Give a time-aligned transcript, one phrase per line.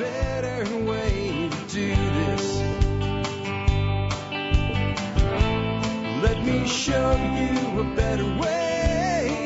[0.00, 2.60] better way to do this.
[6.22, 9.36] Let me show you a better way.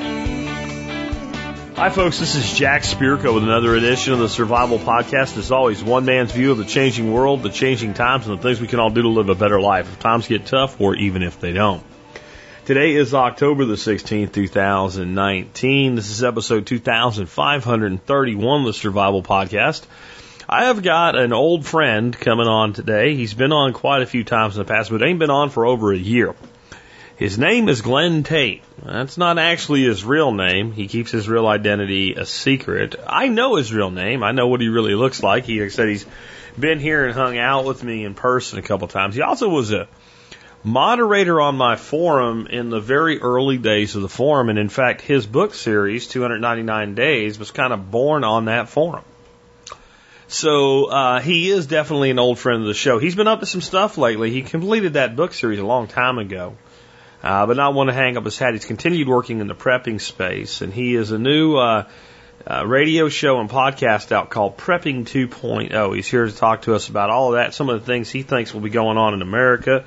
[1.75, 2.21] Hi, folks.
[2.21, 5.37] This is Jack Spirko with another edition of the Survival Podcast.
[5.39, 8.61] As always, one man's view of the changing world, the changing times, and the things
[8.61, 11.25] we can all do to live a better life if times get tough or even
[11.25, 11.83] if they don't.
[12.65, 15.97] Today is October the 16th, 2019.
[15.97, 19.85] This is episode 2531 of the Survival Podcast.
[20.49, 23.15] I have got an old friend coming on today.
[23.15, 25.65] He's been on quite a few times in the past, but ain't been on for
[25.65, 26.35] over a year.
[27.17, 28.63] His name is Glenn Tate.
[28.83, 30.73] That's not actually his real name.
[30.73, 32.97] He keeps his real identity a secret.
[33.07, 34.23] I know his real name.
[34.23, 35.45] I know what he really looks like.
[35.45, 36.05] He said he's
[36.59, 39.15] been here and hung out with me in person a couple times.
[39.15, 39.89] He also was a
[40.63, 44.51] moderator on my forum in the very early days of the forum.
[44.51, 49.05] And in fact, his book series, 299 Days, was kind of born on that forum.
[50.27, 52.99] So uh, he is definitely an old friend of the show.
[52.99, 54.31] He's been up to some stuff lately.
[54.31, 56.57] He completed that book series a long time ago
[57.25, 58.53] uh, but not want to hang up his hat.
[58.53, 61.89] He's continued working in the prepping space, and he is a new uh,
[62.47, 65.97] uh, radio show and podcast out called Prepping 2.0.
[65.97, 68.23] He's here to talk to us about all of that, some of the things he
[68.23, 69.87] thinks will be going on in America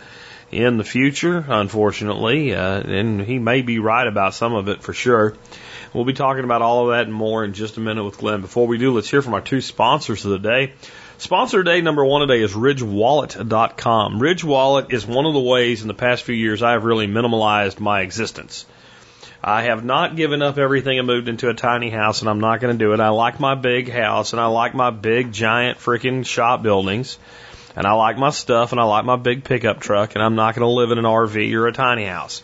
[0.52, 4.94] in the future, unfortunately, uh, and he may be right about some of it for
[4.94, 5.36] sure.
[5.94, 8.42] We'll be talking about all of that and more in just a minute with Glenn.
[8.42, 10.74] Before we do, let's hear from our two sponsors of the day.
[11.18, 14.20] Sponsor day number one today is RidgeWallet.com.
[14.20, 17.08] Ridge Wallet is one of the ways in the past few years I have really
[17.08, 18.66] minimalized my existence.
[19.44, 22.60] I have not given up everything and moved into a tiny house, and I'm not
[22.60, 23.00] going to do it.
[23.00, 27.18] I like my big house, and I like my big, giant, freaking shop buildings,
[27.76, 30.56] and I like my stuff, and I like my big pickup truck, and I'm not
[30.56, 32.44] going to live in an RV or a tiny house.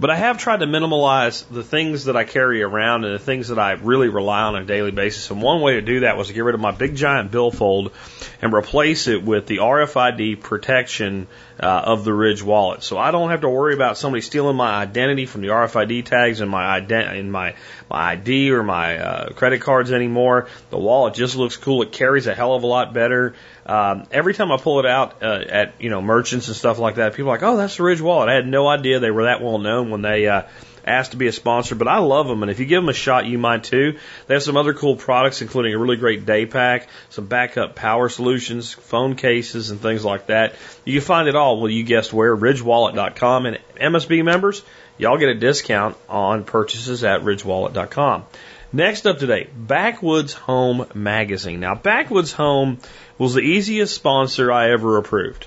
[0.00, 3.48] But I have tried to minimalize the things that I carry around and the things
[3.48, 5.28] that I really rely on on a daily basis.
[5.30, 7.92] And one way to do that was to get rid of my big giant billfold
[8.40, 11.26] and replace it with the RFID protection
[11.60, 12.84] uh, of the Ridge wallet.
[12.84, 16.40] So I don't have to worry about somebody stealing my identity from the RFID tags
[16.40, 17.56] in my ident- in my
[17.90, 20.48] my ID or my uh, credit cards anymore.
[20.70, 21.82] The wallet just looks cool.
[21.82, 23.34] It carries a hell of a lot better.
[23.68, 26.94] Um, every time I pull it out uh, at you know merchants and stuff like
[26.94, 29.24] that, people are like, "Oh, that's the Ridge wallet." I had no idea they were
[29.24, 30.42] that well known when they uh,
[30.86, 32.94] asked to be a sponsor, but I love them, and if you give them a
[32.94, 33.98] shot, you might too.
[34.26, 38.08] They have some other cool products, including a really great day pack, some backup power
[38.08, 40.54] solutions, phone cases, and things like that.
[40.86, 41.60] You can find it all.
[41.60, 42.34] Well, you guessed where?
[42.34, 44.62] RidgeWallet.com, and MSB members,
[44.96, 48.24] y'all get a discount on purchases at RidgeWallet.com.
[48.70, 51.60] Next up today, Backwoods Home Magazine.
[51.60, 52.78] Now, Backwoods Home
[53.18, 55.46] was the easiest sponsor I ever approved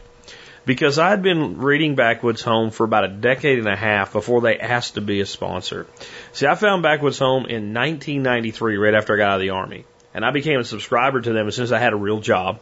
[0.66, 4.42] because I had been reading Backwoods Home for about a decade and a half before
[4.42, 5.88] they asked to be a sponsor.
[6.34, 9.86] See, I found Backwoods Home in 1993, right after I got out of the Army.
[10.14, 12.60] And I became a subscriber to them as soon as I had a real job.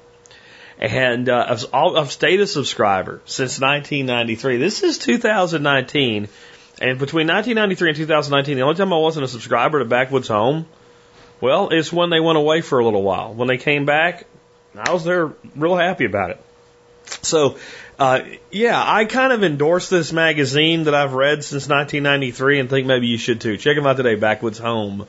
[0.77, 4.57] And uh, I've, I've stayed a subscriber since 1993.
[4.57, 6.29] This is 2019
[6.81, 10.65] and between 1993 and 2019, the only time I wasn't a subscriber to Backwoods Home,
[11.41, 13.33] well, it's when they went away for a little while.
[13.33, 14.25] When they came back,
[14.75, 16.44] I was there real happy about it.
[17.22, 17.57] So,
[17.97, 18.22] uh,
[18.52, 23.07] yeah, I kind of endorse this magazine that I've read since 1993 and think maybe
[23.07, 23.57] you should too.
[23.57, 25.07] Check them out today, Backwoods Home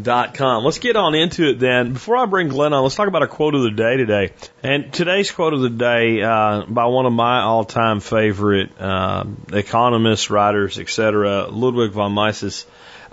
[0.00, 0.64] dot com.
[0.64, 1.94] Let's get on into it then.
[1.94, 4.32] Before I bring Glenn on, let's talk about a quote of the day today.
[4.62, 10.30] And today's quote of the day uh, by one of my all-time favorite uh, economists,
[10.30, 12.66] writers, etc., Ludwig von Mises.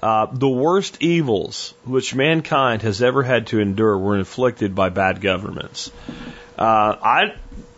[0.05, 5.19] Uh, the worst evils which mankind has ever had to endure were inflicted by bad
[5.19, 5.89] governments.
[6.59, 7.33] Uh, I,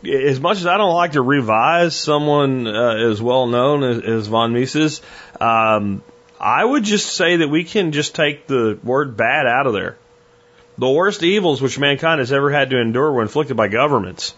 [0.05, 4.27] as much as I don't like to revise someone uh, as well known as, as
[4.27, 5.01] von Mises,
[5.39, 6.03] um,
[6.37, 9.97] I would just say that we can just take the word bad out of there.
[10.77, 14.35] The worst evils which mankind has ever had to endure were inflicted by governments,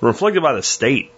[0.00, 1.10] were inflicted by the state.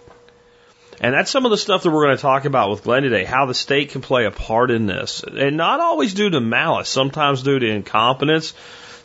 [1.01, 3.23] And that's some of the stuff that we're going to talk about with Glenn today,
[3.23, 5.23] how the state can play a part in this.
[5.23, 8.53] And not always due to malice, sometimes due to incompetence,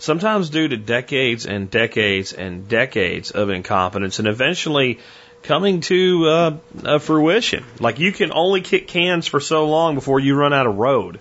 [0.01, 4.99] sometimes due to decades and decades and decades of incompetence, and eventually
[5.45, 7.65] coming to uh, a fruition.
[7.79, 11.21] Like you can only kick cans for so long before you run out of road.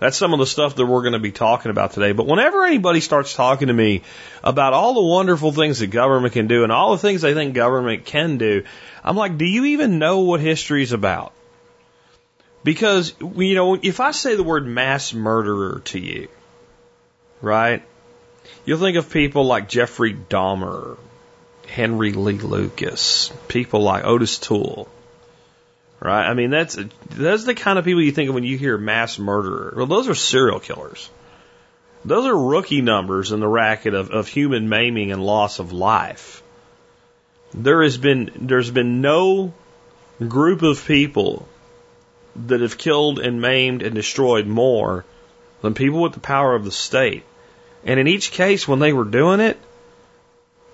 [0.00, 2.12] That's some of the stuff that we're going to be talking about today.
[2.12, 4.02] But whenever anybody starts talking to me
[4.42, 7.54] about all the wonderful things that government can do and all the things they think
[7.54, 8.64] government can do,
[9.02, 11.32] I'm like, do you even know what history is about?
[12.62, 16.28] Because, you know, if I say the word mass murderer to you,
[17.40, 17.82] right,
[18.66, 20.98] you'll think of people like Jeffrey Dahmer,
[21.66, 24.88] Henry Lee Lucas, people like Otis Toole.
[26.00, 26.26] Right?
[26.26, 26.78] I mean, that's
[27.10, 29.74] that's the kind of people you think of when you hear mass murderer.
[29.76, 31.10] Well, those are serial killers.
[32.04, 36.39] those are rookie numbers in the racket of, of human maiming and loss of life.
[37.52, 39.52] There has been there's been no
[40.26, 41.48] group of people
[42.46, 45.04] that have killed and maimed and destroyed more
[45.62, 47.24] than people with the power of the state.
[47.84, 49.58] And in each case, when they were doing it,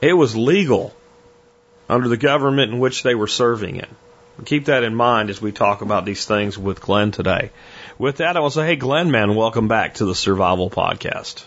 [0.00, 0.94] it was legal
[1.88, 3.86] under the government in which they were serving in.
[4.44, 7.50] Keep that in mind as we talk about these things with Glenn today.
[7.96, 11.44] With that, I will say, hey, Glenn, man, welcome back to the Survival Podcast.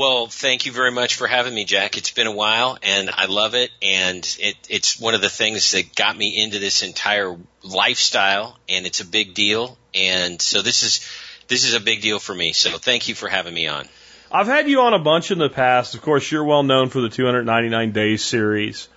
[0.00, 1.98] Well, thank you very much for having me, Jack.
[1.98, 3.70] It's been a while, and I love it.
[3.82, 8.86] And it, it's one of the things that got me into this entire lifestyle, and
[8.86, 9.76] it's a big deal.
[9.94, 11.06] And so this is
[11.48, 12.54] this is a big deal for me.
[12.54, 13.86] So thank you for having me on.
[14.32, 15.94] I've had you on a bunch in the past.
[15.94, 18.88] Of course, you're well known for the 299 Days series.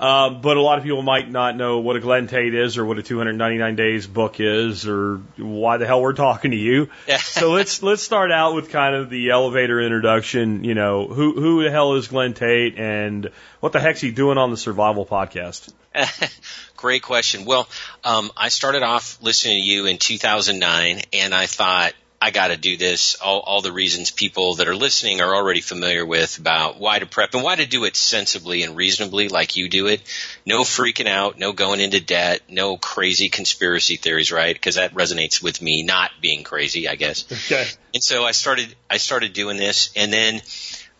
[0.00, 2.86] Uh, but a lot of people might not know what a Glenn Tate is or
[2.86, 6.88] what a 299 Days book is or why the hell we're talking to you.
[7.18, 10.64] so let's let's start out with kind of the elevator introduction.
[10.64, 13.30] You know, who who the hell is Glenn Tate and
[13.60, 15.70] what the heck's he doing on the Survival Podcast?
[16.76, 17.44] Great question.
[17.44, 17.68] Well,
[18.02, 22.56] um, I started off listening to you in 2009, and I thought I got to
[22.58, 23.14] do this.
[23.14, 27.06] All, all the reasons people that are listening are already familiar with about why to
[27.06, 30.02] prep and why to do it sensibly and reasonably, like you do it.
[30.44, 34.54] No freaking out, no going into debt, no crazy conspiracy theories, right?
[34.54, 37.24] Because that resonates with me not being crazy, I guess.
[37.32, 37.66] Okay.
[37.94, 40.42] And so I started, I started doing this, and then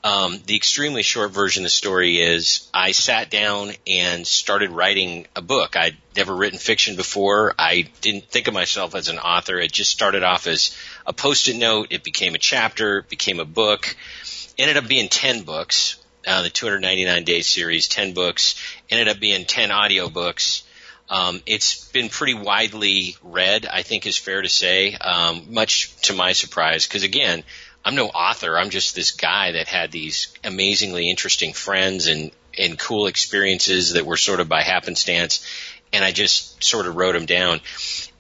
[0.03, 5.27] um, the extremely short version of the story is I sat down and started writing
[5.37, 5.77] a book.
[5.77, 7.55] I'd never written fiction before.
[7.59, 9.59] I didn't think of myself as an author.
[9.59, 10.75] It just started off as
[11.07, 11.89] a post-it note.
[11.91, 13.97] It became a chapter, it became a book.
[14.59, 18.55] Ended up being 10 books, uh, the 299 day series, 10 books.
[18.91, 20.65] Ended up being 10 audio books.
[21.09, 26.13] Um, it's been pretty widely read, I think is fair to say, um, much to
[26.13, 27.43] my surprise, because again,
[27.85, 28.57] I'm no author.
[28.57, 34.07] I'm just this guy that had these amazingly interesting friends and, and cool experiences that
[34.07, 35.45] were sort of by happenstance.
[35.93, 37.61] And I just sort of wrote them down.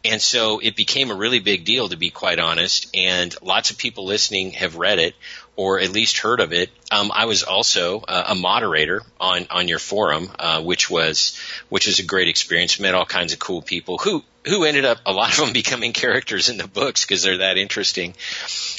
[0.05, 2.89] And so it became a really big deal, to be quite honest.
[2.97, 5.15] And lots of people listening have read it
[5.57, 6.71] or at least heard of it.
[6.91, 11.39] Um, I was also uh, a moderator on on your forum, uh, which was
[11.69, 12.81] which was a great experience.
[12.81, 15.93] Met all kinds of cool people who who ended up a lot of them becoming
[15.93, 18.15] characters in the books because they're that interesting.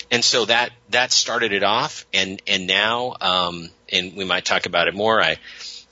[0.10, 4.66] And so that that started it off, and and now, um, and we might talk
[4.66, 5.22] about it more.
[5.22, 5.38] I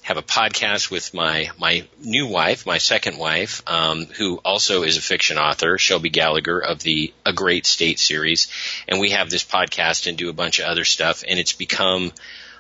[0.03, 4.97] have a podcast with my my new wife, my second wife, um, who also is
[4.97, 8.47] a fiction author, Shelby Gallagher of the A Great State series,
[8.87, 12.11] and we have this podcast and do a bunch of other stuff, and it's become.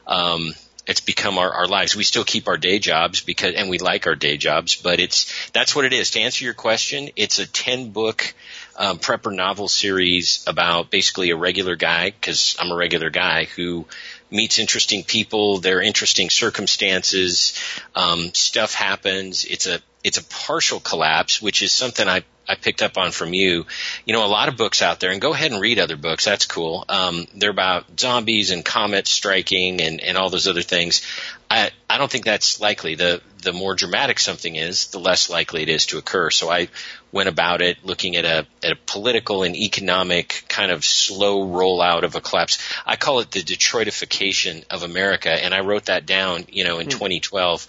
[0.05, 0.53] Um,
[0.87, 1.95] it's become our, our lives.
[1.95, 5.49] We still keep our day jobs because, and we like our day jobs, but it's,
[5.51, 6.09] that's what it is.
[6.11, 8.33] To answer your question, it's a 10 book,
[8.75, 13.85] um, prepper novel series about basically a regular guy, cause I'm a regular guy who
[14.31, 17.53] meets interesting people, there are interesting circumstances,
[17.95, 19.45] um, stuff happens.
[19.45, 23.33] It's a it's a partial collapse, which is something I I picked up on from
[23.33, 23.65] you.
[24.05, 26.25] You know, a lot of books out there, and go ahead and read other books.
[26.25, 26.83] That's cool.
[26.89, 31.01] Um, they're about zombies and comets striking and and all those other things.
[31.49, 32.95] I I don't think that's likely.
[32.95, 36.29] The the more dramatic something is, the less likely it is to occur.
[36.29, 36.69] So I
[37.11, 42.03] went about it looking at a at a political and economic kind of slow rollout
[42.03, 42.57] of a collapse.
[42.85, 46.87] I call it the Detroitification of America, and I wrote that down, you know, in
[46.87, 46.91] mm.
[46.91, 47.67] 2012.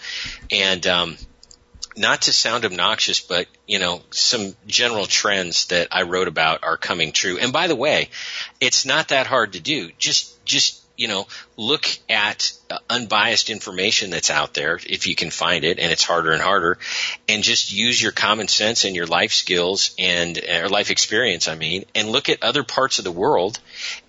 [0.51, 1.17] And um,
[1.97, 6.77] not to sound obnoxious, but you know, some general trends that I wrote about are
[6.77, 7.39] coming true.
[7.39, 8.11] And by the way,
[8.61, 9.91] it's not that hard to do.
[9.99, 15.31] Just just you know, look at uh, unbiased information that's out there if you can
[15.31, 16.79] find it, and it's harder and harder,
[17.29, 21.55] and just use your common sense and your life skills and or life experience, I
[21.55, 23.59] mean, and look at other parts of the world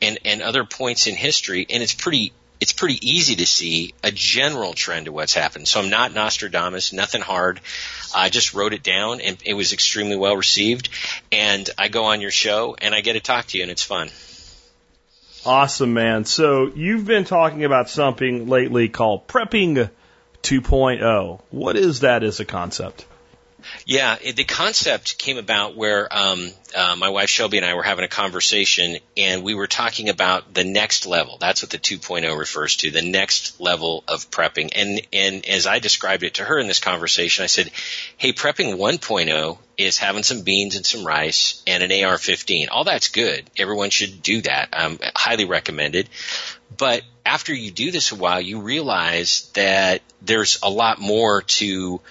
[0.01, 4.11] and and other points in history, and it's pretty it's pretty easy to see a
[4.11, 5.67] general trend of what's happened.
[5.67, 7.59] So I'm not Nostradamus, nothing hard.
[8.15, 10.89] I just wrote it down and it was extremely well received.
[11.31, 13.83] And I go on your show and I get to talk to you and it's
[13.83, 14.11] fun.
[15.45, 16.25] Awesome, man.
[16.25, 19.89] So you've been talking about something lately called prepping
[20.43, 21.41] 2.0.
[21.49, 23.07] What is that as a concept?
[23.85, 27.83] Yeah, it, the concept came about where um, uh, my wife Shelby and I were
[27.83, 31.37] having a conversation, and we were talking about the next level.
[31.39, 34.71] That's what the 2.0 refers to, the next level of prepping.
[34.75, 37.71] And and as I described it to her in this conversation, I said,
[38.17, 42.67] "Hey, prepping 1.0 is having some beans and some rice and an AR-15.
[42.71, 43.49] All that's good.
[43.57, 44.69] Everyone should do that.
[44.73, 46.09] Um, highly recommended.
[46.77, 52.01] But after you do this a while, you realize that there's a lot more to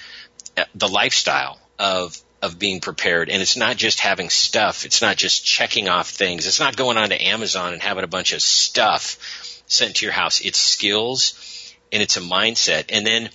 [0.74, 3.28] the lifestyle of of being prepared.
[3.28, 4.84] And it's not just having stuff.
[4.84, 6.46] It's not just checking off things.
[6.46, 10.40] It's not going onto Amazon and having a bunch of stuff sent to your house.
[10.40, 12.86] It's skills and it's a mindset.
[12.88, 13.30] And then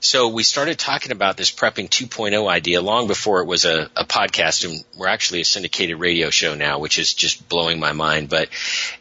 [0.00, 4.04] so we started talking about this prepping 2.0 idea long before it was a, a,
[4.04, 8.30] podcast, and we're actually a syndicated radio show now, which is just blowing my mind.
[8.30, 8.48] But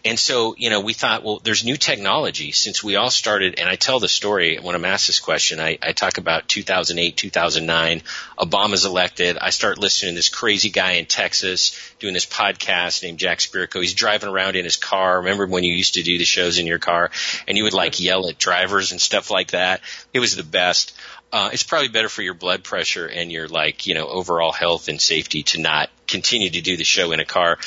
[0.04, 3.60] and so you know we thought, well, there's new technology since we all started.
[3.60, 5.62] And I tell the story when I'm asked this question.
[5.62, 8.02] I, I talk about 2008, 2009.
[8.38, 9.38] Obama's elected.
[9.38, 13.82] I start listening to this crazy guy in Texas doing this podcast named Jack Spirko.
[13.82, 15.20] He's driving around in his car.
[15.20, 17.12] Remember when you used to do the shows in your car,
[17.48, 19.82] and you would like yell at drivers and stuff like that?
[20.14, 20.96] It was the best.
[21.32, 24.88] Uh, it's probably better for your blood pressure and your like, you know, overall health
[24.88, 27.60] and safety to not continue to do the show in a car.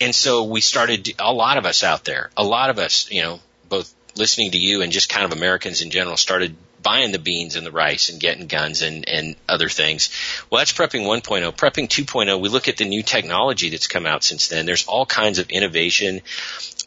[0.00, 3.20] And so we started, a lot of us out there, a lot of us, you
[3.20, 7.18] know, both listening to you and just kind of Americans in general started buying the
[7.18, 10.10] beans and the rice and getting guns and, and other things.
[10.48, 11.52] Well, that's prepping 1.0.
[11.56, 14.66] Prepping 2.0, we look at the new technology that's come out since then.
[14.66, 16.22] There's all kinds of innovation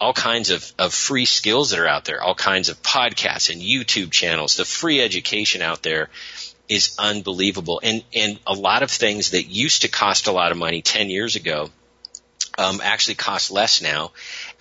[0.03, 3.61] all kinds of, of free skills that are out there, all kinds of podcasts and
[3.61, 4.57] YouTube channels.
[4.57, 6.09] The free education out there
[6.67, 7.79] is unbelievable.
[7.81, 11.09] And, and a lot of things that used to cost a lot of money 10
[11.09, 11.69] years ago
[12.57, 14.11] um, actually cost less now.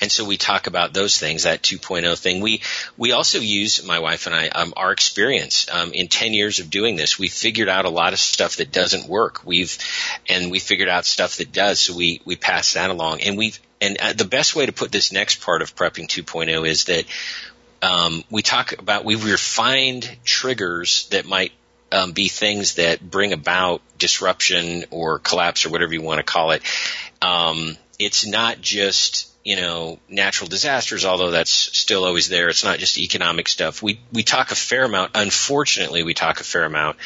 [0.03, 2.41] And so we talk about those things, that 2.0 thing.
[2.41, 2.61] We,
[2.99, 6.71] we also use, my wife and I, um, our experience, um, in 10 years of
[6.71, 7.21] doing this.
[7.21, 9.47] We figured out a lot of stuff that doesn't work.
[9.47, 9.79] We've,
[10.29, 11.81] and we figured out stuff that does.
[11.81, 14.91] So we, we pass that along and we've, and uh, the best way to put
[14.91, 17.05] this next part of prepping 2.0 is that
[17.81, 21.53] um, we talk about we refined triggers that might
[21.93, 26.51] um, be things that bring about disruption or collapse or whatever you want to call
[26.51, 26.63] it.
[27.21, 32.49] Um, it's not just you know natural disasters, although that's still always there.
[32.49, 33.83] It's not just economic stuff.
[33.83, 35.13] We we talk a fair amount.
[35.15, 36.97] Unfortunately, we talk a fair amount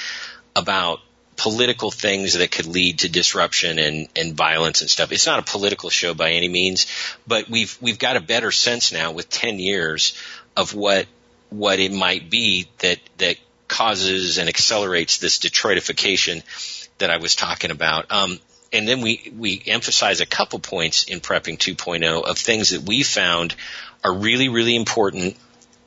[0.54, 1.00] about
[1.36, 5.12] political things that could lead to disruption and, and violence and stuff.
[5.12, 6.86] It's not a political show by any means,
[7.26, 10.18] but we've we've got a better sense now with ten years
[10.56, 11.06] of what
[11.50, 13.36] what it might be that that
[13.68, 16.42] causes and accelerates this Detroitification
[16.98, 18.10] that I was talking about.
[18.10, 18.38] Um,
[18.73, 23.02] and then we we emphasize a couple points in prepping 2.0 of things that we
[23.02, 23.54] found
[24.04, 25.37] are really really important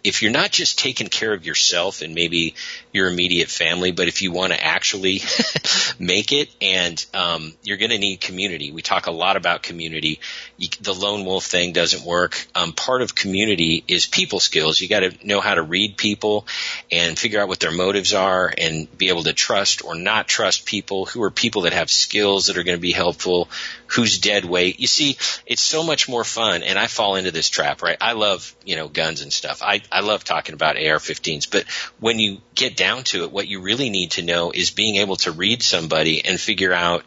[0.04, 2.56] if you're not just taking care of yourself and maybe
[2.94, 5.22] your immediate family, but if you want to actually
[6.00, 8.72] make it, and um, you're going to need community.
[8.72, 10.20] We talk a lot about community.
[10.58, 12.48] You, the lone wolf thing doesn't work.
[12.56, 14.80] Um, part of community is people skills.
[14.80, 16.48] You got to know how to read people
[16.92, 20.66] and figure out what their motives are, and be able to trust or not trust
[20.66, 21.06] people.
[21.08, 23.50] Who are people that have skills that are going to be helpful?
[23.90, 24.80] Who's dead weight?
[24.80, 27.82] You see, it's so much more fun, and I fall into this trap.
[27.82, 27.98] Right?
[28.00, 29.62] I love you know guns and stuff.
[29.64, 31.66] I I love talking about AR-15s, but
[32.00, 35.16] when you get down to it, what you really need to know is being able
[35.18, 37.04] to read somebody and figure out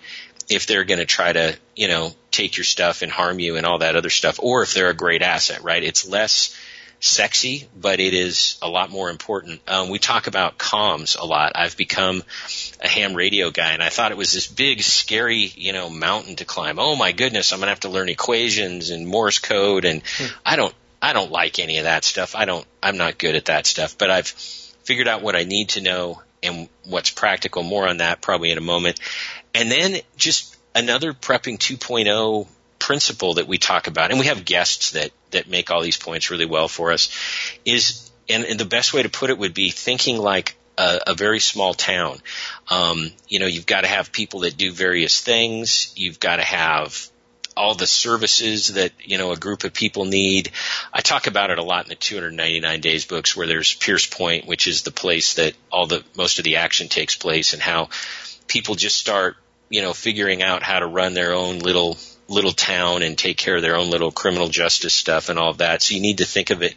[0.49, 3.67] if they're going to try to, you know, take your stuff and harm you and
[3.67, 5.83] all that other stuff, or if they're a great asset, right?
[5.83, 6.57] It's less
[7.03, 9.61] sexy, but it is a lot more important.
[9.67, 11.53] Um, we talk about comms a lot.
[11.57, 12.23] I've become
[12.81, 16.37] a ham radio guy, and I thought it was this big, scary, you know, mountain
[16.37, 16.79] to climb.
[16.79, 20.27] Oh my goodness, I'm gonna have to learn equations and Morse code, and hmm.
[20.47, 22.37] I don't, I don't like any of that stuff.
[22.37, 25.71] I don't, I'm not good at that stuff, but I've figured out what I need
[25.71, 27.65] to know and what's practical.
[27.65, 29.01] More on that probably in a moment.
[29.55, 32.47] And then just another prepping 2.0
[32.79, 36.31] principle that we talk about, and we have guests that, that make all these points
[36.31, 37.11] really well for us,
[37.65, 41.15] is, and, and the best way to put it would be thinking like a, a,
[41.15, 42.19] very small town.
[42.71, 45.93] Um, you know, you've got to have people that do various things.
[45.97, 47.11] You've got to have
[47.57, 50.51] all the services that you know a group of people need.
[50.93, 54.47] I talk about it a lot in the 299 Days books, where there's Pierce Point,
[54.47, 57.89] which is the place that all the most of the action takes place, and how
[58.47, 59.37] people just start
[59.69, 61.97] you know figuring out how to run their own little
[62.33, 65.59] little town and take care of their own little criminal justice stuff and all of
[65.59, 65.83] that.
[65.83, 66.75] So you need to think of it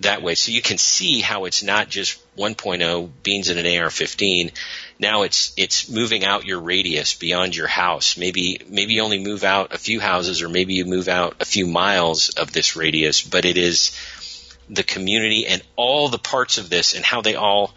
[0.00, 0.34] that way.
[0.34, 4.50] So you can see how it's not just 1.0 beans in an AR-15.
[4.98, 8.16] Now it's it's moving out your radius beyond your house.
[8.16, 11.44] Maybe maybe you only move out a few houses, or maybe you move out a
[11.44, 13.22] few miles of this radius.
[13.22, 13.92] But it is
[14.68, 17.74] the community and all the parts of this and how they all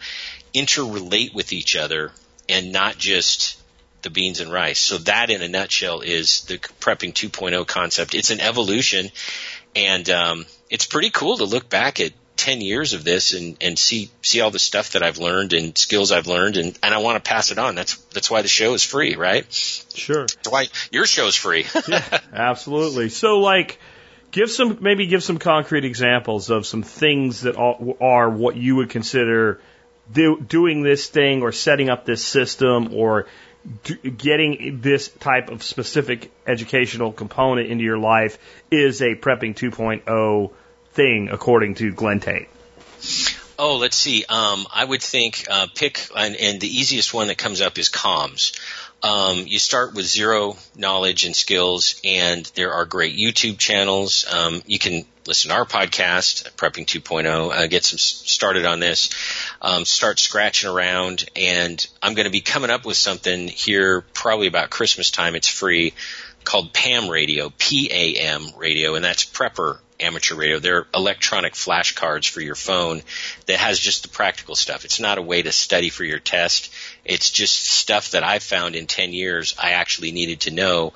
[0.52, 2.10] interrelate with each other,
[2.48, 3.59] and not just
[4.02, 4.78] the beans and rice.
[4.78, 8.14] So that, in a nutshell, is the prepping 2.0 concept.
[8.14, 9.10] It's an evolution,
[9.74, 13.78] and um, it's pretty cool to look back at 10 years of this and, and
[13.78, 16.98] see see all the stuff that I've learned and skills I've learned and, and I
[16.98, 17.74] want to pass it on.
[17.74, 19.44] That's that's why the show is free, right?
[19.94, 20.22] Sure.
[20.22, 21.66] That's why your show is free.
[21.88, 23.10] yeah, absolutely.
[23.10, 23.78] So like
[24.30, 28.88] give some maybe give some concrete examples of some things that are what you would
[28.88, 29.60] consider
[30.10, 33.26] do, doing this thing or setting up this system or
[33.84, 38.38] getting this type of specific educational component into your life
[38.70, 40.52] is a prepping 2.0
[40.92, 42.48] thing, according to Glenn Tate?
[43.58, 44.24] Oh, let's see.
[44.26, 47.90] Um, I would think uh, pick, and, and, the easiest one that comes up is
[47.90, 48.58] comms.
[49.02, 54.26] Um, you start with zero knowledge and skills, and there are great YouTube channels.
[54.30, 59.10] Um, you can listen to our podcast, Prepping 2.0, uh, get some started on this,
[59.62, 64.48] um, start scratching around, and I'm going to be coming up with something here probably
[64.48, 65.34] about Christmas time.
[65.34, 65.94] It's free
[66.44, 70.58] called PAM Radio, P-A-M radio, and that's Prepper amateur radio.
[70.58, 73.02] They're electronic flashcards for your phone
[73.46, 74.84] that has just the practical stuff.
[74.84, 76.72] It's not a way to study for your test.
[77.04, 80.92] It's just stuff that I found in 10 years I actually needed to know.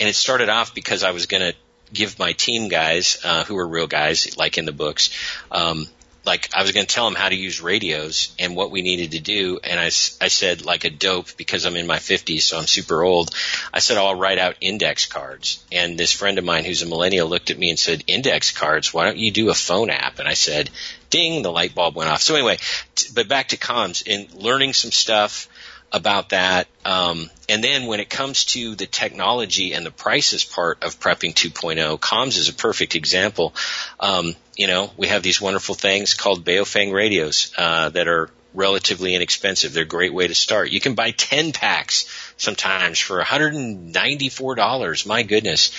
[0.00, 1.58] And it started off because I was going to
[1.92, 5.10] give my team guys, uh, who are real guys, like in the books,
[5.50, 5.86] um,
[6.28, 9.12] like I was going to tell them how to use radios and what we needed
[9.12, 9.58] to do.
[9.64, 13.02] And I, I said, like a dope, because I'm in my 50s, so I'm super
[13.02, 13.34] old.
[13.72, 15.64] I said, I'll write out index cards.
[15.72, 18.92] And this friend of mine who's a millennial looked at me and said, index cards,
[18.92, 20.18] why don't you do a phone app?
[20.18, 20.68] And I said,
[21.08, 22.20] ding, the light bulb went off.
[22.20, 22.58] So anyway,
[22.94, 25.48] t- but back to comms and learning some stuff
[25.90, 26.68] about that.
[26.84, 31.32] Um, and then when it comes to the technology and the prices part of prepping
[31.32, 33.54] 2.0, comms is a perfect example.
[33.98, 39.14] Um, you know, we have these wonderful things called Baofeng radios uh, that are relatively
[39.14, 39.72] inexpensive.
[39.72, 40.70] They're a great way to start.
[40.70, 45.06] You can buy 10 packs sometimes for $194.
[45.06, 45.70] My goodness.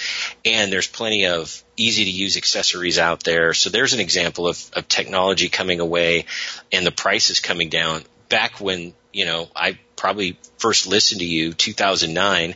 [0.46, 3.54] And there's plenty of easy to use accessories out there.
[3.54, 6.26] So there's an example of, of technology coming away
[6.72, 8.04] and the prices coming down.
[8.30, 12.56] Back when, you know, I probably first listened to you 2009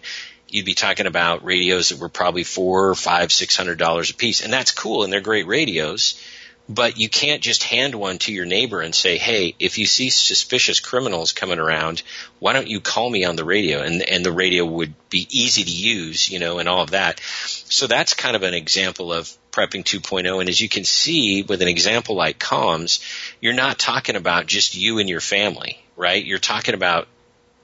[0.54, 4.42] you'd be talking about radios that were probably four, five, six hundred dollars a piece,
[4.42, 6.22] and that's cool, and they're great radios.
[6.70, 10.10] But you can't just hand one to your neighbor and say, "Hey, if you see
[10.10, 12.04] suspicious criminals coming around,
[12.40, 15.64] why don't you call me on the radio?" And and the radio would be easy
[15.64, 17.20] to use, you know, and all of that.
[17.48, 20.40] So that's kind of an example of prepping 2.0.
[20.40, 23.02] And as you can see with an example like comms,
[23.42, 26.24] you're not talking about just you and your family, right?
[26.24, 27.08] You're talking about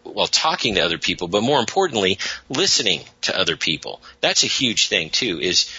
[0.04, 2.20] well, talking to other people, but more importantly,
[2.50, 4.02] listening to other people.
[4.22, 5.70] That's a huge thing too, is,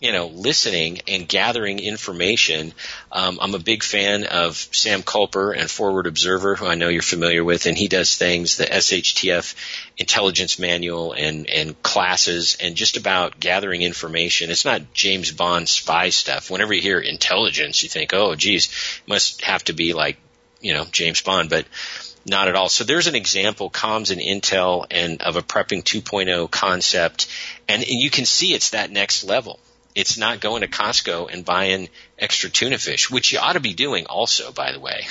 [0.00, 2.74] you know, listening and gathering information.
[3.10, 7.00] Um, I'm a big fan of Sam Culper and Forward Observer, who I know you're
[7.00, 9.54] familiar with, and he does things, the SHTF
[9.96, 14.50] intelligence manual and, and classes and just about gathering information.
[14.50, 16.50] It's not James Bond spy stuff.
[16.50, 20.18] Whenever you hear intelligence, you think, oh, geez, must have to be like,
[20.60, 21.66] you know, James Bond, but
[22.26, 22.68] not at all.
[22.68, 27.28] So there's an example, comms and intel, and of a prepping 2.0 concept,
[27.68, 29.60] and, and you can see it's that next level.
[29.94, 33.72] It's not going to Costco and buying extra tuna fish, which you ought to be
[33.72, 35.06] doing also, by the way.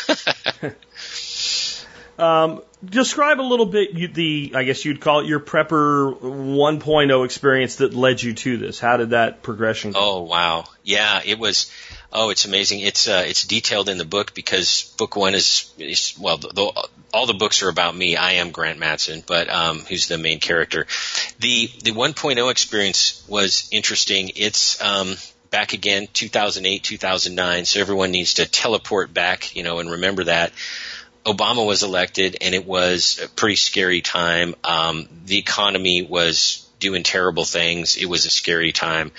[2.20, 7.78] um, describe a little bit the, I guess you'd call it your prepper 1.0 experience
[7.78, 8.80] that led you to this.
[8.80, 10.00] How did that progression go?
[10.00, 10.66] Oh, wow.
[10.84, 11.72] Yeah, it was,
[12.12, 12.80] Oh, it's amazing.
[12.80, 16.88] It's uh, it's detailed in the book because book one is, is well, the, the,
[17.14, 18.16] all the books are about me.
[18.16, 20.88] I am Grant Matson, but um, who's the main character.
[21.40, 24.32] The the 1.0 experience was interesting.
[24.36, 25.16] It's um,
[25.50, 27.66] back again, 2008, 2009.
[27.66, 30.52] So everyone needs to teleport back, you know, and remember that.
[31.26, 34.54] Obama was elected, and it was a pretty scary time.
[34.64, 37.98] Um, the economy was doing terrible things.
[37.98, 39.12] It was a scary time.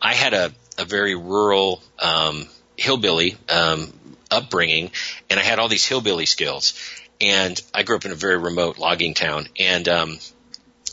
[0.00, 3.92] I had a a very rural um, hillbilly um,
[4.30, 4.90] upbringing,
[5.28, 6.74] and I had all these hillbilly skills.
[7.20, 10.18] And I grew up in a very remote logging town, and um,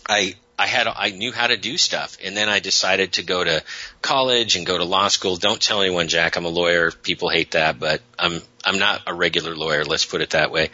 [0.10, 3.44] I I had I knew how to do stuff, and then I decided to go
[3.44, 3.64] to
[4.02, 5.36] college and go to law school.
[5.36, 6.36] Don't tell anyone, Jack.
[6.36, 6.92] I'm a lawyer.
[6.92, 9.86] People hate that, but I'm I'm not a regular lawyer.
[9.86, 10.72] Let's put it that way.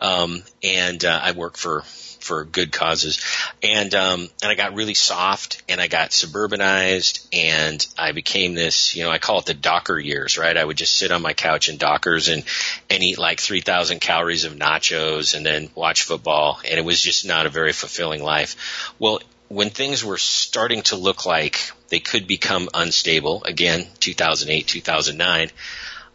[0.00, 1.82] Um, and uh, I work for
[2.22, 3.20] for good causes.
[3.62, 8.96] And um, and I got really soft, and I got suburbanized, and I became this.
[8.96, 10.56] You know, I call it the Docker years, right?
[10.56, 12.44] I would just sit on my couch in Dockers and
[12.88, 17.00] and eat like three thousand calories of nachos, and then watch football, and it was
[17.00, 18.92] just not a very fulfilling life.
[18.98, 25.50] Well, when things were starting to look like they could become unstable, again, 2008, 2009,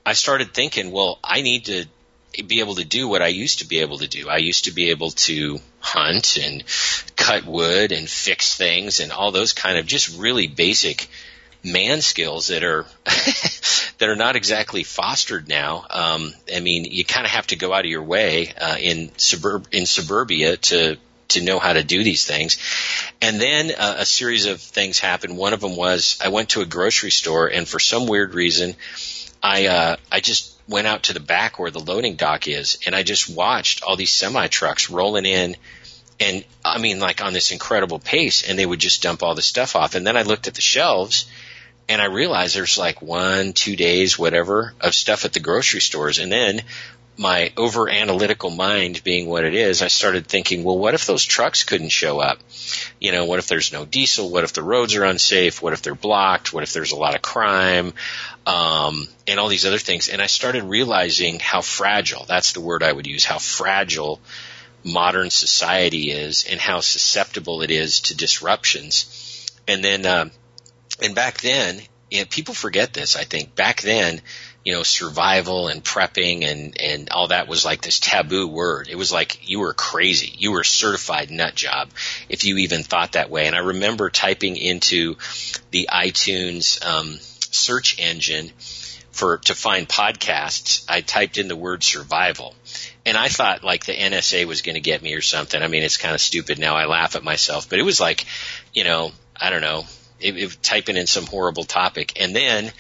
[0.04, 1.86] I started thinking, well, I need to
[2.44, 4.30] be able to do what I used to be able to do.
[4.30, 6.64] I used to be able to hunt and
[7.16, 11.08] cut wood and fix things and all those kind of just really basic
[11.64, 12.86] man skills that are
[13.98, 15.86] that are not exactly fostered now.
[15.90, 19.12] Um, I mean, you kind of have to go out of your way uh, in
[19.18, 20.98] suburb in suburbia to
[21.30, 22.58] to know how to do these things.
[23.22, 25.38] And then uh, a series of things happened.
[25.38, 28.76] One of them was I went to a grocery store and for some weird reason,
[29.42, 32.96] I uh, I just went out to the back where the loading dock is, and
[32.96, 35.56] I just watched all these semi trucks rolling in
[36.20, 39.42] and I mean, like on this incredible pace, and they would just dump all the
[39.42, 39.96] stuff off.
[39.96, 41.30] And then I looked at the shelves,
[41.88, 46.20] and I realized there's like one, two days, whatever, of stuff at the grocery stores.
[46.20, 46.62] And then
[47.18, 51.24] my over analytical mind being what it is, I started thinking, well, what if those
[51.24, 52.40] trucks couldn't show up?
[53.00, 54.30] You know, what if there's no diesel?
[54.30, 55.62] What if the roads are unsafe?
[55.62, 56.54] What if they're blocked?
[56.54, 57.94] What if there's a lot of crime?
[58.48, 60.08] Um, and all these other things.
[60.08, 64.22] And I started realizing how fragile, that's the word I would use, how fragile
[64.86, 69.52] modern society is and how susceptible it is to disruptions.
[69.68, 70.30] And then, uh,
[71.04, 73.54] and back then, you know, people forget this, I think.
[73.54, 74.22] Back then,
[74.64, 78.88] you know, survival and prepping and, and all that was like this taboo word.
[78.90, 80.34] It was like you were crazy.
[80.38, 81.90] You were a certified nut job
[82.30, 83.48] if you even thought that way.
[83.48, 85.16] And I remember typing into
[85.72, 87.20] the iTunes um,
[87.52, 88.52] search engine
[89.12, 90.86] for to find podcasts.
[90.88, 92.54] I typed in the word survival.
[93.06, 95.62] And I thought like the NSA was going to get me or something.
[95.62, 96.76] I mean, it's kind of stupid now.
[96.76, 98.26] I laugh at myself, but it was like,
[98.74, 99.86] you know, I don't know,
[100.20, 102.22] it, it, typing in some horrible topic.
[102.22, 102.72] And then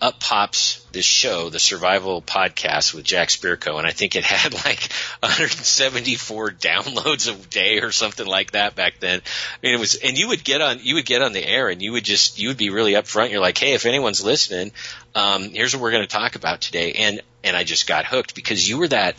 [0.00, 4.54] up pops this show, the Survival Podcast with Jack Spirko, and I think it had
[4.64, 9.20] like 174 downloads a day or something like that back then.
[9.20, 11.68] I mean, it was, and you would get on, you would get on the air,
[11.68, 13.30] and you would just, you would be really upfront.
[13.30, 14.72] You're like, hey, if anyone's listening,
[15.14, 18.34] um, here's what we're going to talk about today, and and I just got hooked
[18.34, 19.16] because you were that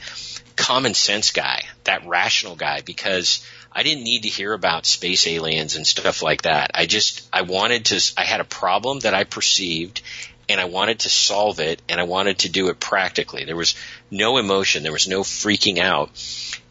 [0.55, 3.45] common sense guy, that rational guy, because.
[3.73, 6.71] I didn't need to hear about space aliens and stuff like that.
[6.73, 10.01] I just I wanted to I had a problem that I perceived
[10.49, 13.45] and I wanted to solve it and I wanted to do it practically.
[13.45, 13.75] There was
[14.09, 16.09] no emotion, there was no freaking out,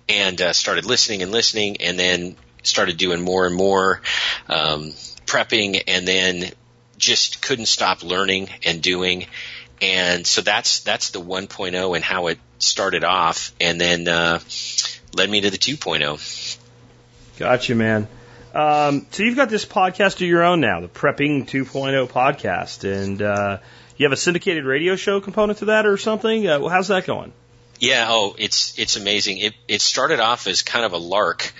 [0.09, 4.03] and uh, started listening and listening, and then started doing more and more
[4.49, 4.93] um,
[5.27, 6.51] prepping, and then
[6.99, 9.27] just couldn't stop learning and doing.
[9.81, 14.41] And so that's that's the 1.0 and how it started off, and then uh,
[15.15, 16.59] led me to the 2.0.
[17.39, 18.07] Gotcha, man.
[18.55, 23.23] Um, so you've got this podcast of your own now, the Prepping 2.0 podcast, and
[23.23, 23.59] uh,
[23.97, 26.47] you have a syndicated radio show component to that or something.
[26.47, 27.33] Uh, how's that going?
[27.79, 29.39] Yeah, oh, it's it's amazing.
[29.39, 31.53] It it started off as kind of a lark.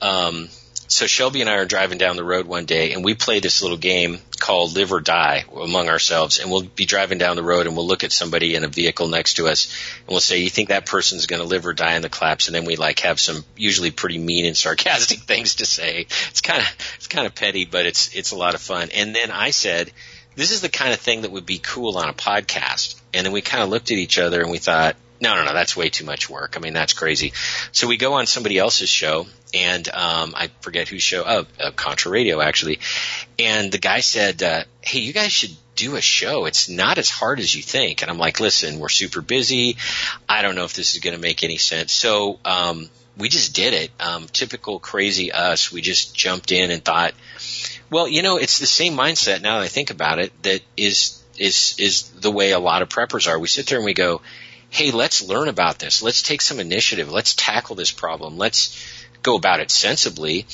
[0.00, 0.48] Um,
[0.88, 3.60] so Shelby and I are driving down the road one day, and we play this
[3.62, 6.38] little game called Live or Die among ourselves.
[6.38, 9.06] And we'll be driving down the road, and we'll look at somebody in a vehicle
[9.06, 9.66] next to us,
[10.00, 12.48] and we'll say, "You think that person's going to live or die in the collapse?"
[12.48, 16.06] And then we like have some usually pretty mean and sarcastic things to say.
[16.30, 18.88] It's kind of it's kind of petty, but it's it's a lot of fun.
[18.94, 19.92] And then I said,
[20.36, 23.32] "This is the kind of thing that would be cool on a podcast." And then
[23.32, 25.88] we kind of looked at each other, and we thought, no, no, no, that's way
[25.90, 26.56] too much work.
[26.56, 27.32] I mean, that's crazy.
[27.72, 31.70] So we go on somebody else's show, and um, I forget whose show, oh, uh,
[31.72, 32.80] Contra Radio actually,
[33.38, 36.46] and the guy said, uh, "Hey, you guys should do a show.
[36.46, 39.76] It's not as hard as you think." And I'm like, "Listen, we're super busy.
[40.28, 43.54] I don't know if this is going to make any sense." So um, we just
[43.54, 43.90] did it.
[44.00, 45.72] Um, typical crazy us.
[45.72, 47.14] We just jumped in and thought,
[47.90, 50.42] well, you know, it's the same mindset now that I think about it.
[50.42, 53.38] That is is is the way a lot of preppers are.
[53.38, 54.20] We sit there and we go
[54.70, 56.02] hey, let's learn about this.
[56.02, 57.10] Let's take some initiative.
[57.10, 58.36] Let's tackle this problem.
[58.36, 58.76] Let's
[59.22, 60.46] go about it sensibly.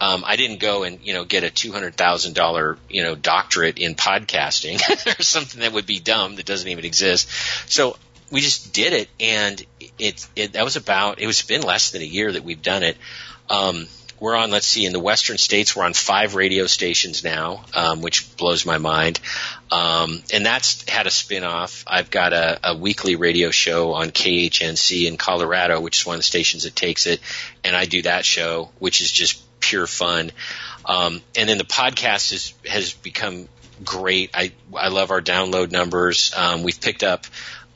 [0.00, 3.14] Um, I didn't go and you know get a two hundred thousand dollar you know
[3.14, 4.80] doctorate in podcasting
[5.18, 7.28] or something that would be dumb that doesn't even exist.
[7.70, 7.96] So
[8.30, 9.64] we just did it, and
[9.98, 12.82] it, it that was about it was been less than a year that we've done
[12.82, 12.96] it.
[13.48, 13.86] Um,
[14.20, 18.00] we're on, let's see, in the western states, we're on five radio stations now, um,
[18.00, 19.20] which blows my mind.
[19.70, 21.84] Um, and that's had a spin-off.
[21.86, 26.20] I've got a, a weekly radio show on KHNC in Colorado, which is one of
[26.20, 27.20] the stations that takes it.
[27.62, 30.32] And I do that show, which is just pure fun.
[30.84, 33.48] Um, and then the podcast is, has become
[33.84, 34.30] great.
[34.34, 36.32] I, I love our download numbers.
[36.36, 37.26] Um, we've picked up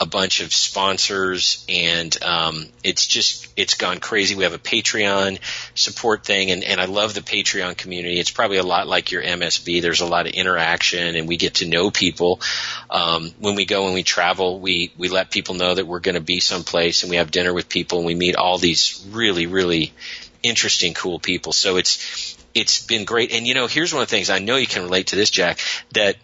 [0.00, 4.34] a bunch of sponsors, and um, it's just it's gone crazy.
[4.34, 5.38] We have a Patreon
[5.74, 8.18] support thing, and, and I love the Patreon community.
[8.18, 9.82] It's probably a lot like your MSB.
[9.82, 12.40] There's a lot of interaction, and we get to know people.
[12.88, 16.14] Um, when we go and we travel, we we let people know that we're going
[16.14, 19.46] to be someplace, and we have dinner with people, and we meet all these really
[19.46, 19.92] really
[20.42, 21.52] interesting, cool people.
[21.52, 23.32] So it's it's been great.
[23.32, 25.30] And you know, here's one of the things I know you can relate to this,
[25.30, 25.58] Jack.
[25.92, 26.16] That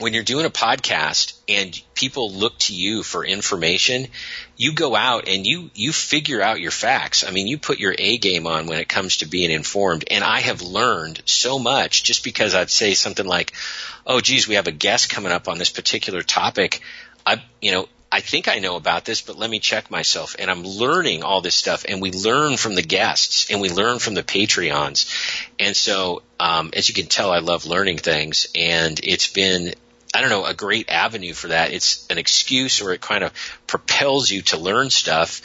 [0.00, 4.08] when you're doing a podcast and people look to you for information,
[4.56, 7.22] you go out and you you figure out your facts.
[7.22, 10.04] I mean, you put your A game on when it comes to being informed.
[10.10, 13.52] And I have learned so much just because I'd say something like,
[14.06, 16.80] "Oh, geez, we have a guest coming up on this particular topic."
[17.26, 20.34] I, you know, I think I know about this, but let me check myself.
[20.38, 24.00] And I'm learning all this stuff, and we learn from the guests, and we learn
[24.00, 25.06] from the Patreons.
[25.60, 29.74] And so, um, as you can tell, I love learning things, and it's been
[30.12, 31.72] I don't know, a great avenue for that.
[31.72, 33.32] It's an excuse or it kind of
[33.66, 35.42] propels you to learn stuff.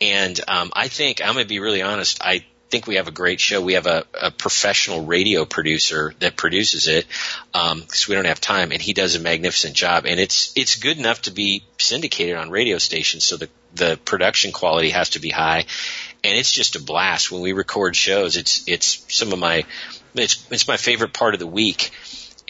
[0.00, 3.12] And um, I think, I'm going to be really honest, I think we have a
[3.12, 3.60] great show.
[3.60, 7.06] We have a, a professional radio producer that produces it
[7.52, 10.06] because um, we don't have time, and he does a magnificent job.
[10.06, 14.52] And it's it's good enough to be syndicated on radio stations, so the the production
[14.52, 15.64] quality has to be high,
[16.24, 18.36] and it's just a blast when we record shows.
[18.36, 19.64] It's it's some of my
[20.14, 21.90] it's it's my favorite part of the week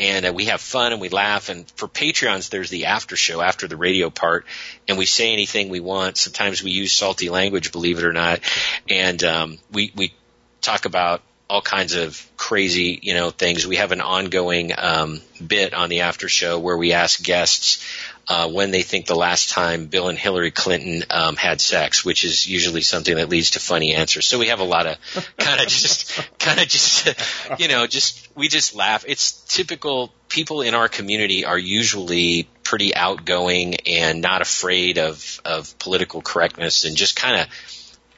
[0.00, 1.50] and uh, we have fun and we laugh.
[1.50, 4.46] And for Patreons, there's the after show after the radio part,
[4.88, 6.16] and we say anything we want.
[6.16, 8.40] Sometimes we use salty language, believe it or not,
[8.88, 10.14] and um, we we
[10.62, 13.66] talk about all kinds of crazy, you know, things.
[13.66, 17.84] We have an ongoing um, bit on the after show where we ask guests
[18.28, 22.24] uh, when they think the last time Bill and Hillary Clinton um, had sex, which
[22.24, 24.26] is usually something that leads to funny answers.
[24.26, 24.98] So we have a lot of
[25.38, 27.08] kind of just, kind of just,
[27.58, 29.04] you know, just we just laugh.
[29.06, 30.12] It's typical.
[30.28, 36.84] People in our community are usually pretty outgoing and not afraid of of political correctness,
[36.84, 37.48] and just kind of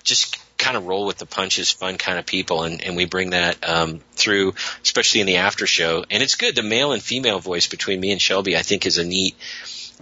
[0.03, 3.31] just kind of roll with the punches, fun kind of people, and, and we bring
[3.31, 6.05] that um, through, especially in the after show.
[6.09, 6.55] And it's good.
[6.55, 9.35] The male and female voice between me and Shelby, I think, is a neat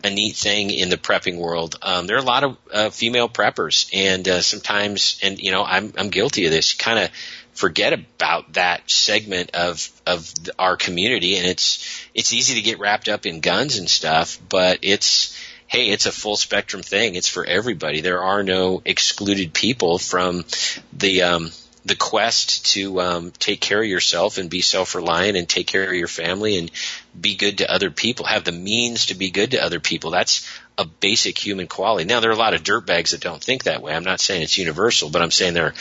[0.03, 1.76] a neat thing in the prepping world.
[1.83, 5.64] Um, there are a lot of uh, female preppers, and uh, sometimes, and you know,
[5.64, 6.74] I'm I'm guilty of this.
[6.74, 7.11] Kind of
[7.53, 13.09] forget about that segment of of our community, and it's it's easy to get wrapped
[13.09, 17.14] up in guns and stuff, but it's hey, it's a full spectrum thing.
[17.14, 18.00] It's for everybody.
[18.00, 20.44] There are no excluded people from
[20.92, 21.50] the um,
[21.85, 25.85] the quest to um, take care of yourself and be self reliant and take care
[25.85, 26.71] of your family and
[27.19, 30.11] be good to other people, have the means to be good to other people.
[30.11, 32.05] That's a basic human quality.
[32.05, 33.95] Now there are a lot of dirtbags that don't think that way.
[33.95, 35.75] I'm not saying it's universal, but I'm saying there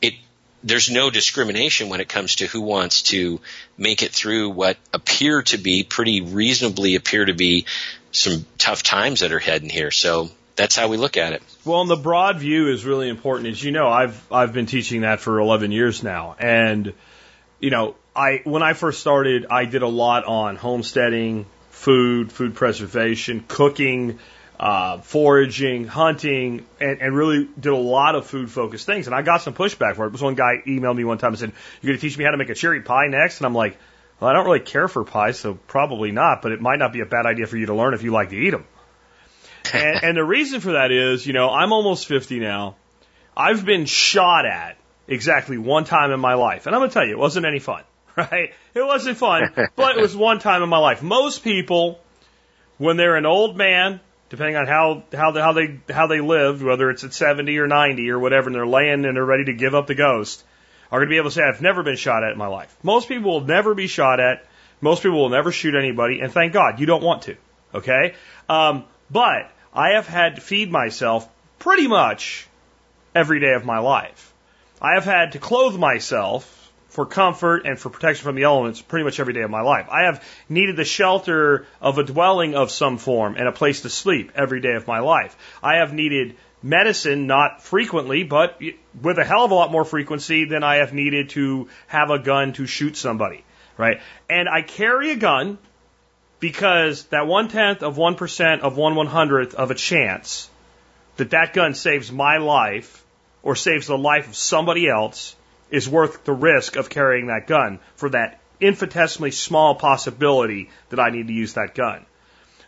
[0.00, 0.14] it
[0.62, 3.40] there's no discrimination when it comes to who wants to
[3.76, 7.66] make it through what appear to be pretty reasonably appear to be
[8.12, 9.90] some tough times that are heading here.
[9.90, 11.42] So that's how we look at it.
[11.64, 13.48] Well, and the broad view is really important.
[13.48, 16.92] As you know, I've I've been teaching that for 11 years now, and
[17.60, 22.54] you know, I when I first started, I did a lot on homesteading, food, food
[22.54, 24.18] preservation, cooking,
[24.60, 29.06] uh, foraging, hunting, and, and really did a lot of food focused things.
[29.06, 30.10] And I got some pushback for it.
[30.10, 32.32] This one guy emailed me one time and said, "You're going to teach me how
[32.32, 33.78] to make a cherry pie next?" And I'm like,
[34.20, 36.42] "Well, I don't really care for pies, so probably not.
[36.42, 38.30] But it might not be a bad idea for you to learn if you like
[38.30, 38.66] to eat them."
[39.78, 42.76] and, and the reason for that is, you know, I'm almost 50 now.
[43.36, 44.76] I've been shot at
[45.08, 46.66] exactly one time in my life.
[46.66, 47.82] And I'm going to tell you, it wasn't any fun,
[48.16, 48.52] right?
[48.74, 51.02] It wasn't fun, but it was one time in my life.
[51.02, 52.00] Most people,
[52.78, 56.90] when they're an old man, depending on how, how, how they, how they lived, whether
[56.90, 59.74] it's at 70 or 90 or whatever, and they're laying and they're ready to give
[59.74, 60.44] up the ghost,
[60.90, 62.76] are going to be able to say, I've never been shot at in my life.
[62.82, 64.44] Most people will never be shot at.
[64.82, 66.20] Most people will never shoot anybody.
[66.20, 67.36] And thank God you don't want to.
[67.74, 68.14] Okay.
[68.48, 72.46] Um, but I have had to feed myself pretty much
[73.14, 74.32] every day of my life.
[74.80, 76.58] I have had to clothe myself
[76.88, 79.86] for comfort and for protection from the elements pretty much every day of my life.
[79.90, 83.88] I have needed the shelter of a dwelling of some form and a place to
[83.88, 85.34] sleep every day of my life.
[85.62, 88.60] I have needed medicine, not frequently, but
[89.00, 92.18] with a hell of a lot more frequency than I have needed to have a
[92.18, 93.42] gun to shoot somebody,
[93.78, 94.00] right?
[94.28, 95.56] And I carry a gun
[96.42, 100.50] because that one tenth of one percent of one one hundredth of a chance
[101.16, 103.04] that that gun saves my life
[103.44, 105.36] or saves the life of somebody else
[105.70, 111.10] is worth the risk of carrying that gun for that infinitesimally small possibility that I
[111.10, 112.04] need to use that gun.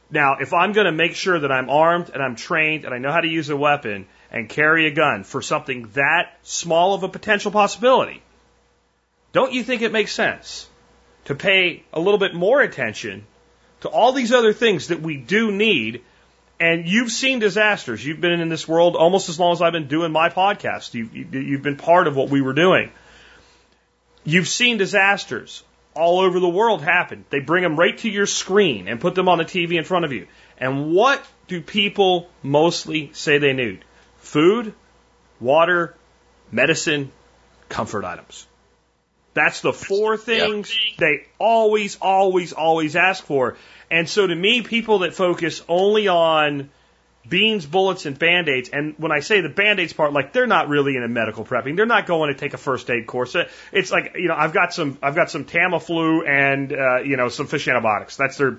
[0.09, 2.99] Now, if I'm going to make sure that I'm armed and I'm trained and I
[2.99, 7.03] know how to use a weapon and carry a gun for something that small of
[7.03, 8.23] a potential possibility,
[9.33, 10.69] don't you think it makes sense
[11.25, 13.27] to pay a little bit more attention
[13.85, 16.03] to all these other things that we do need.
[16.59, 18.05] And you've seen disasters.
[18.05, 20.95] You've been in this world almost as long as I've been doing my podcast.
[20.95, 22.91] You've, you've been part of what we were doing.
[24.25, 25.63] You've seen disasters
[25.95, 27.27] all over the world happen.
[27.29, 30.07] They bring them right to your screen and put them on the TV in front
[30.07, 30.29] of you.
[30.57, 33.85] And what do people mostly say they need?
[34.21, 34.73] Food,
[35.41, 35.95] water,
[36.51, 37.13] medicine,
[37.69, 38.47] comfort items.
[39.35, 40.99] That's the four things yep.
[40.99, 43.57] they always, always, always ask for.
[43.91, 46.71] And so to me, people that focus only on
[47.29, 50.95] beans, bullets, and band-aids, and when I say the band-aids part, like they're not really
[50.95, 51.75] into medical prepping.
[51.77, 53.35] They're not going to take a first aid course.
[53.73, 57.29] It's like, you know, I've got some, I've got some Tamiflu and, uh, you know,
[57.29, 58.17] some fish antibiotics.
[58.17, 58.59] That's their,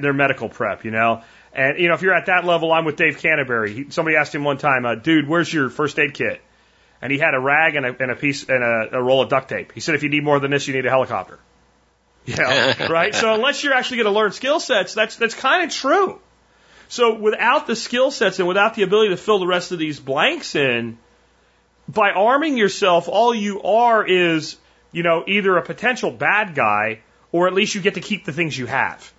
[0.00, 1.22] their medical prep, you know.
[1.52, 3.72] And, you know, if you're at that level, I'm with Dave Canterbury.
[3.74, 6.40] He, somebody asked him one time, uh, dude, where's your first aid kit?
[7.04, 9.28] And he had a rag and a, and a piece and a, a roll of
[9.28, 9.72] duct tape.
[9.72, 11.38] He said, if you need more than this, you need a helicopter.
[12.26, 13.14] Yeah, right.
[13.14, 16.18] So unless you're actually going to learn skill sets, that's that's kind of true.
[16.88, 20.00] So without the skill sets and without the ability to fill the rest of these
[20.00, 20.96] blanks in,
[21.86, 24.56] by arming yourself, all you are is,
[24.90, 28.32] you know, either a potential bad guy or at least you get to keep the
[28.32, 29.12] things you have.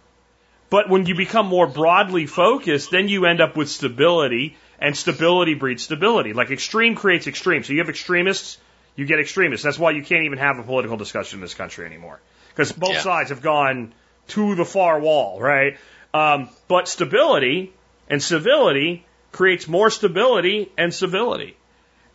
[0.72, 5.54] But when you become more broadly focused, then you end up with stability, and stability
[5.54, 6.34] breeds stability.
[6.34, 7.64] Like extreme creates extreme.
[7.64, 8.58] So you have extremists,
[8.96, 9.64] you get extremists.
[9.64, 12.20] That's why you can't even have a political discussion in this country anymore.
[12.50, 13.02] Because both Yeah.
[13.02, 13.94] sides have gone
[14.30, 15.78] to the far wall, right?
[16.14, 17.74] Um, but stability
[18.10, 21.58] and civility creates more stability and civility.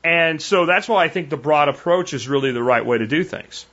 [0.03, 3.07] And so that's why I think the broad approach is really the right way to
[3.07, 3.67] do things.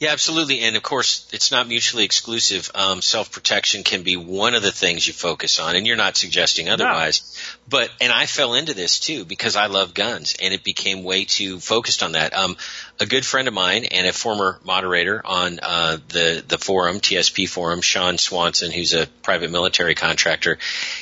[0.00, 0.60] Yeah, absolutely.
[0.60, 2.70] And of course, it's not mutually exclusive.
[2.74, 6.16] Um, Self protection can be one of the things you focus on, and you're not
[6.16, 7.20] suggesting otherwise.
[7.68, 11.26] But, and I fell into this too because I love guns, and it became way
[11.26, 12.32] too focused on that.
[12.32, 12.56] Um,
[12.98, 17.46] a good friend of mine and a former moderator on uh, the the forum, TSP
[17.46, 20.56] forum, Sean Swanson, who's a private military contractor,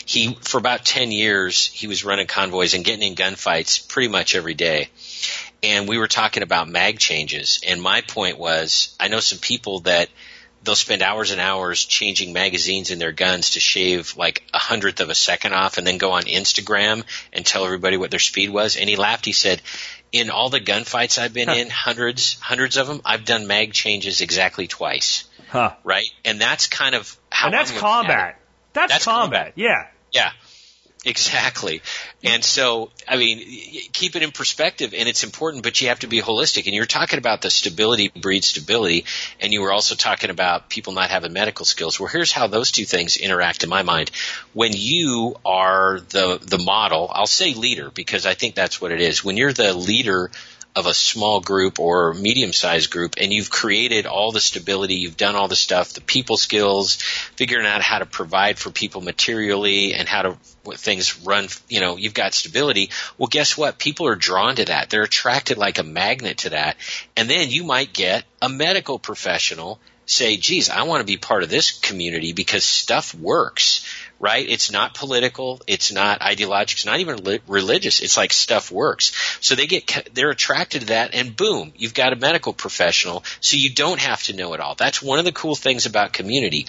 [0.06, 4.34] he for about ten years he was running convoys and getting in gunfights pretty much
[4.34, 4.90] every day
[5.62, 9.80] and we were talking about mag changes and my point was i know some people
[9.80, 10.08] that
[10.64, 15.00] they'll spend hours and hours changing magazines in their guns to shave like a hundredth
[15.00, 18.50] of a second off and then go on instagram and tell everybody what their speed
[18.50, 19.62] was and he laughed he said
[20.12, 24.20] in all the gunfights i've been in hundreds hundreds of them i've done mag changes
[24.20, 25.74] exactly twice Huh.
[25.82, 28.02] right and that's kind of how And that's I'm looking at it.
[28.02, 28.40] combat.
[28.74, 29.30] That's, That's combat.
[29.30, 29.52] combat.
[29.56, 29.86] Yeah.
[30.12, 30.30] Yeah,
[31.04, 31.82] exactly.
[32.22, 33.38] And so, I mean,
[33.92, 36.66] keep it in perspective, and it's important, but you have to be holistic.
[36.66, 39.04] And you're talking about the stability breeds stability,
[39.40, 41.98] and you were also talking about people not having medical skills.
[41.98, 44.10] Well, here's how those two things interact in my mind.
[44.52, 49.00] When you are the the model, I'll say leader because I think that's what it
[49.00, 49.24] is.
[49.24, 50.30] When you're the leader
[50.78, 55.16] of a small group or medium sized group and you've created all the stability, you've
[55.16, 57.02] done all the stuff, the people skills,
[57.34, 60.36] figuring out how to provide for people materially and how to
[60.76, 62.90] things run, you know, you've got stability.
[63.16, 63.78] Well, guess what?
[63.78, 64.88] People are drawn to that.
[64.88, 66.76] They're attracted like a magnet to that.
[67.16, 71.42] And then you might get a medical professional say, geez, I want to be part
[71.42, 73.84] of this community because stuff works,
[74.20, 74.48] right?
[74.48, 75.60] It's not political.
[75.66, 76.78] It's not ideological.
[76.78, 78.00] It's not even li- religious.
[78.00, 79.38] It's like stuff works.
[79.40, 83.24] So they get, they're attracted to that and boom, you've got a medical professional.
[83.40, 84.74] So you don't have to know it all.
[84.74, 86.66] That's one of the cool things about community.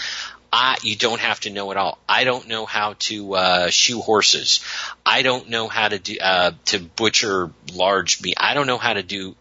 [0.52, 2.00] I, you don't have to know it all.
[2.08, 4.62] I don't know how to uh, shoe horses.
[5.06, 8.36] I don't know how to do uh, to butcher large meat.
[8.38, 9.36] I don't know how to do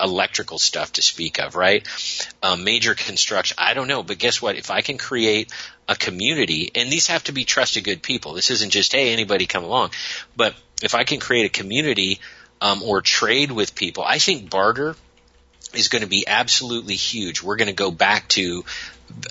[0.00, 1.86] electrical stuff to speak of, right?
[2.42, 3.56] Um, major construction.
[3.58, 4.56] I don't know, but guess what?
[4.56, 5.52] If I can create
[5.88, 8.34] a community, and these have to be trusted good people.
[8.34, 9.90] This isn't just hey anybody come along,
[10.36, 12.20] but if I can create a community
[12.60, 14.96] um, or trade with people, I think barter
[15.74, 17.42] is going to be absolutely huge.
[17.42, 18.64] We're going to go back to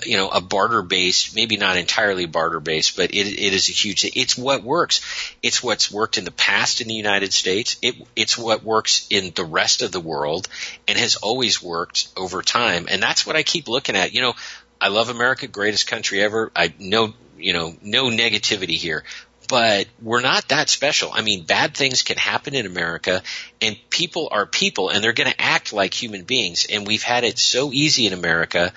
[0.04, 3.72] you know, a barter based, maybe not entirely barter based, but it, it is a
[3.72, 5.00] huge, it's what works.
[5.42, 7.76] It's what's worked in the past in the United States.
[7.82, 10.48] It, it's what works in the rest of the world
[10.88, 12.86] and has always worked over time.
[12.90, 14.12] And that's what I keep looking at.
[14.12, 14.34] You know,
[14.80, 16.50] I love America, greatest country ever.
[16.56, 19.04] I know, you know, no negativity here.
[19.52, 21.10] But we're not that special.
[21.12, 23.22] I mean, bad things can happen in America,
[23.60, 26.64] and people are people, and they're going to act like human beings.
[26.72, 28.72] And we've had it so easy in America.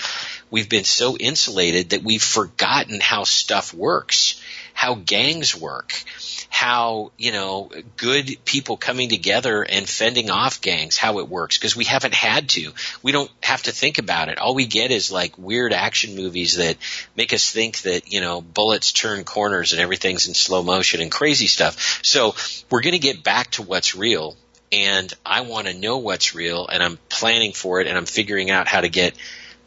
[0.52, 4.42] We've been so insulated that we've forgotten how stuff works,
[4.76, 6.04] how gangs work,
[6.50, 11.78] how, you know, good people coming together and fending off gangs, how it works, because
[11.78, 12.74] we haven't had to.
[13.02, 14.38] We don't have to think about it.
[14.38, 16.76] All we get is like weird action movies that
[17.16, 21.10] make us think that, you know, bullets turn corners and everything's in slow motion and
[21.10, 22.02] crazy stuff.
[22.04, 22.36] So
[22.70, 24.36] we're going to get back to what's real.
[24.74, 28.52] And I want to know what's real and I'm planning for it and I'm figuring
[28.52, 29.16] out how to get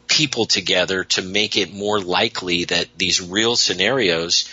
[0.07, 4.47] people together to make it more likely that these real scenarios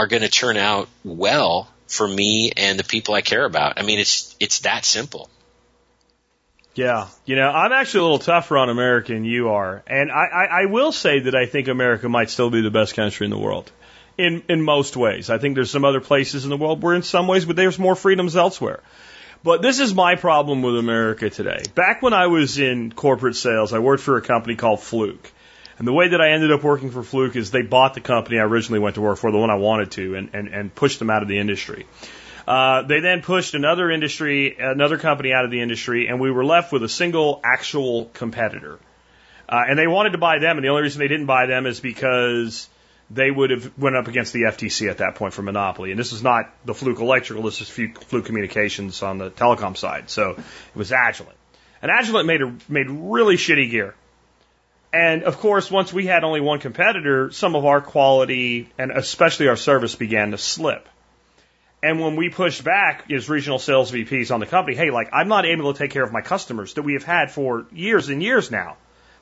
[0.00, 3.78] are going to turn out well for me and the people I care about.
[3.78, 5.28] I mean, it's it's that simple.
[6.74, 10.24] Yeah, you know, I'm actually a little tougher on America than you are, and I,
[10.24, 13.30] I, I will say that I think America might still be the best country in
[13.30, 13.70] the world,
[14.16, 15.28] in in most ways.
[15.28, 17.78] I think there's some other places in the world where, in some ways, but there's
[17.78, 18.80] more freedoms elsewhere.
[19.42, 21.62] But this is my problem with America today.
[21.74, 25.30] Back when I was in corporate sales, I worked for a company called Fluke.
[25.80, 28.38] And the way that I ended up working for Fluke is they bought the company
[28.38, 30.98] I originally went to work for, the one I wanted to, and, and, and pushed
[30.98, 31.86] them out of the industry.
[32.46, 36.44] Uh, they then pushed another industry, another company out of the industry, and we were
[36.44, 38.78] left with a single actual competitor.
[39.48, 41.64] Uh, and they wanted to buy them, and the only reason they didn't buy them
[41.64, 42.68] is because
[43.10, 45.92] they would have went up against the FTC at that point for monopoly.
[45.92, 50.10] And this is not the Fluke Electrical, this is Fluke Communications on the telecom side.
[50.10, 51.32] So it was Agilent.
[51.80, 53.94] And Agilent made a, made really shitty gear.
[54.92, 59.48] And of course, once we had only one competitor, some of our quality and especially
[59.48, 60.88] our service began to slip.
[61.82, 65.28] And when we pushed back as regional sales VPs on the company, hey, like I'm
[65.28, 68.22] not able to take care of my customers that we have had for years and
[68.22, 68.76] years now.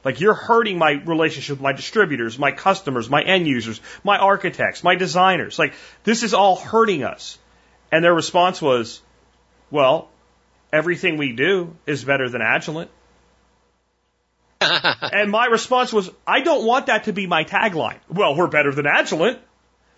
[0.04, 4.82] Like you're hurting my relationship with my distributors, my customers, my end users, my architects,
[4.82, 5.58] my designers.
[5.58, 7.38] Like this is all hurting us.
[7.92, 9.02] And their response was,
[9.70, 10.08] well,
[10.72, 12.88] everything we do is better than Agilent.
[14.60, 17.98] and my response was, I don't want that to be my tagline.
[18.08, 19.38] Well, we're better than Agilent.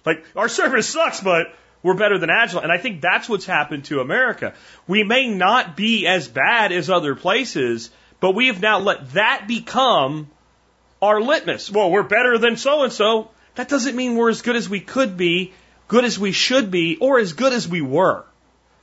[0.04, 2.64] Like our service sucks, but we're better than Agilent.
[2.64, 4.54] And I think that's what's happened to America.
[4.86, 7.90] We may not be as bad as other places,
[8.20, 10.30] but we have now let that become
[11.00, 11.70] our litmus.
[11.70, 13.30] Well, we're better than so and so.
[13.54, 15.52] That doesn't mean we're as good as we could be,
[15.88, 18.24] good as we should be, or as good as we were.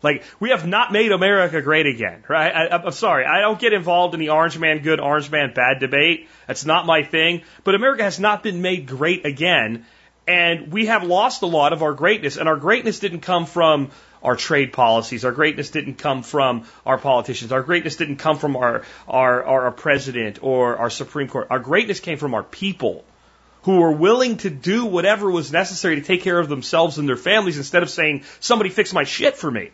[0.03, 2.53] Like, we have not made America great again, right?
[2.53, 3.25] I, I'm sorry.
[3.25, 6.27] I don't get involved in the orange man good, orange man bad debate.
[6.45, 7.41] That's not my thing.
[7.63, 9.85] But America has not been made great again.
[10.27, 12.37] And we have lost a lot of our greatness.
[12.37, 13.91] And our greatness didn't come from
[14.21, 15.25] our trade policies.
[15.25, 17.51] Our greatness didn't come from our politicians.
[17.51, 21.47] Our greatness didn't come from our, our, our president or our Supreme Court.
[21.49, 23.05] Our greatness came from our people
[23.63, 27.17] who were willing to do whatever was necessary to take care of themselves and their
[27.17, 29.71] families instead of saying, somebody fix my shit for me.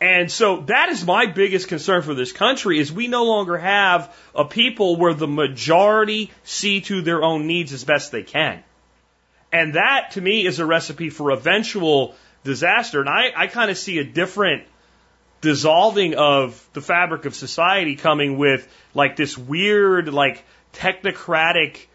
[0.00, 4.14] And so that is my biggest concern for this country is we no longer have
[4.34, 8.62] a people where the majority see to their own needs as best they can.
[9.50, 13.00] And that to me is a recipe for eventual disaster.
[13.00, 14.64] And I, I kind of see a different
[15.40, 21.86] dissolving of the fabric of society coming with like this weird, like technocratic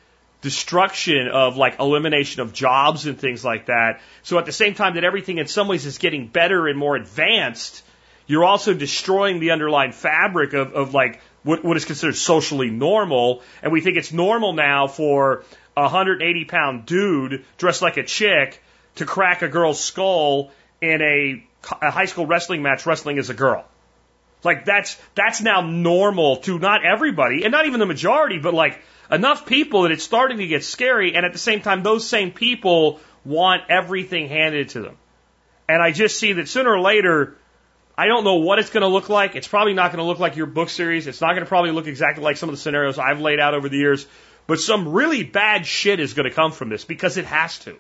[0.42, 4.02] destruction of like elimination of jobs and things like that.
[4.24, 6.98] So at the same time that everything in some ways is getting better and more
[6.98, 7.84] advanced,
[8.28, 13.42] you're also destroying the underlying fabric of, of like what, what is considered socially normal.
[13.62, 15.44] And we think it's normal now for
[15.76, 18.62] a 180 pound dude dressed like a chick
[18.96, 20.52] to crack a girl's skull
[20.82, 21.44] in a,
[21.82, 23.66] a high school wrestling match wrestling as a girl.
[24.44, 28.82] Like that's, that's now normal to not everybody and not even the majority, but like
[29.10, 31.16] enough people that it's starting to get scary.
[31.16, 34.98] And at the same time, those same people want everything handed to them.
[35.68, 37.38] And I just see that sooner or later,
[37.98, 39.36] I don't know what it's going to look like.
[39.36, 41.06] It's probably not going to look like your book series.
[41.06, 43.54] It's not going to probably look exactly like some of the scenarios I've laid out
[43.54, 44.08] over the years.
[44.48, 47.78] But some really bad shit is going to come from this because it has to.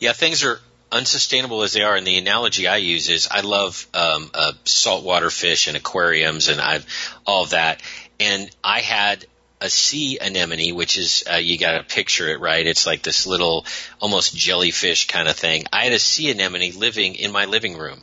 [0.00, 0.58] Yeah, things are
[0.90, 1.94] unsustainable as they are.
[1.94, 6.60] And the analogy I use is I love um, uh, saltwater fish and aquariums and
[6.60, 6.86] I've
[7.26, 7.82] all of that.
[8.18, 9.26] And I had
[9.60, 12.66] a sea anemone, which is uh, you got to picture it right.
[12.66, 13.64] It's like this little
[14.00, 15.64] almost jellyfish kind of thing.
[15.72, 18.00] I had a sea anemone living in my living room.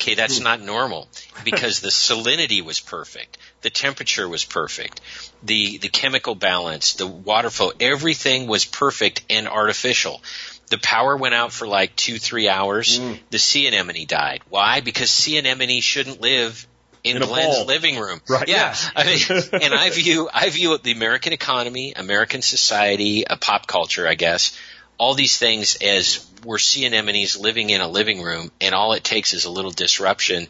[0.00, 1.08] Okay, that's not normal
[1.44, 5.00] because the salinity was perfect, the temperature was perfect,
[5.42, 10.22] the the chemical balance, the water flow, everything was perfect and artificial.
[10.70, 12.98] The power went out for like two, three hours.
[12.98, 13.18] Mm.
[13.30, 14.40] The sea anemone died.
[14.48, 14.80] Why?
[14.80, 16.66] Because sea anemone shouldn't live
[17.04, 18.20] in, in Glen's living room.
[18.28, 18.48] Right.
[18.48, 18.74] Yeah.
[18.74, 18.90] yeah.
[18.96, 24.08] I mean, and I view I view the American economy, American society, a pop culture,
[24.08, 24.56] I guess,
[24.96, 29.04] all these things as we're sea anemones living in a living room, and all it
[29.04, 30.46] takes is a little disruption,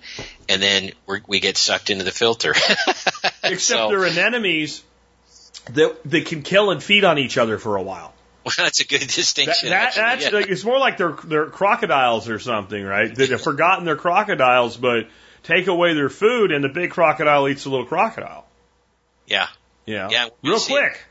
[0.48, 0.92] and then
[1.26, 2.52] we get sucked into the filter.
[3.44, 4.82] Except so, they're anemones
[5.72, 8.14] that that can kill and feed on each other for a while.
[8.44, 9.70] Well, that's a good distinction.
[9.70, 10.38] That, that, actually, that's, yeah.
[10.38, 13.14] like, it's more like they're they're crocodiles or something, right?
[13.14, 15.08] They've forgotten they're crocodiles, but
[15.42, 18.46] take away their food, and the big crocodile eats the little crocodile.
[19.26, 19.48] Yeah.
[19.86, 20.08] Yeah.
[20.10, 20.28] Yeah.
[20.42, 21.04] Real quick.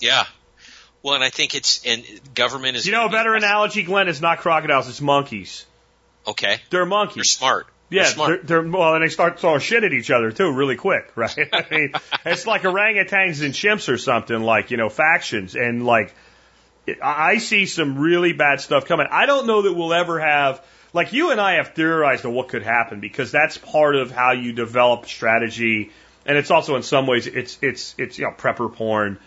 [0.00, 0.24] yeah.
[1.04, 2.02] Well, and I think it's and
[2.34, 2.86] government is.
[2.86, 5.66] You know, a better analogy, Glen, is not crocodiles; it's monkeys.
[6.26, 6.56] Okay.
[6.70, 7.16] They're monkeys.
[7.16, 7.66] They're smart.
[7.90, 11.12] Yeah, they're, they're well, and they start throwing shit at each other too, really quick,
[11.14, 11.48] right?
[11.52, 11.92] I mean,
[12.24, 16.14] it's like orangutans and chimps or something, like you know, factions, and like
[17.02, 19.06] I see some really bad stuff coming.
[19.10, 22.48] I don't know that we'll ever have like you and I have theorized on what
[22.48, 25.90] could happen because that's part of how you develop strategy,
[26.24, 29.18] and it's also in some ways it's it's it's you know prepper porn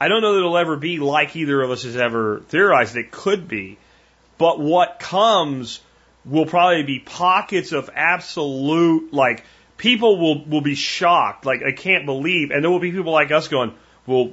[0.00, 2.96] I don't know that it'll ever be like either of us has ever theorized.
[2.96, 3.78] It could be.
[4.36, 5.80] But what comes
[6.24, 9.44] will probably be pockets of absolute, like,
[9.76, 11.44] people will, will be shocked.
[11.44, 12.50] Like, I can't believe.
[12.50, 13.74] And there will be people like us going,
[14.06, 14.32] well,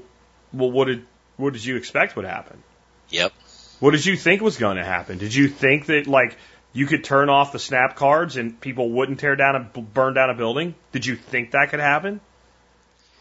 [0.54, 1.06] well, what did,
[1.38, 2.62] what did you expect would happen?
[3.10, 3.34] Yep.
[3.80, 5.18] What did you think was going to happen?
[5.18, 6.38] Did you think that, like,
[6.74, 10.30] you could turn off the snap cards and people wouldn't tear down and burn down
[10.30, 10.76] a building?
[10.92, 12.20] Did you think that could happen?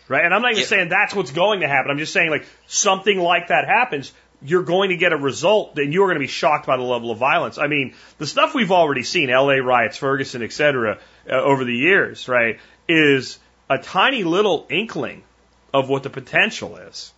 [0.08, 0.24] Right?
[0.24, 0.68] And I'm not even yeah.
[0.68, 1.90] saying that's what's going to happen.
[1.90, 5.92] I'm just saying like something like that happens, you're going to get a result and
[5.92, 7.58] you're going to be shocked by the level of violence.
[7.58, 10.98] I mean, the stuff we've already seen, LA riots, Ferguson, et cetera,
[11.28, 13.38] uh, over the years, right, is
[13.70, 15.22] a tiny little inkling
[15.72, 17.12] of what the potential is.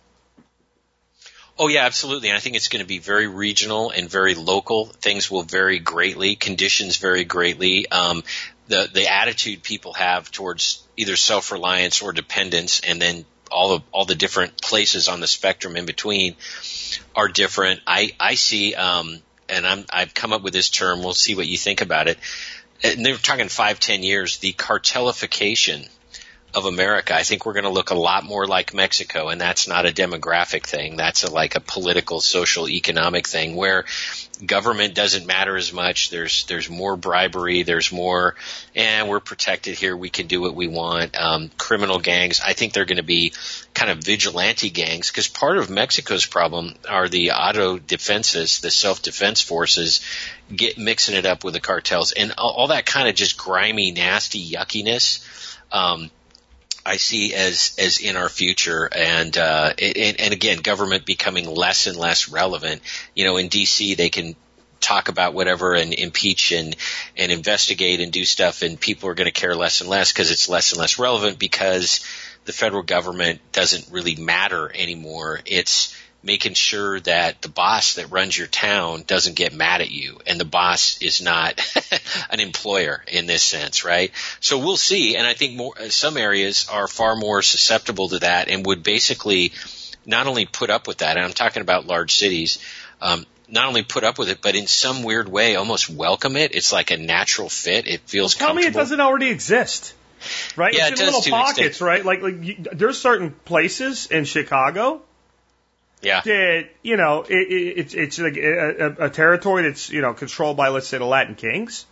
[1.59, 2.29] Oh yeah, absolutely.
[2.29, 4.85] And I think it's going to be very regional and very local.
[4.85, 6.35] Things will vary greatly.
[6.35, 7.89] Conditions vary greatly.
[7.89, 8.23] Um,
[8.67, 13.83] the the attitude people have towards either self reliance or dependence, and then all the
[13.91, 16.35] all the different places on the spectrum in between
[17.15, 17.81] are different.
[17.87, 20.99] I I see, um, and I'm I've come up with this term.
[20.99, 22.17] We'll see what you think about it.
[22.83, 24.37] And they're talking five ten years.
[24.37, 25.87] The cartelification
[26.53, 27.15] of America.
[27.15, 29.91] I think we're going to look a lot more like Mexico, and that's not a
[29.91, 30.95] demographic thing.
[30.95, 33.85] That's a, like a political, social, economic thing where
[34.45, 36.09] government doesn't matter as much.
[36.09, 37.63] There's there's more bribery.
[37.63, 38.35] There's more,
[38.75, 39.95] and we're protected here.
[39.95, 41.19] We can do what we want.
[41.19, 42.41] Um, criminal gangs.
[42.43, 43.33] I think they're going to be
[43.73, 49.01] kind of vigilante gangs because part of Mexico's problem are the auto defenses, the self
[49.01, 50.01] defense forces,
[50.53, 53.91] get mixing it up with the cartels, and all, all that kind of just grimy,
[53.91, 55.25] nasty yuckiness.
[55.71, 56.09] Um,
[56.87, 61.85] I see as as in our future, and uh, and, and again, government becoming less
[61.85, 62.81] and less relevant.
[63.13, 63.95] You know, in D.C.
[63.95, 64.35] they can
[64.79, 66.75] talk about whatever and impeach and
[67.17, 70.31] and investigate and do stuff, and people are going to care less and less because
[70.31, 72.05] it's less and less relevant because
[72.45, 75.41] the federal government doesn't really matter anymore.
[75.45, 75.93] It's
[76.27, 80.37] making sure that the boss that runs your town doesn't get mad at you and
[80.37, 81.59] the boss is not
[82.29, 84.11] an employer in this sense, right?
[84.41, 85.15] So we'll see.
[85.15, 89.53] And I think more, some areas are far more susceptible to that and would basically
[90.05, 92.59] not only put up with that, and I'm talking about large cities,
[93.01, 96.53] um, not only put up with it, but in some weird way almost welcome it.
[96.53, 97.87] It's like a natural fit.
[97.87, 99.93] It feels Tell me it doesn't already exist.
[100.57, 100.73] Right?
[100.73, 102.03] Yeah, it's it in does little pockets, right?
[102.03, 105.01] Like, like you, there's certain places in Chicago
[106.01, 106.21] Yeah.
[106.21, 110.13] that you know it, it, it's it's like a, a, a territory that's you know
[110.13, 111.85] controlled by let's say the Latin Kings,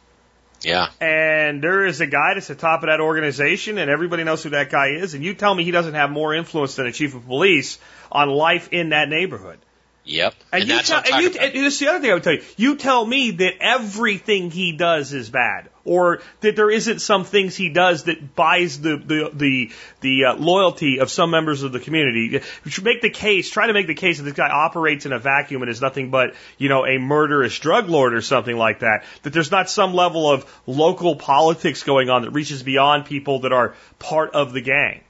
[0.61, 0.89] Yeah.
[1.01, 4.51] and there is a guy that's the top of that organization, and everybody knows who
[4.51, 7.15] that guy is, and you tell me he doesn't have more influence than a chief
[7.15, 7.79] of police
[8.11, 9.57] on life in that neighborhood.
[10.05, 10.35] Yep.
[10.51, 12.23] And, And, you that's tell, and you, and this is the other thing I would
[12.23, 12.43] tell you.
[12.57, 17.55] You tell me that everything he does is bad, or that there isn't some things
[17.55, 21.79] he does that buys the the the, the uh, loyalty of some members of the
[21.79, 22.39] community.
[22.63, 25.11] You should make the case, try to make the case that this guy operates in
[25.11, 28.81] a vacuum and is nothing but you know a murderous drug lord or something like
[28.81, 29.05] that.
[29.23, 33.51] That there's not some level of local politics going on that reaches beyond people that
[33.53, 35.01] are part of the gang.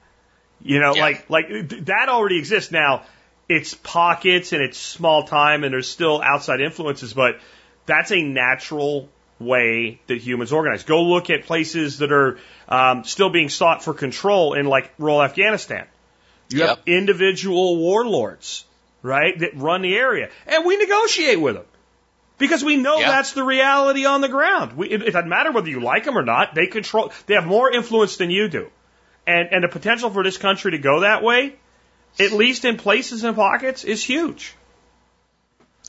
[0.61, 1.01] You know, Yeah.
[1.01, 1.47] like like
[1.85, 3.03] that already exists now.
[3.47, 7.39] It's pockets and it's small time and there's still outside influences, but
[7.85, 10.83] that's a natural way that humans organize.
[10.83, 15.21] Go look at places that are um, still being sought for control in like rural
[15.21, 15.85] Afghanistan.
[16.49, 18.65] You have individual warlords,
[19.01, 21.65] right, that run the area, and we negotiate with them.
[22.37, 23.11] Because we know Yeah.
[23.11, 24.73] that's the reality on the ground.
[24.73, 26.53] We, it, it doesn't matter whether you like them or not.
[26.53, 27.11] They control.
[27.27, 28.69] They have more influence than you do,
[29.25, 31.55] and and the potential for this country to go that way,
[32.19, 34.53] at least in places and pockets, is huge.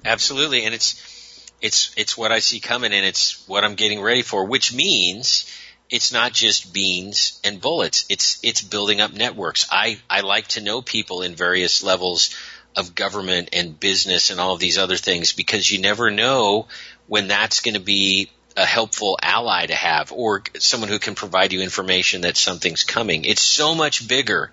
[0.04, 4.22] Absolutely, and it's it's it's what I see coming, and it's what I'm getting ready
[4.22, 4.44] for.
[4.44, 5.50] Which means
[5.90, 8.06] it's not just beans and bullets.
[8.08, 9.66] It's it's building up networks.
[9.70, 12.34] I I like to know people in various levels
[12.76, 16.68] of government and business and all of these other things because you never know
[17.06, 21.52] when that's going to be a helpful ally to have or someone who can provide
[21.52, 23.24] you information that something's coming.
[23.24, 24.50] It's so much bigger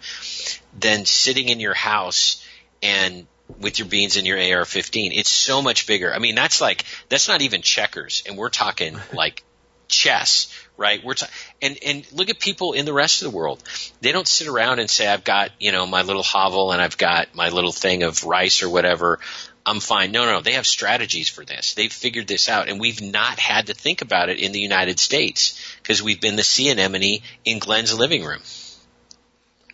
[0.77, 2.45] than sitting in your house
[2.81, 3.25] and
[3.59, 5.11] with your beans and your AR-15.
[5.13, 6.13] It's so much bigger.
[6.13, 9.43] I mean, that's like that's not even checkers, and we're talking like
[9.87, 10.47] chess,
[10.77, 11.03] right?
[11.03, 11.29] We're ta-
[11.61, 13.63] and and look at people in the rest of the world.
[14.01, 16.97] They don't sit around and say, "I've got you know my little hovel and I've
[16.97, 19.19] got my little thing of rice or whatever."
[19.66, 20.11] I'm fine.
[20.11, 21.74] No, no, they have strategies for this.
[21.74, 24.99] They've figured this out, and we've not had to think about it in the United
[24.99, 28.41] States because we've been the sea anemone in Glen's living room.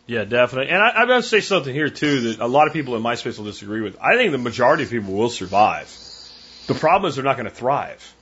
[0.06, 0.72] Yeah, definitely.
[0.72, 3.02] And I, I'm going to say something here too that a lot of people in
[3.02, 3.98] my space will disagree with.
[4.02, 5.96] I think the majority of people will survive.
[6.68, 8.16] The problem is they're not going to thrive.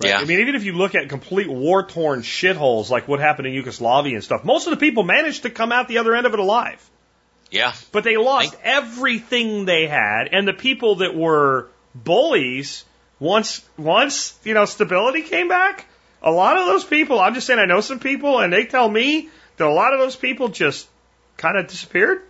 [0.00, 0.10] Right?
[0.10, 0.18] Yeah.
[0.18, 3.54] I mean, even if you look at complete war torn shitholes like what happened in
[3.54, 6.34] Yugoslavia and stuff, most of the people managed to come out the other end of
[6.34, 6.90] it alive.
[7.50, 12.84] Yeah, But they lost everything they had, and the people that were bullies,
[13.20, 15.86] once once you know stability came back,
[16.22, 17.20] a lot of those people.
[17.20, 20.00] I'm just saying, I know some people, and they tell me that a lot of
[20.00, 20.88] those people just
[21.36, 22.22] kind of disappeared.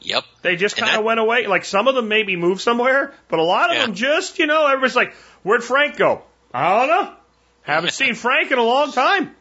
[0.00, 0.24] yep.
[0.42, 1.46] They just kind of went away.
[1.46, 3.86] Like some of them maybe moved somewhere, but a lot of Yeah.
[3.86, 6.22] them just, you know, everybody's like, "Where'd Frank go?"
[6.54, 7.12] I don't know.
[7.62, 9.34] Haven't seen Frank in a long time.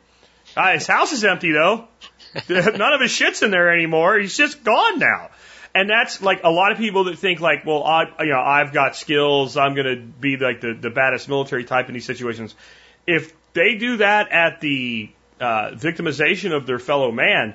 [0.56, 1.88] Uh, his house is empty though.
[2.50, 4.18] None of his shit's in there anymore.
[4.18, 5.30] He's just gone now.
[5.74, 8.74] And that's like a lot of people that think like, well, I, you know, I've
[8.74, 9.58] got skills.
[9.58, 12.56] I'm going to be like the, the baddest military type in these situations.
[13.06, 17.54] If they do that at the uh, victimization of their fellow man,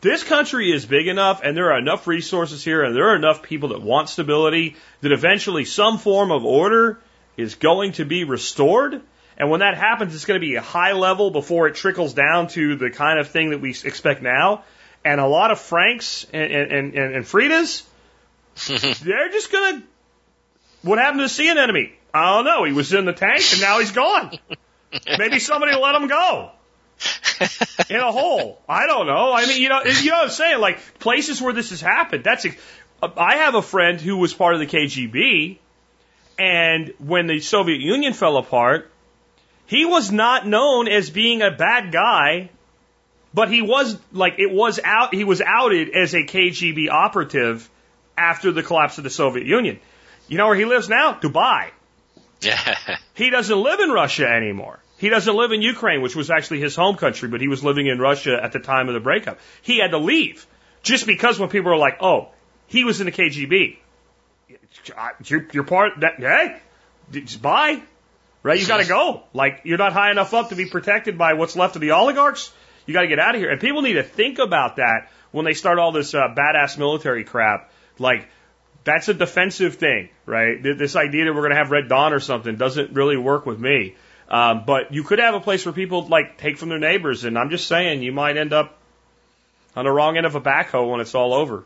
[0.00, 3.42] this country is big enough and there are enough resources here and there are enough
[3.42, 6.98] people that want stability that eventually some form of order
[7.36, 9.02] is going to be restored.
[9.40, 12.48] And when that happens, it's going to be a high level before it trickles down
[12.48, 14.64] to the kind of thing that we expect now.
[15.02, 17.82] And a lot of Franks and, and, and, and Fridas,
[19.02, 19.86] they're just going to.
[20.82, 21.92] What happened to the sea anemone?
[22.12, 22.64] I don't know.
[22.64, 24.38] He was in the tank and now he's gone.
[25.18, 26.50] Maybe somebody let him go
[27.88, 28.60] in a hole.
[28.68, 29.32] I don't know.
[29.32, 30.60] I mean, you know, you know what I'm saying?
[30.60, 32.24] Like places where this has happened.
[32.24, 32.44] That's.
[33.02, 35.56] Uh, I have a friend who was part of the KGB,
[36.38, 38.90] and when the Soviet Union fell apart,
[39.70, 42.50] he was not known as being a bad guy,
[43.32, 45.14] but he was like it was out.
[45.14, 47.70] He was outed as a KGB operative
[48.18, 49.78] after the collapse of the Soviet Union.
[50.26, 51.14] You know where he lives now?
[51.14, 51.70] Dubai.
[53.14, 54.80] He doesn't live in Russia anymore.
[54.98, 57.86] He doesn't live in Ukraine, which was actually his home country, but he was living
[57.86, 59.38] in Russia at the time of the breakup.
[59.62, 60.46] He had to leave
[60.82, 62.30] just because when people were like, "Oh,
[62.66, 63.76] he was in the KGB,"
[65.26, 66.14] you're, you're part that.
[66.18, 66.60] Hey,
[67.40, 67.82] bye.
[68.42, 68.58] Right?
[68.58, 69.22] You got to go.
[69.34, 72.52] Like you're not high enough up to be protected by what's left of the oligarchs.
[72.86, 73.50] You got to get out of here.
[73.50, 77.24] And people need to think about that when they start all this uh, badass military
[77.24, 77.70] crap.
[77.98, 78.28] Like
[78.84, 80.62] that's a defensive thing, right?
[80.62, 83.58] This idea that we're going to have Red Dawn or something doesn't really work with
[83.58, 83.94] me.
[84.28, 87.36] Um, but you could have a place where people like take from their neighbors, and
[87.36, 88.78] I'm just saying you might end up
[89.74, 91.64] on the wrong end of a backhoe when it's all over.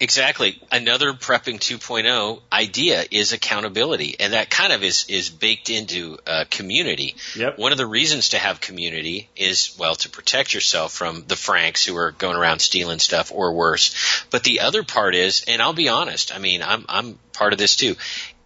[0.00, 0.62] Exactly.
[0.70, 6.44] Another prepping 2.0 idea is accountability, and that kind of is is baked into uh,
[6.48, 7.16] community.
[7.34, 7.58] Yep.
[7.58, 11.84] One of the reasons to have community is well to protect yourself from the Franks
[11.84, 14.24] who are going around stealing stuff or worse.
[14.30, 17.58] But the other part is, and I'll be honest, I mean, I'm I'm part of
[17.58, 17.96] this too.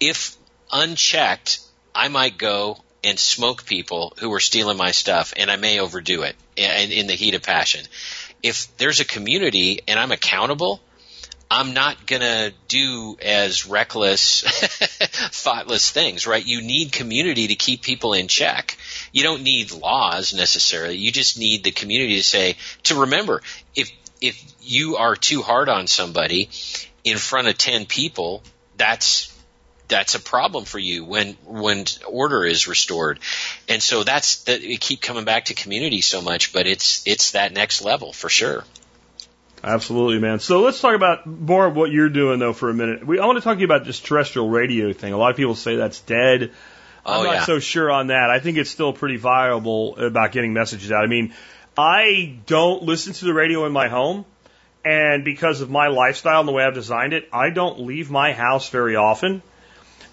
[0.01, 0.35] If
[0.73, 1.61] unchecked,
[1.95, 6.23] I might go and smoke people who are stealing my stuff, and I may overdo
[6.23, 7.85] it in, in the heat of passion.
[8.43, 10.81] If there's a community and I'm accountable
[11.55, 16.45] I'm not going to do as reckless, thoughtless things, right?
[16.45, 18.79] You need community to keep people in check.
[19.13, 20.97] You don't need laws necessarily.
[20.97, 23.43] You just need the community to say, to remember,
[23.77, 23.93] if,
[24.23, 26.49] if you are too hard on somebody
[27.05, 28.43] in front of 10 people,
[28.79, 29.39] that's,
[29.89, 33.21] that's a problem for you when, when order is restored.
[33.69, 37.33] And so that's, that, we keep coming back to community so much, but it's, it's
[37.33, 38.65] that next level for sure.
[39.65, 40.41] Absolutely, man.
[40.41, 43.07] So let's talk about more of what you're doing though for a minute.
[43.07, 45.13] We I want to talk to you about this terrestrial radio thing.
[45.13, 46.51] A lot of people say that's dead.
[47.07, 47.45] I'm Oh, not yeah.
[47.45, 48.31] so sure on that.
[48.31, 51.05] I think it's still pretty viable about getting messages out.
[51.05, 51.33] I mean,
[51.77, 54.25] I don't listen to the radio in my home,
[54.85, 58.33] and because of my lifestyle and the way I've designed it, I don't leave my
[58.33, 59.43] house very often.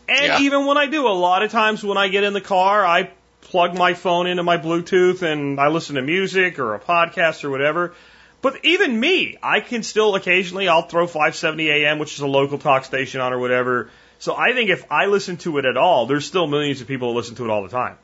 [0.07, 0.39] And Yeah.
[0.41, 3.09] even when I do, a lot of times when I get in the car, I
[3.41, 7.49] plug my phone into my Bluetooth and I listen to music or a podcast or
[7.51, 7.93] whatever.
[8.41, 12.57] But even me, I can still occasionally, I'll throw 570 AM, which is a local
[12.57, 13.91] talk station on or whatever.
[14.19, 17.09] So I think if I listen to it at all, there's still millions of people
[17.09, 17.97] that listen to it all the time.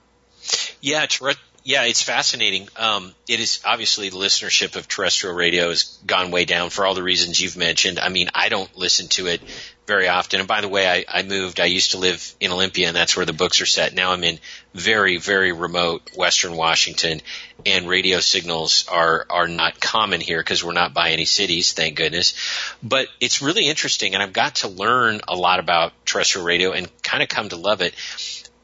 [0.82, 1.34] Yeah, terre-
[1.64, 2.68] yeah, it's fascinating.
[2.78, 6.94] Um, it is obviously the listenership of terrestrial radio has gone way down for all
[6.94, 8.00] the reasons you've mentioned.
[8.00, 9.42] I mean, I don't listen to it
[9.86, 10.40] very often.
[10.40, 11.60] And by the way, I, I moved.
[11.60, 13.94] I used to live in Olympia, and that's where the books are set.
[13.94, 14.40] Now I'm in
[14.74, 17.22] very, very remote Western Washington,
[17.66, 21.96] and radio signals are are not common here because we're not by any cities, thank
[21.96, 22.34] goodness.
[22.82, 26.90] But it's really interesting, and I've got to learn a lot about terrestrial radio and
[27.04, 27.94] kind of come to love it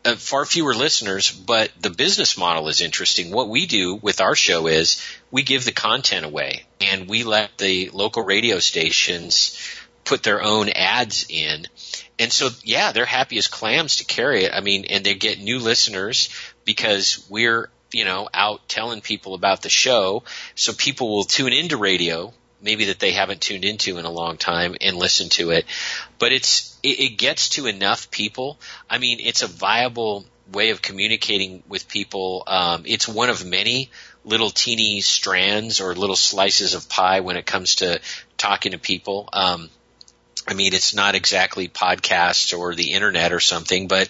[0.04, 3.32] uh, far fewer listeners, but the business model is interesting.
[3.32, 5.00] What we do with our show is
[5.30, 9.58] we give the content away and we let the local radio stations
[10.04, 11.68] put their own ads in.
[12.20, 14.54] And so, yeah, they're happy as clams to carry it.
[14.54, 16.30] I mean, and they get new listeners
[16.66, 20.24] because we're, you know, out telling people about the show.
[20.56, 24.38] So people will tune into radio, maybe that they haven't tuned into in a long
[24.38, 25.66] time and listen to it.
[26.20, 28.60] But it's, it, it gets to enough people.
[28.90, 32.44] I mean, it's a viable way of communicating with people.
[32.46, 33.90] Um, it's one of many
[34.24, 38.00] little teeny strands or little slices of pie when it comes to
[38.38, 39.30] talking to people.
[39.34, 39.70] Um,
[40.52, 44.10] I mean, it's not exactly podcasts or the internet or something, but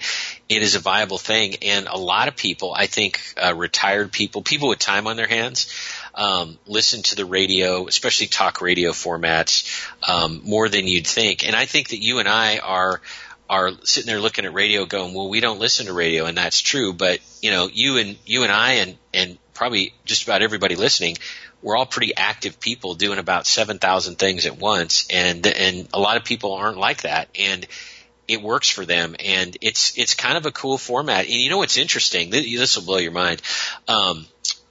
[0.49, 1.57] it is a viable thing.
[1.61, 5.27] And a lot of people, I think, uh, retired people, people with time on their
[5.27, 5.71] hands,
[6.15, 11.45] um, listen to the radio, especially talk radio formats, um, more than you'd think.
[11.45, 13.01] And I think that you and I are
[13.47, 16.59] are sitting there looking at radio going, well, we don't listen to radio, and that's
[16.59, 16.91] true.
[16.91, 21.17] But you know, you and you and I and and probably just about everybody listening,
[21.61, 25.99] we're all pretty active people doing about seven thousand things at once, and and a
[25.99, 27.65] lot of people aren't like that, and
[28.27, 31.25] it works for them, and it's it's kind of a cool format.
[31.25, 32.29] And you know what's interesting?
[32.29, 33.41] This will blow your mind.
[33.87, 34.25] Um,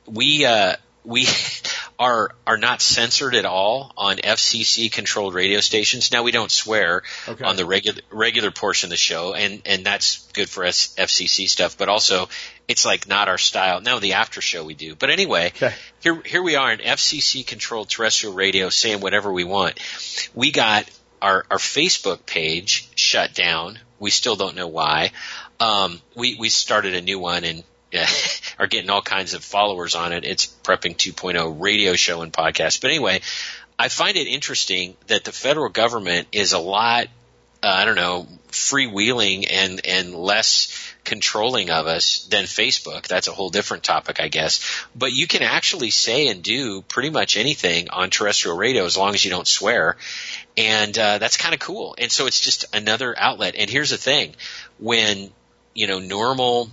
[0.06, 1.26] we uh, we
[1.98, 6.10] are are not censored at all on FCC controlled radio stations.
[6.10, 7.44] Now we don't swear Okay.
[7.44, 11.46] on the regular regular portion of the show, and and that's good for us FCC
[11.48, 11.76] stuff.
[11.76, 12.28] But also,
[12.70, 13.80] it's like not our style.
[13.80, 14.94] Now the after show we do.
[14.94, 15.74] But anyway, Okay.
[16.00, 19.80] here here we are in FCC controlled terrestrial radio saying whatever we want.
[20.34, 20.88] We got
[21.20, 23.80] our our Facebook page shut down.
[23.98, 25.10] We still don't know why.
[25.58, 28.06] Um, we we started a new one and uh,
[28.60, 30.24] are getting all kinds of followers on it.
[30.24, 32.80] It's prepping 2.0 radio show and podcast.
[32.82, 33.20] But anyway,
[33.80, 37.08] I find it interesting that the federal government is a lot
[37.62, 43.08] uh, I don't know, freewheeling and and less controlling of us than Facebook.
[43.08, 44.60] That's a whole different topic, I guess.
[44.94, 49.12] But you can actually say and do pretty much anything on terrestrial radio as long
[49.14, 49.96] as you don't swear,
[50.56, 51.96] and uh, that's kind of cool.
[51.98, 53.56] And so it's just another outlet.
[53.58, 54.34] And here's the thing:
[54.78, 55.30] when
[55.74, 56.70] you know normal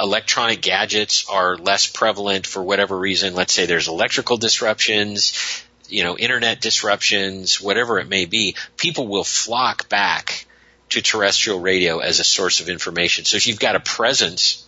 [0.00, 6.16] electronic gadgets are less prevalent for whatever reason, let's say there's electrical disruptions, you know,
[6.16, 10.46] internet disruptions, whatever it may be, people will flock back
[10.90, 13.24] to terrestrial radio as a source of information.
[13.24, 14.66] So if you've got a presence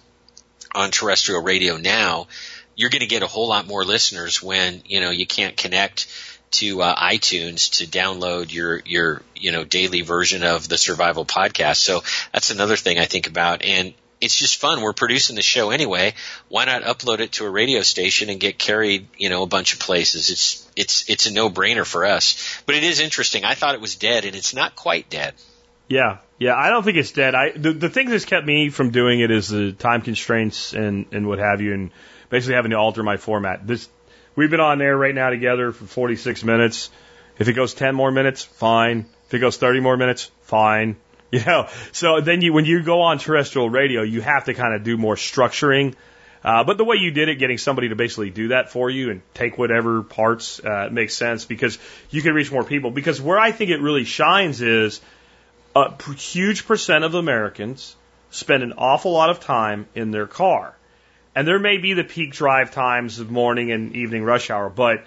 [0.74, 2.28] on terrestrial radio now,
[2.74, 6.06] you're going to get a whole lot more listeners when, you know, you can't connect
[6.52, 11.76] to uh, iTunes to download your your you know daily version of the survival podcast.
[11.76, 12.02] So
[12.32, 14.82] that's another thing I think about and it's just fun.
[14.82, 16.14] We're producing the show anyway.
[16.48, 19.72] Why not upload it to a radio station and get carried, you know, a bunch
[19.72, 20.30] of places?
[20.30, 22.62] It's it's it's a no-brainer for us.
[22.64, 23.44] But it is interesting.
[23.44, 25.34] I thought it was dead and it's not quite dead.
[25.88, 26.54] Yeah, yeah.
[26.54, 27.34] I don't think it's dead.
[27.34, 31.06] I the, the thing that's kept me from doing it is the time constraints and
[31.12, 31.90] and what have you, and
[32.30, 33.66] basically having to alter my format.
[33.66, 33.88] This
[34.34, 36.90] we've been on there right now together for 46 minutes.
[37.38, 39.06] If it goes 10 more minutes, fine.
[39.26, 40.96] If it goes 30 more minutes, fine.
[41.32, 44.74] You know, so then you when you go on terrestrial radio, you have to kind
[44.74, 45.94] of do more structuring.
[46.44, 49.10] Uh, but the way you did it, getting somebody to basically do that for you
[49.10, 51.78] and take whatever parts uh, makes sense because
[52.10, 52.90] you can reach more people.
[52.90, 55.00] Because where I think it really shines is
[55.74, 57.96] a huge percent of Americans
[58.30, 60.74] spend an awful lot of time in their car.
[61.34, 65.04] And there may be the peak drive times of morning and evening rush hour, but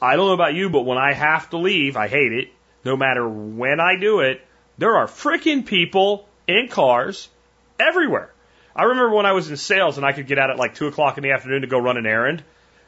[0.00, 2.48] I don't know about you, but when I have to leave, I hate it.
[2.84, 4.40] No matter when I do it,
[4.78, 7.28] there are freaking people in cars
[7.80, 8.30] everywhere.
[8.76, 10.88] I remember when I was in sales and I could get out at like two
[10.88, 12.42] o'clock in the afternoon to go run an errand.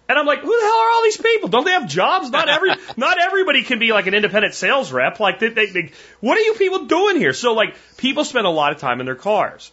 [0.08, 1.48] And I'm like, who the hell are all these people?
[1.48, 2.30] Don't they have jobs?
[2.30, 5.18] Not every, not everybody can be like an independent sales rep.
[5.18, 7.32] Like, they, they, they, what are you people doing here?
[7.32, 9.72] So like, people spend a lot of time in their cars,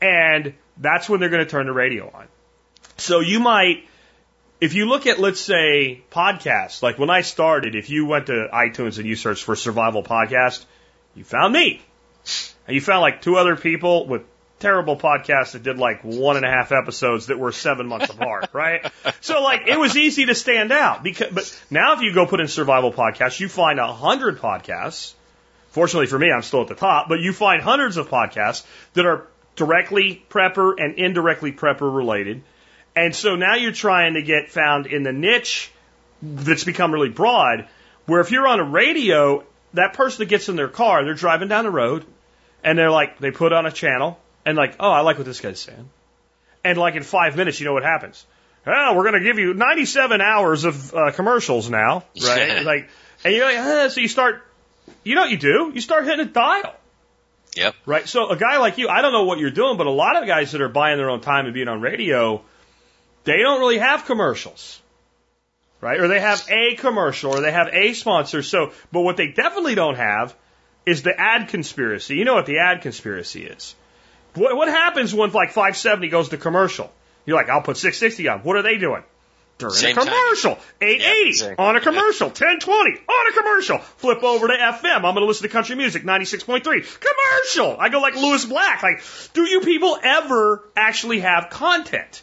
[0.00, 2.26] and that's when they're going to turn the radio on.
[2.96, 3.86] So you might,
[4.60, 8.48] if you look at, let's say, podcasts, like when I started, if you went to
[8.52, 10.64] iTunes and you searched for survival podcast,
[11.14, 11.82] you found me.
[12.66, 14.22] And you found like two other people with
[14.64, 18.48] terrible podcasts that did like one and a half episodes that were seven months apart,
[18.54, 18.90] right?
[19.20, 22.40] So like it was easy to stand out because, but now if you go put
[22.40, 25.12] in survival podcasts, you find a hundred podcasts.
[25.68, 29.04] Fortunately for me, I'm still at the top, but you find hundreds of podcasts that
[29.04, 32.42] are directly prepper and indirectly prepper related.
[32.96, 35.70] And so now you're trying to get found in the niche
[36.22, 37.68] that's become really broad,
[38.06, 39.44] where if you're on a radio,
[39.74, 42.06] that person that gets in their car, they're driving down the road,
[42.62, 45.40] and they're like, they put on a channel, and like, oh, I like what this
[45.40, 45.88] guy's saying.
[46.62, 48.24] And like in five minutes, you know what happens?
[48.66, 52.62] Oh, we're going to give you 97 hours of uh, commercials now, right?
[52.64, 52.88] like,
[53.22, 54.42] and you're like, uh, so you start,
[55.02, 55.70] you know what you do?
[55.74, 56.74] You start hitting a dial.
[57.56, 57.74] Yep.
[57.86, 58.08] Right.
[58.08, 60.26] So a guy like you, I don't know what you're doing, but a lot of
[60.26, 62.42] guys that are buying their own time and being on radio,
[63.24, 64.80] they don't really have commercials.
[65.80, 66.00] Right?
[66.00, 68.42] Or they have a commercial or they have a sponsor.
[68.42, 70.34] So, but what they definitely don't have
[70.86, 72.16] is the ad conspiracy.
[72.16, 73.74] You know what the ad conspiracy is.
[74.34, 76.92] What, what happens when like 570 goes to commercial?
[77.26, 78.40] You're like, I'll put 660 on.
[78.40, 79.02] What are they doing?
[79.56, 80.08] During Same a time.
[80.08, 80.58] commercial.
[80.80, 81.64] 880 exactly.
[81.64, 82.26] on a commercial.
[82.26, 83.78] 1020 on a commercial.
[83.78, 84.96] Flip over to FM.
[84.96, 86.02] I'm going to listen to country music.
[86.02, 87.76] 96.3 commercial.
[87.78, 88.82] I go like Lewis Black.
[88.82, 92.22] Like, do you people ever actually have content?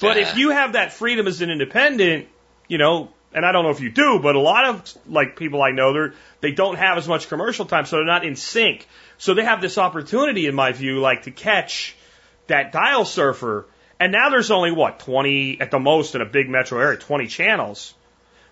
[0.00, 2.28] But if you have that freedom as an independent,
[2.68, 5.62] you know, and I don't know if you do, but a lot of like people
[5.62, 8.86] I know, they're they don't have as much commercial time, so they're not in sync.
[9.20, 11.94] So they have this opportunity, in my view, like to catch
[12.46, 13.66] that dial surfer.
[14.00, 17.26] And now there's only what 20 at the most in a big metro area, 20
[17.26, 17.92] channels.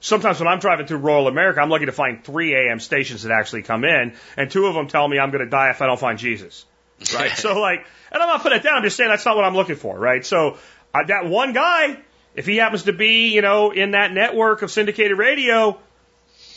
[0.01, 3.33] Sometimes when I'm driving through rural America, I'm lucky to find three AM stations that
[3.33, 5.87] actually come in, and two of them tell me I'm going to die if I
[5.87, 6.67] don't find Jesus.
[7.15, 7.31] Right?
[7.31, 8.75] so like, and I'm not putting it down.
[8.75, 9.99] I'm just saying that's not what I'm looking for.
[9.99, 10.27] Right?
[10.27, 10.59] So
[10.93, 11.97] uh, that one guy,
[12.35, 15.79] if he happens to be, you know, in that network of syndicated radio,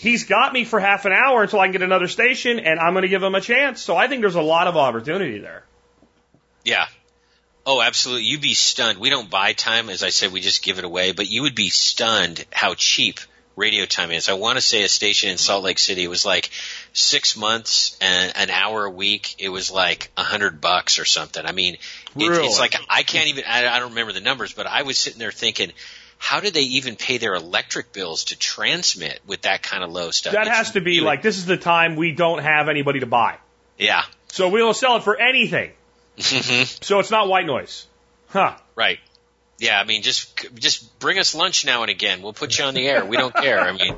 [0.02, 2.94] he's got me for half an hour until I can get another station, and I'm
[2.94, 3.82] going to give him a chance.
[3.82, 5.64] So I think there's a lot of opportunity there.
[6.66, 6.88] Yeah.
[7.68, 8.24] Oh, absolutely.
[8.24, 8.98] You'd be stunned.
[8.98, 9.92] We don't buy time.
[9.92, 13.20] As I said, we just give it away, but you would be stunned how cheap
[13.56, 14.28] radio time is.
[14.28, 16.04] I want to say a station in Salt Lake City.
[16.04, 16.50] It was like
[16.94, 19.36] six months and an hour a week.
[19.38, 21.46] It was like a hundred bucks or something.
[21.46, 22.48] I mean, it, Really?
[22.48, 23.44] it's like I can't even.
[23.48, 25.72] I, I don't remember the numbers, but I was sitting there thinking.
[26.24, 30.12] How do they even pay their electric bills to transmit with that kind of low
[30.12, 30.34] stuff?
[30.34, 33.00] That It's has to be really- like this is the time we don't have anybody
[33.00, 33.38] to buy.
[33.80, 35.72] yeah, So we don't sell it for anything.
[36.20, 36.84] Mhm.
[36.84, 37.88] So it's not white noise.
[38.30, 38.56] Huh.
[38.76, 39.00] right.
[39.58, 42.22] Yeah, I mean, just just bring us lunch now and again.
[42.22, 43.04] We'll put you on the air.
[43.04, 43.60] We don't care.
[43.60, 43.96] I mean,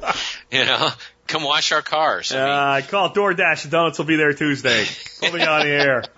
[0.51, 0.89] you know,
[1.28, 2.32] come wash our cars.
[2.32, 3.63] I mean, Uh, call DoorDash.
[3.63, 4.88] The donuts will be there Tuesday.
[5.19, 6.03] Put me on the air.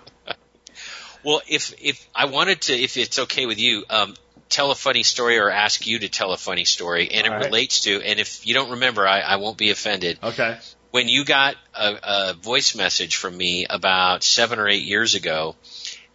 [1.22, 4.14] Well, if if I wanted to, if it's okay with you, um,
[4.48, 7.36] tell a funny story or ask you to tell a funny story, and it All
[7.38, 7.46] right.
[7.46, 8.00] relates to.
[8.02, 10.18] And if you don't remember, I, I won't be offended.
[10.22, 10.58] Okay.
[10.90, 11.96] When you got a,
[12.30, 15.56] a voice message from me about seven or eight years ago,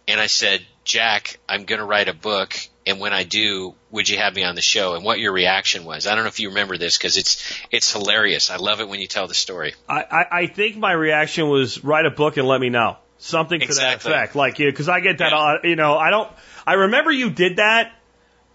[0.08, 4.08] and I said, Jack, I'm going to write a book, and when I do, would
[4.08, 4.94] you have me on the show?
[4.96, 6.08] And what your reaction was?
[6.08, 8.50] I don't know if you remember this because it's it's hilarious.
[8.50, 9.74] I love it when you tell the story.
[9.88, 12.96] I, I, I think my reaction was write a book and let me know.
[13.18, 14.10] Something to Exactly.
[14.10, 14.34] that effect.
[14.34, 15.70] Like, you, because I get that, Yeah.
[15.70, 16.28] you know, I don't,
[16.66, 17.92] I remember you did that,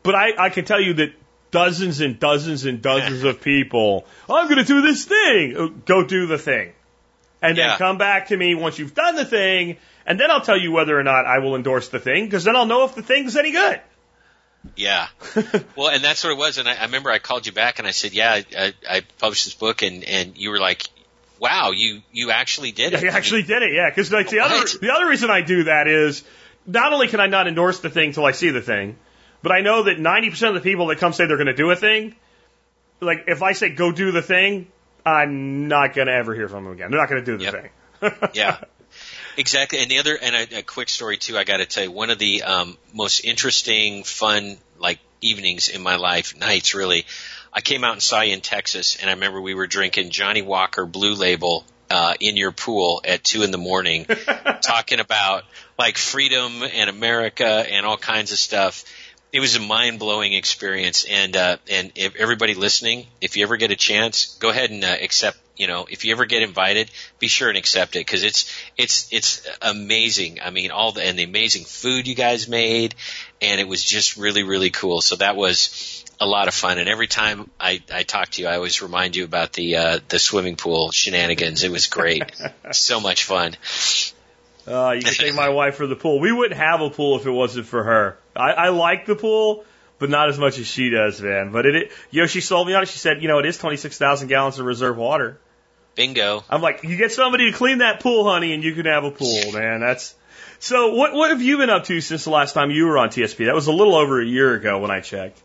[0.07, 1.11] but I, I can tell you that
[1.51, 5.57] dozens and dozens and dozens of people, I'm going to do this thing.
[5.57, 6.71] Uh, Go do the thing.
[7.41, 7.77] And then Yeah.
[7.77, 10.97] come back to me once you've done the thing, and then I'll tell you whether
[10.97, 13.51] or not I will endorse the thing, because then I'll know if the thing's any
[13.51, 13.81] good.
[14.77, 15.07] Yeah.
[15.75, 16.57] well, and that's what it was.
[16.57, 19.43] And I, I remember I called you back and I said, "Yeah, I, I, published
[19.43, 20.83] this book," and and you were like,
[21.37, 23.89] "Wow, you you actually did it." I actually did it, yeah.
[23.89, 26.23] Because like the other the other reason I do that is
[26.65, 28.97] not only can I not endorse the thing till I see the thing,
[29.43, 31.53] but I know that ninety percent of the people that come say they're going to
[31.53, 32.15] do a thing,
[33.01, 34.67] like if I say go do the thing,
[35.05, 36.91] I'm not going to ever hear from them again.
[36.91, 37.53] They're not going to do the Yep.
[38.11, 38.29] thing.
[38.33, 38.57] yeah.
[39.37, 39.77] Exactly.
[39.79, 42.09] And the other, and a, a quick story too, I got to tell you, one
[42.09, 47.05] of the um, most interesting, fun, like evenings in my life, nights really,
[47.53, 50.41] I came out and saw you in Texas, and I remember we were drinking Johnnie
[50.41, 54.07] Walker Blue Label uh, in your pool at two in the morning,
[54.63, 55.43] talking about
[55.77, 58.85] like freedom and America and all kinds of stuff.
[59.33, 63.57] It was a mind blowing experience, and uh, and if everybody listening, if you ever
[63.57, 65.37] get a chance, go ahead and uh, accept.
[65.57, 69.11] You know, if you ever get invited, be sure and accept it because it's it's
[69.11, 70.39] it's amazing.
[70.41, 72.95] I mean, all the and the amazing food you guys made,
[73.41, 75.01] and it was just really really cool.
[75.01, 76.77] So that was a lot of fun.
[76.77, 79.99] And every time I, I talk to you, I always remind you about the uh,
[80.09, 81.63] the swimming pool shenanigans.
[81.63, 82.23] It was great,
[82.71, 83.55] so much fun.
[84.67, 86.19] Uh, you can take my wife for the pool.
[86.19, 88.17] We wouldn't have a pool if it wasn't for her.
[88.37, 89.65] I, I like the pool,
[89.99, 91.51] but not as much as she does, man.
[91.51, 92.89] But it, it you know, she sold me on it.
[92.89, 95.39] She said, you know, it is 26,000 gallons of reserve water.
[95.95, 96.43] Bingo.
[96.49, 99.11] I'm like, you get somebody to clean that pool, honey, and you can have a
[99.11, 99.79] pool, man.
[99.81, 100.15] That's
[100.59, 100.93] so.
[100.93, 103.45] What what have you been up to since the last time you were on TSP?
[103.45, 105.41] That was a little over a year ago when I checked.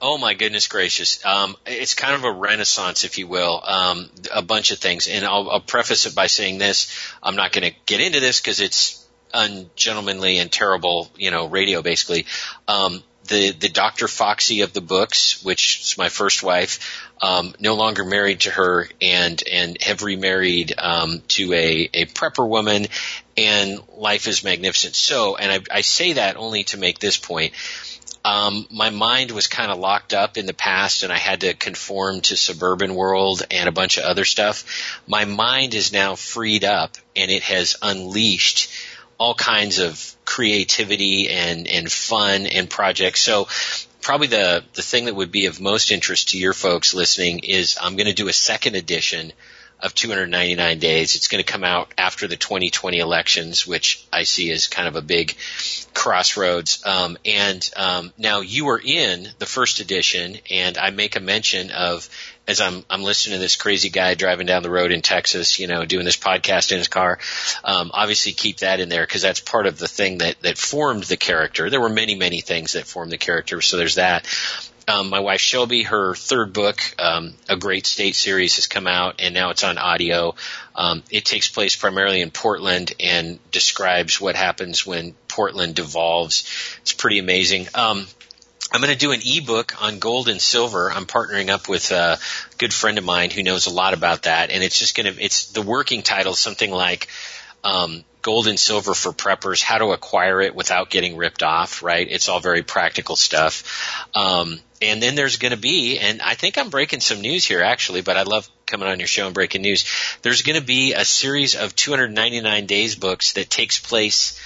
[0.00, 1.24] Oh my goodness gracious!
[1.24, 3.62] Um, it's kind of a renaissance, if you will.
[3.64, 6.90] Um, a bunch of things, and I'll, I'll preface it by saying this:
[7.22, 9.05] I'm not going to get into this because it's
[9.36, 12.26] ungentlemanly and terrible, you know, radio basically.
[12.66, 14.06] Um, the the Dr.
[14.06, 18.88] Foxy of the books, which is my first wife, um, no longer married to her,
[19.00, 22.86] and and have remarried um, to a a prepper woman,
[23.36, 24.94] and life is magnificent.
[24.94, 27.52] So, and I, I say that only to make this point
[28.26, 31.54] um, my mind was kind of locked up in the past and I had to
[31.54, 34.98] conform to suburban world and a bunch of other stuff.
[35.06, 38.68] My mind is now freed up and it has unleashed
[39.18, 43.20] all kinds of creativity and, and fun and projects.
[43.20, 43.48] So
[44.02, 47.76] probably the, the thing that would be of most interest to your folks listening is
[47.80, 49.32] I'm going to do a second edition
[49.80, 51.16] of 299 days.
[51.16, 54.96] It's going to come out after the 2020 elections, which I see as kind of
[54.96, 55.36] a big
[55.92, 56.84] crossroads.
[56.86, 61.70] Um, and um, now you were in the first edition, and I make a mention
[61.70, 62.08] of
[62.48, 65.66] as I'm I'm listening to this crazy guy driving down the road in Texas, you
[65.66, 67.18] know, doing this podcast in his car.
[67.64, 71.04] Um, obviously, keep that in there because that's part of the thing that that formed
[71.04, 71.70] the character.
[71.70, 74.26] There were many many things that formed the character, so there's that.
[74.88, 79.16] Um, my wife Shelby, her third book, um, a great state series, has come out,
[79.18, 80.36] and now it's on audio.
[80.76, 86.48] Um, it takes place primarily in Portland and describes what happens when Portland devolves.
[86.82, 87.66] It's pretty amazing.
[87.74, 88.06] Um,
[88.72, 90.90] I'm going to do an ebook on gold and silver.
[90.90, 92.18] I'm partnering up with a
[92.58, 95.22] good friend of mine who knows a lot about that, and it's just going to.
[95.22, 97.08] It's the working title something like
[97.62, 102.08] um, gold and silver for preppers, how to acquire it without getting ripped off, right?
[102.10, 104.08] It's all very practical stuff.
[104.16, 107.62] Um, and then there's going to be, and I think I'm breaking some news here
[107.62, 109.84] actually, but I love coming on your show and breaking news.
[110.22, 114.38] There's going to be a series of 299 days books that takes place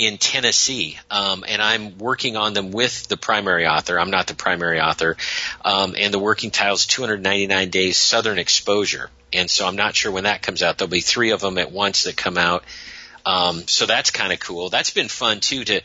[0.00, 4.00] in Tennessee, um, and I'm working on them with the primary author.
[4.00, 5.18] I'm not the primary author,
[5.62, 9.10] um, and the working title is 299 Days Southern Exposure.
[9.30, 10.78] And so I'm not sure when that comes out.
[10.78, 12.64] There'll be three of them at once that come out.
[13.26, 14.70] Um, so that's kind of cool.
[14.70, 15.82] That's been fun too to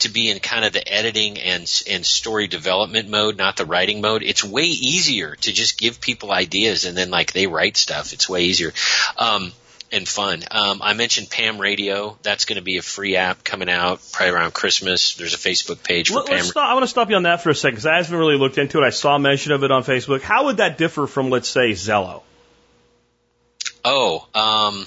[0.00, 4.02] to be in kind of the editing and and story development mode, not the writing
[4.02, 4.22] mode.
[4.22, 8.12] It's way easier to just give people ideas and then like they write stuff.
[8.12, 8.74] It's way easier.
[9.16, 9.52] Um,
[9.94, 10.42] and fun.
[10.50, 12.18] Um, I mentioned Pam Radio.
[12.22, 15.14] That's going to be a free app coming out probably around Christmas.
[15.14, 16.44] There's a Facebook page for Let, Pam.
[16.44, 18.36] stop, I want to stop you on that for a second because I haven't really
[18.36, 18.84] looked into it.
[18.84, 20.20] I saw mention of it on Facebook.
[20.20, 22.22] How would that differ from, let's say, Zello?
[23.84, 24.84] Oh, um,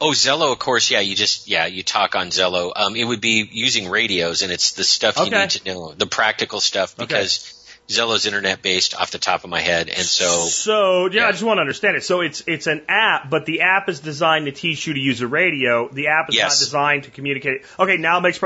[0.00, 2.72] oh, Zello, of course, yeah, you just, yeah, you talk on Zello.
[2.74, 6.06] Um, it would be using radios and it's the stuff you need to know, the
[6.06, 9.88] practical stuff because Zello's internet based off the top of my head.
[9.88, 11.28] And so, So yeah, Yeah.
[11.28, 12.04] I just want to understand it.
[12.04, 15.20] So it's it's an app, but the app is designed to teach you to use
[15.20, 15.88] a radio.
[15.88, 16.60] The app is Yes.
[16.60, 17.62] not designed to communicate.
[17.78, 18.40] Okay, now it makes.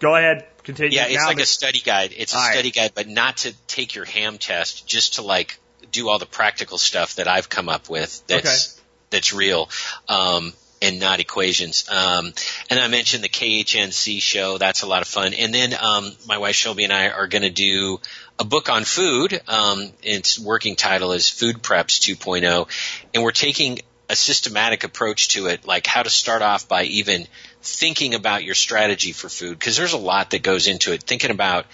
[0.00, 0.96] Go ahead, continue.
[0.96, 2.14] yeah, it's Now like it a study guide.
[2.16, 2.52] It's a All right.
[2.54, 5.58] study guide, but not to take your ham test, just to like
[5.92, 9.68] do all the practical stuff that I've come up with that's, that's real.
[10.08, 10.52] Um,
[10.82, 11.84] and not equations.
[11.90, 12.32] Um,
[12.70, 14.58] and I mentioned the KHNC show.
[14.58, 15.34] That's a lot of fun.
[15.34, 18.00] And then, um, my wife Shelby and I are going to do
[18.38, 19.40] a book on food.
[19.46, 22.68] Um, its working title is Food Preps 2.0.
[23.14, 27.26] And we're taking a systematic approach to it, like how to start off by even
[27.62, 29.60] thinking about your strategy for food.
[29.60, 31.02] Cause there's a lot that goes into it.
[31.02, 31.66] Thinking about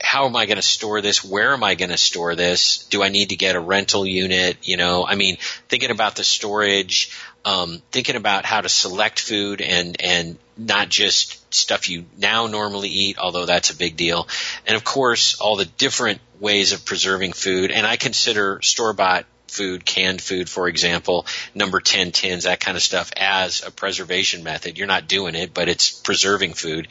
[0.00, 1.24] how am I going to store this?
[1.24, 2.84] Where am I going to store this?
[2.84, 4.56] Do I need to get a rental unit?
[4.62, 5.38] You know, I mean,
[5.68, 7.10] thinking about the storage,
[7.48, 12.90] um, thinking about how to select food and, and not just stuff you now normally
[12.90, 14.28] eat, although that's a big deal.
[14.66, 17.70] And of course, all the different ways of preserving food.
[17.70, 21.24] And I consider store bought food, canned food, for example,
[21.54, 24.76] number 10 tins, that kind of stuff as a preservation method.
[24.76, 26.88] You're not doing it, but it's preserving food.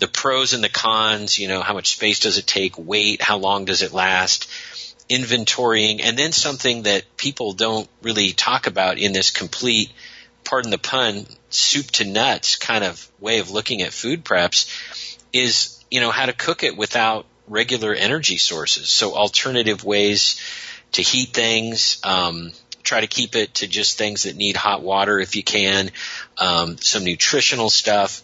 [0.00, 3.38] The pros and the cons, you know, how much space does it take, weight, how
[3.38, 4.50] long does it last,
[5.08, 9.92] inventorying, and then something that people don't really talk about in this complete,
[10.44, 14.68] pardon the pun, soup to nuts kind of way of looking at food preps
[15.32, 18.88] is, you know, how to cook it without regular energy sources.
[18.88, 20.40] So alternative ways
[20.92, 25.18] to heat things, um, try to keep it to just things that need hot water
[25.18, 25.90] if you can,
[26.38, 28.22] um, some nutritional stuff,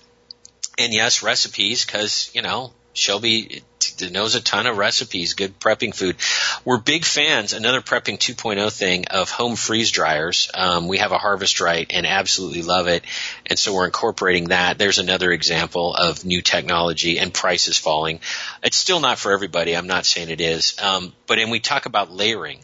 [0.78, 3.62] and yes, recipes because you know Shelby
[4.00, 6.16] knows a ton of recipes, good prepping food.
[6.64, 7.52] We're big fans.
[7.52, 10.50] Another prepping 2.0 thing of home freeze dryers.
[10.54, 13.04] Um, we have a Harvest Right and absolutely love it,
[13.46, 14.78] and so we're incorporating that.
[14.78, 18.20] There's another example of new technology and prices falling.
[18.62, 19.76] It's still not for everybody.
[19.76, 22.60] I'm not saying it is, um, but and we talk about layering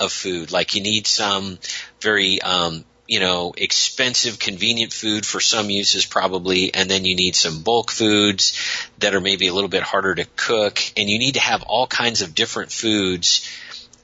[0.00, 0.52] of food.
[0.52, 1.58] Like you need some
[2.00, 7.36] very um, you know, expensive, convenient food for some uses probably, and then you need
[7.36, 8.58] some bulk foods
[8.98, 11.86] that are maybe a little bit harder to cook, and you need to have all
[11.86, 13.48] kinds of different foods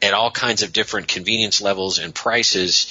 [0.02, 2.86] at all kinds of different convenience levels and prices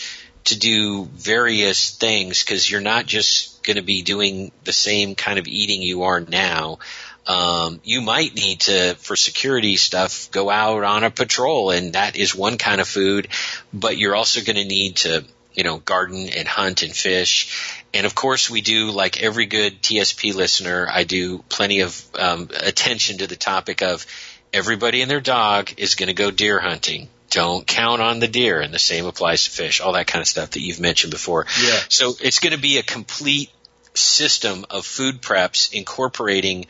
[0.45, 5.38] to do various things because you're not just going to be doing the same kind
[5.38, 6.80] of eating you are now.
[7.28, 12.16] Um, you might need to, for security stuff, go out on a patrol, and that
[12.16, 13.28] is one kind of food,
[13.72, 15.24] but you're also going to need to
[15.60, 17.84] you know, garden and hunt and fish.
[17.93, 22.49] And of course, we do, like every good TSP listener, I do plenty of um,
[22.55, 24.05] attention to the topic of
[24.53, 27.10] everybody and their dog is going to go deer hunting.
[27.30, 30.30] Don't count on the deer, and the same applies to fish, all that kind of
[30.30, 31.45] stuff that you've mentioned before.
[31.62, 31.78] Yeah.
[31.89, 33.51] So it's going to be a complete
[33.93, 36.68] system of food preps incorporating,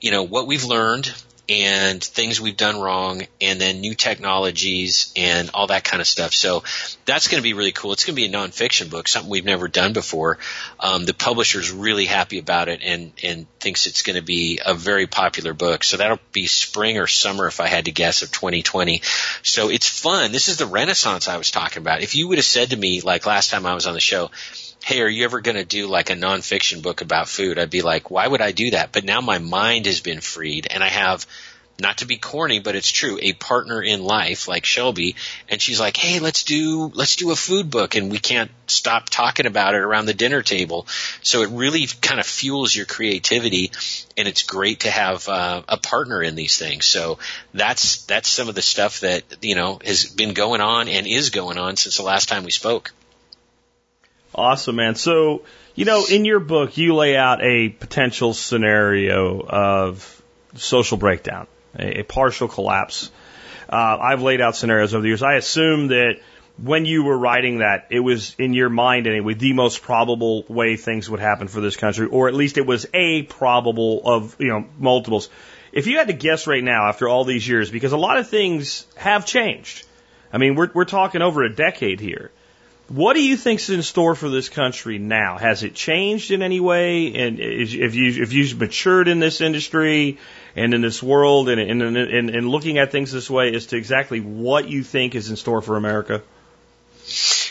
[0.00, 1.14] you know, what we've learned
[1.48, 6.32] and things we've done wrong and then new technologies and all that kind of stuff.
[6.32, 6.62] So
[7.04, 7.92] that's going to be really cool.
[7.92, 10.38] It's going to be a nonfiction book, something we've never done before.
[10.80, 14.74] Um, the publisher's really happy about it and, and thinks it's going to be a
[14.74, 15.84] very popular book.
[15.84, 19.02] So that'll be spring or summer if I had to guess of 2020.
[19.42, 20.32] So it's fun.
[20.32, 22.02] This is the renaissance I was talking about.
[22.02, 24.30] If you would have said to me like last time I was on the show,
[24.84, 27.58] hey, are you ever going to do like a nonfiction book about food?
[27.58, 28.92] I'd be like, why would I do that?
[28.92, 31.26] But now my mind has been freed and I have,
[31.80, 35.16] not to be corny, but it's true, a partner in life like Shelby.
[35.48, 37.94] And she's like, hey, let's do, let's do a food book.
[37.94, 40.86] And we can't stop talking about it around the dinner table.
[41.22, 43.72] So it really kind of fuels your creativity.
[44.18, 46.84] And it's great to have uh, a partner in these things.
[46.84, 47.18] So
[47.54, 51.30] that's, that's some of the stuff that, you know, has been going on and is
[51.30, 52.92] going on since the last time we spoke.
[54.34, 54.96] Awesome, man.
[54.96, 55.42] So,
[55.74, 60.22] you know, in your book, you lay out a potential scenario of
[60.56, 61.46] social breakdown,
[61.78, 63.10] a, a partial collapse.
[63.68, 65.22] Uh, I've laid out scenarios over the years.
[65.22, 66.16] I assume that
[66.62, 70.76] when you were writing that, it was in your mind anyway the most probable way
[70.76, 74.48] things would happen for this country, or at least it was a probable of you
[74.48, 75.28] know multiples.
[75.72, 78.28] If you had to guess right now after all these years, because a lot of
[78.28, 79.86] things have changed.
[80.32, 82.30] I mean, we're we're talking over a decade here.
[82.88, 85.38] What do you think's in store for this country now?
[85.38, 87.14] Has it changed in any way?
[87.14, 90.18] And if you if you've matured in this industry
[90.54, 93.76] and in this world and and, and and looking at things this way as to
[93.76, 96.22] exactly what you think is in store for America?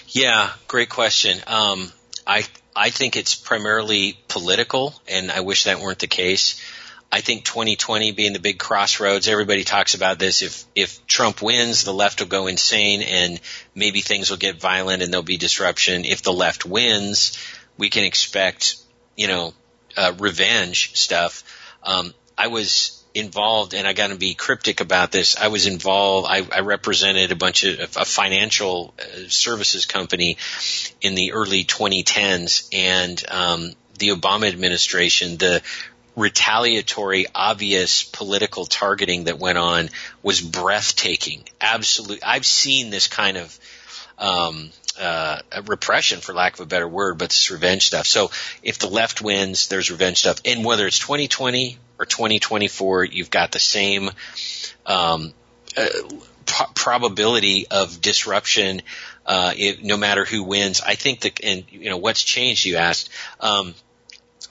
[0.07, 1.39] Yeah, great question.
[1.47, 1.91] Um,
[2.27, 6.61] I I think it's primarily political, and I wish that weren't the case.
[7.13, 10.41] I think 2020 being the big crossroads, everybody talks about this.
[10.41, 13.39] If if Trump wins, the left will go insane and
[13.75, 16.05] maybe things will get violent and there'll be disruption.
[16.05, 17.37] If the left wins,
[17.77, 18.77] we can expect,
[19.15, 19.53] you know,
[19.95, 21.43] uh, revenge stuff.
[21.83, 25.37] Um, I was involved, and I got to be cryptic about this.
[25.37, 26.27] I was involved.
[26.27, 30.37] I, I represented a bunch of a financial uh, services company
[30.99, 35.61] in the early 2010s, and um, the Obama administration, the
[36.15, 39.89] retaliatory, obvious political targeting that went on
[40.21, 41.43] was breathtaking.
[41.59, 42.19] Absolute.
[42.25, 43.59] I've seen this kind of
[44.17, 48.05] um, uh, repression, for lack of a better word, but this revenge stuff.
[48.05, 53.31] So if the left wins, there's revenge stuff, and whether it's 2020 or 2024, you've
[53.31, 54.11] got the same
[54.85, 55.33] um,
[55.75, 55.87] uh,
[56.45, 58.81] pro- probability of disruption.
[59.25, 62.65] Uh, it, no matter who wins, I think that, and you know, what's changed?
[62.65, 63.09] You asked.
[63.39, 63.73] Um,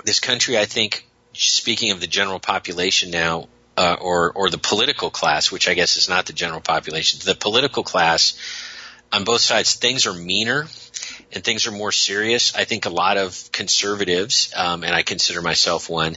[0.05, 5.11] this country, I think, speaking of the general population now, uh, or or the political
[5.11, 8.35] class, which I guess is not the general population, the political class
[9.13, 10.67] on both sides, things are meaner
[11.33, 12.55] and things are more serious.
[12.55, 16.17] I think a lot of conservatives, um, and I consider myself one,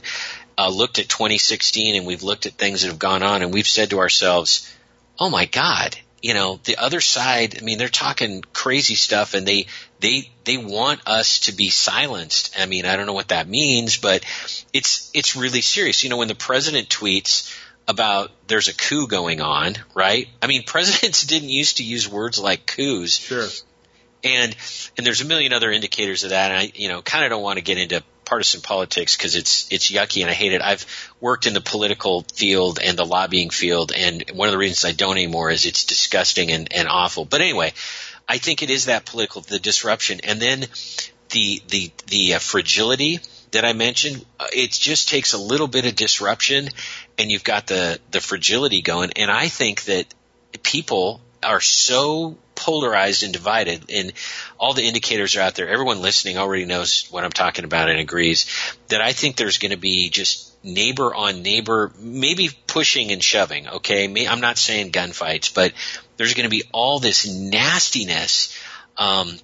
[0.58, 3.66] uh, looked at 2016 and we've looked at things that have gone on and we've
[3.66, 4.70] said to ourselves,
[5.18, 9.46] "Oh my God." You know, the other side, I mean, they're talking crazy stuff and
[9.46, 9.66] they,
[10.00, 12.54] they they want us to be silenced.
[12.58, 14.24] I mean, I don't know what that means, but
[14.72, 16.04] it's it's really serious.
[16.04, 17.54] You know, when the president tweets
[17.88, 20.28] about there's a coup going on, right?
[20.42, 23.18] I mean, presidents didn't used to use words like coups.
[23.18, 23.48] Sure.
[24.24, 24.56] And
[24.96, 26.50] and there's a million other indicators of that.
[26.50, 29.72] And I, you know, kind of don't want to get into partisan politics because it's
[29.72, 30.60] it's yucky and I hate it.
[30.60, 30.84] I've
[31.20, 34.92] worked in the political field and the lobbying field, and one of the reasons I
[34.92, 37.24] don't anymore is it's disgusting and, and awful.
[37.24, 37.72] But anyway,
[38.28, 40.64] I think it is that political, the disruption, and then
[41.30, 43.20] the the the uh, fragility
[43.52, 44.24] that I mentioned.
[44.38, 46.68] Uh, it just takes a little bit of disruption,
[47.18, 49.12] and you've got the the fragility going.
[49.16, 50.12] And I think that
[50.62, 54.12] people are so polarized and divided and
[54.58, 58.00] all the indicators are out there everyone listening already knows what i'm talking about and
[58.00, 58.46] agrees
[58.88, 63.68] that i think there's going to be just neighbor on neighbor maybe pushing and shoving
[63.68, 65.72] okay i'm not saying gunfights but
[66.16, 68.56] there's going to be all this nastiness
[68.96, 69.36] um,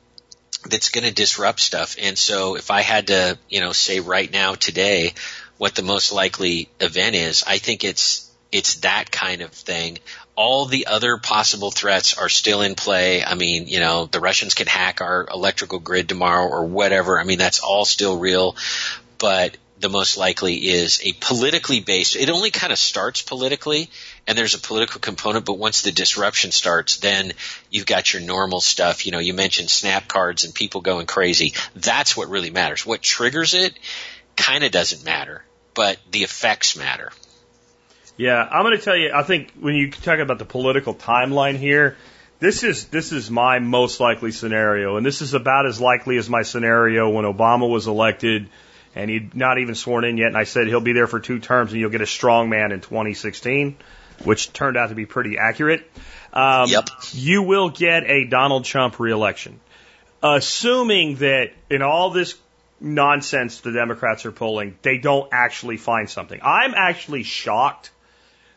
[0.68, 1.96] that's going to disrupt stuff.
[2.00, 5.14] And so if I had to, you know, say right now today
[5.58, 9.98] what the most likely event is, I think it's it's that kind of thing.
[10.34, 13.24] All the other possible threats are still in play.
[13.24, 17.18] I mean, you know, the Russians can hack our electrical grid tomorrow or whatever.
[17.18, 18.56] I mean, that's all still real.
[19.18, 23.90] But the most likely is a politically based, it only kind of starts politically
[24.26, 27.32] and there's a political component, but once the disruption starts, then
[27.70, 29.04] you've got your normal stuff.
[29.04, 31.54] You know, you mentioned snap cards and people going crazy.
[31.74, 32.86] That's what really matters.
[32.86, 33.76] What triggers it
[34.36, 35.44] kind of doesn't matter,
[35.74, 37.10] but the effects matter.
[38.16, 39.10] Yeah, I'm going to tell you.
[39.12, 41.96] I think when you talk about the political timeline here,
[42.38, 46.28] this is this is my most likely scenario, and this is about as likely as
[46.28, 48.48] my scenario when Obama was elected,
[48.94, 50.28] and he'd not even sworn in yet.
[50.28, 52.70] And I said he'll be there for two terms, and you'll get a strong man
[52.70, 53.76] in 2016
[54.24, 55.88] which turned out to be pretty accurate.
[56.32, 56.88] Um, yep.
[57.12, 59.60] You will get a Donald Trump reelection,
[60.22, 62.36] assuming that in all this
[62.80, 66.40] nonsense the Democrats are pulling, they don't actually find something.
[66.42, 67.90] I'm actually shocked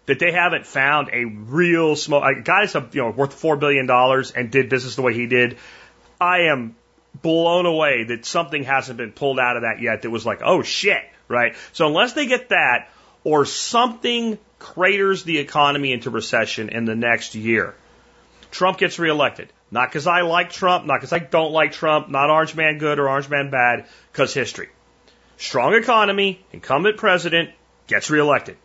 [0.05, 2.23] that they haven't found a real smoke.
[2.23, 5.27] A guy that's you know worth four billion dollars and did business the way he
[5.27, 5.57] did.
[6.19, 6.75] I am
[7.21, 10.03] blown away that something hasn't been pulled out of that yet.
[10.03, 11.55] That was like, oh shit, right?
[11.73, 12.89] So unless they get that
[13.25, 17.75] or something craters the economy into recession in the next year.
[18.51, 19.51] Trump gets reelected.
[19.71, 22.99] Not because I like Trump, not because I don't like Trump, not Orange Man good
[22.99, 24.69] or Orange Man bad, because history.
[25.37, 27.49] Strong economy, incumbent president,
[27.87, 28.57] gets reelected.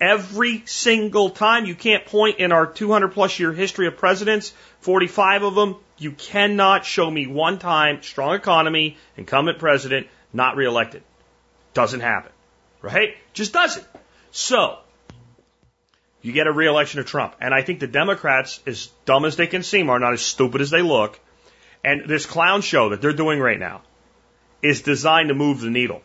[0.00, 5.42] Every single time, you can't point in our 200 plus year history of presidents, 45
[5.42, 11.02] of them, you cannot show me one time strong economy, incumbent president, not reelected.
[11.74, 12.32] Doesn't happen.
[12.82, 13.16] Right?
[13.32, 13.86] Just doesn't.
[14.36, 14.76] So,
[16.20, 17.34] you get a reelection of Trump.
[17.40, 20.60] And I think the Democrats, as dumb as they can seem, are not as stupid
[20.60, 21.18] as they look.
[21.82, 23.80] And this clown show that they're doing right now
[24.60, 26.02] is designed to move the needle.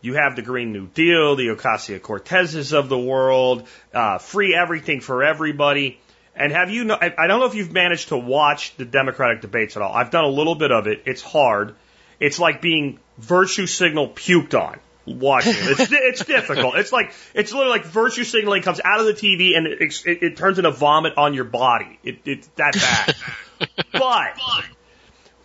[0.00, 5.02] You have the Green New Deal, the Ocasio Cortezes of the world, uh, free everything
[5.02, 6.00] for everybody.
[6.34, 9.82] And have you, I don't know if you've managed to watch the Democratic debates at
[9.82, 9.92] all.
[9.92, 11.02] I've done a little bit of it.
[11.04, 11.74] It's hard.
[12.20, 14.78] It's like being virtue signal puked on
[15.18, 15.80] watching it.
[15.80, 16.76] It's, it's difficult.
[16.76, 20.22] It's like, it's literally like virtue signaling comes out of the TV and it, it,
[20.22, 21.98] it turns into vomit on your body.
[22.02, 23.68] It, it's that bad.
[23.92, 24.38] but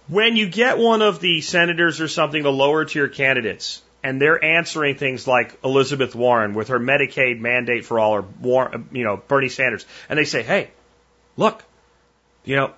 [0.08, 4.44] when you get one of the senators or something, the lower tier candidates, and they're
[4.44, 9.18] answering things like Elizabeth Warren with her Medicaid mandate for all, or Warren, you know
[9.18, 10.70] Bernie Sanders, and they say, "Hey,
[11.38, 11.64] look,
[12.44, 12.74] you know,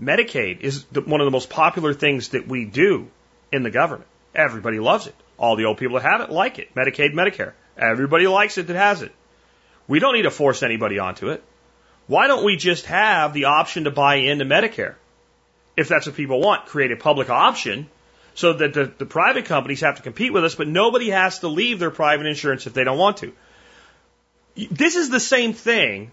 [0.00, 3.08] Medicaid is the, one of the most popular things that we do
[3.52, 4.10] in the government.
[4.34, 5.14] Everybody loves it.
[5.38, 6.74] All the old people that have it like it.
[6.74, 7.52] Medicaid, Medicare.
[7.76, 9.12] Everybody likes it that has it.
[9.88, 11.42] We don't need to force anybody onto it.
[12.06, 14.94] Why don't we just have the option to buy into Medicare?
[15.76, 17.88] If that's what people want, create a public option
[18.34, 21.48] so that the, the private companies have to compete with us, but nobody has to
[21.48, 23.32] leave their private insurance if they don't want to.
[24.70, 26.12] This is the same thing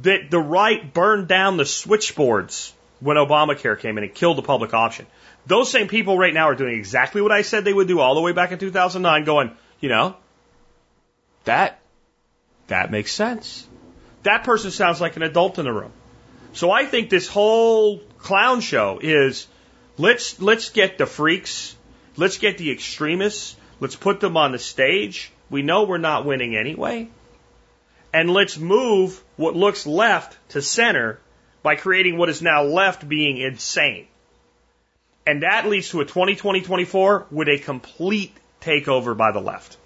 [0.00, 4.74] that the right burned down the switchboards when Obamacare came in and killed the public
[4.74, 5.06] option.
[5.46, 8.14] Those same people right now are doing exactly what I said they would do all
[8.14, 9.50] the way back in 2009, going,
[9.80, 10.16] you know,
[11.44, 11.80] that,
[12.68, 13.66] that makes sense.
[14.22, 15.92] That person sounds like an adult in the room.
[16.54, 19.46] So I think this whole clown show is
[19.96, 21.76] Let's let's get the freaks,
[22.16, 25.30] let's get the extremists, let's put them on the stage.
[25.50, 27.10] We know we're not winning anyway.
[28.12, 31.20] And let's move what looks left to center
[31.62, 34.08] by creating what is now left being insane.
[35.26, 39.78] And that leads to a 2020-24 with a complete takeover by the left.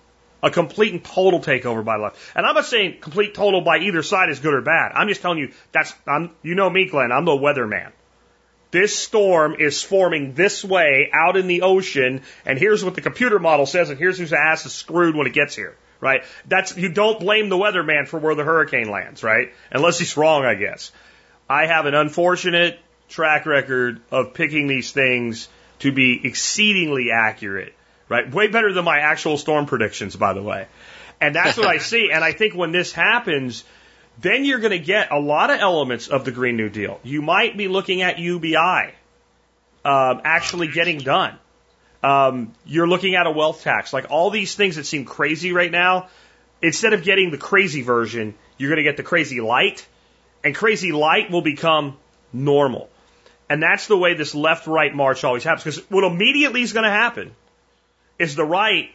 [0.43, 2.19] A complete and total takeover by the left.
[2.35, 4.93] And I'm not saying complete total by either side is good or bad.
[4.95, 7.91] I'm just telling you that's I'm you know me, Glen, I'm the weatherman.
[8.71, 13.39] This storm is forming this way out in the ocean, and here's what the computer
[13.39, 16.23] model says, and here's whose ass is screwed when it gets here, right?
[16.47, 19.55] That's, you don't blame the weatherman for where the hurricane lands, right?
[19.71, 20.93] Unless he's wrong, I guess.
[21.49, 22.79] I have an unfortunate
[23.09, 25.49] track record of picking these things
[25.81, 27.75] to be exceedingly accurate,
[28.09, 28.31] right?
[28.31, 30.67] Way better than my actual storm predictions, by the way.
[31.21, 32.11] And that's what I see.
[32.13, 33.65] And I think when this happens,
[34.21, 37.01] then you're going to get a lot of elements of the Green New Deal.
[37.03, 38.93] You might be looking at UBI
[39.85, 41.39] um, actually getting done.
[42.03, 45.71] Um, you're looking at a wealth tax, like all these things that seem crazy right
[45.71, 46.09] now.
[46.61, 49.87] Instead of getting the crazy version, you're going to get the crazy light,
[50.43, 51.97] and crazy light will become
[52.33, 52.91] normal.
[53.51, 55.65] And that's the way this left-right march always happens.
[55.65, 57.35] Because what immediately is going to happen
[58.19, 58.91] is the right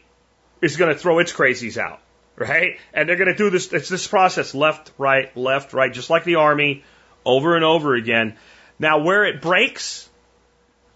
[0.61, 1.99] is going to throw its crazies out
[2.35, 2.79] right?
[2.93, 6.23] And they're going to do this, it's this process left, right, left, right, just like
[6.23, 6.83] the army
[7.25, 8.35] over and over again.
[8.79, 10.09] Now, where it breaks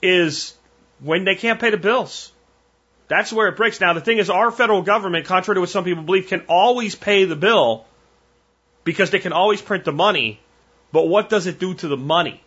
[0.01, 0.55] is
[0.99, 2.31] when they can't pay the bills.
[3.07, 3.79] That's where it breaks.
[3.79, 6.95] Now, the thing is, our federal government, contrary to what some people believe, can always
[6.95, 7.85] pay the bill
[8.84, 10.41] because they can always print the money.
[10.91, 12.41] But what does it do to the money?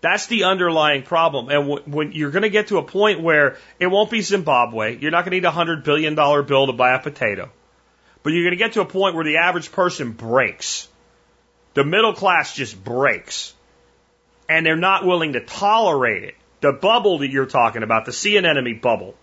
[0.00, 1.48] That's the underlying problem.
[1.48, 4.96] And w- when you're going to get to a point where it won't be Zimbabwe,
[4.96, 7.50] you're not going to need a hundred billion dollar bill to buy a potato.
[8.22, 10.88] But you're going to get to a point where the average person breaks.
[11.74, 13.54] The middle class just breaks.
[14.48, 16.34] And they're not willing to tolerate it.
[16.60, 19.14] The bubble that you're talking about, the sea anemone bubble,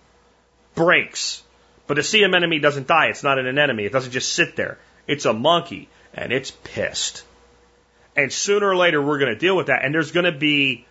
[0.76, 1.42] breaks.
[1.88, 3.08] But the sea anemone doesn't die.
[3.08, 3.86] It's not an anemone.
[3.86, 4.78] It doesn't just sit there.
[5.08, 7.24] It's a monkey and it's pissed.
[8.16, 9.84] And sooner or later we're going to deal with that.
[9.84, 10.86] And there's going to be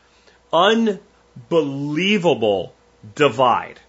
[0.52, 2.74] unbelievable
[3.14, 3.80] divide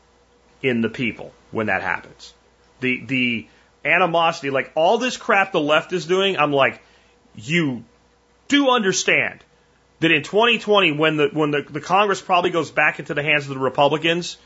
[0.62, 2.34] in the people when that happens.
[2.80, 3.48] The, the,
[3.86, 6.82] animosity, like all this crap the left is doing, I'm like,
[7.36, 7.84] you
[8.48, 9.44] do understand
[10.00, 13.44] that in 2020, when the when the, the Congress probably goes back into the hands
[13.44, 14.38] of the Republicans,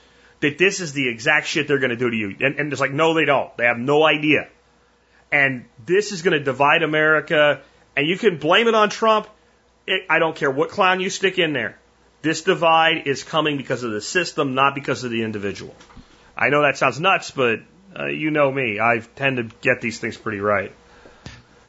[0.41, 2.35] that this is the exact shit they're going to do to you.
[2.39, 3.55] And, and it's like, no, they don't.
[3.57, 4.47] They have no idea.
[5.31, 7.61] And this is going to divide America.
[7.99, 9.27] And you can blame it on Trump.
[9.85, 11.77] It, I don't care what clown you stick in there.
[12.21, 15.75] This divide is coming because of the system, not because of the individual.
[16.37, 17.59] I know that sounds nuts, but
[17.99, 18.79] uh, you know me.
[18.79, 20.71] I tend to get these things pretty right.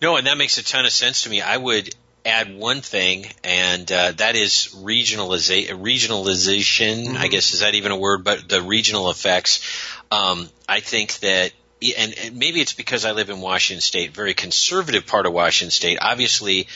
[0.01, 1.41] No, and that makes a ton of sense to me.
[1.41, 1.93] I would
[2.25, 7.07] add one thing, and uh, that is regionaliza- regionalization.
[7.07, 7.17] Mm-hmm.
[7.17, 8.23] I guess is that even a word?
[8.23, 9.67] But the regional effects.
[10.13, 11.51] Um, I think that,
[11.97, 15.71] and, and maybe it's because I live in Washington State, very conservative part of Washington
[15.71, 15.99] State.
[16.01, 16.69] Obviously,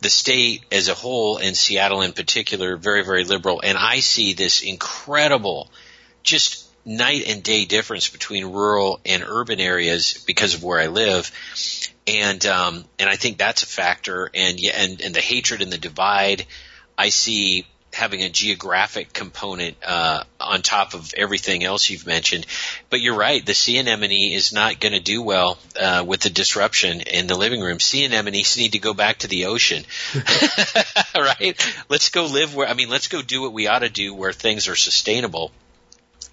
[0.00, 3.60] the state as a whole, and Seattle in particular, very very liberal.
[3.62, 5.70] And I see this incredible,
[6.22, 11.30] just night and day difference between rural and urban areas because of where I live.
[12.06, 14.30] And, um, and I think that's a factor.
[14.32, 16.46] And yeah, and, and the hatred and the divide
[16.96, 22.46] I see having a geographic component uh, on top of everything else you've mentioned.
[22.90, 26.30] But you're right, the sea anemone is not going to do well uh, with the
[26.30, 27.80] disruption in the living room.
[27.80, 29.84] Sea anemones need to go back to the ocean,
[31.14, 31.74] right?
[31.88, 32.68] Let's go live where.
[32.68, 35.50] I mean, let's go do what we ought to do where things are sustainable,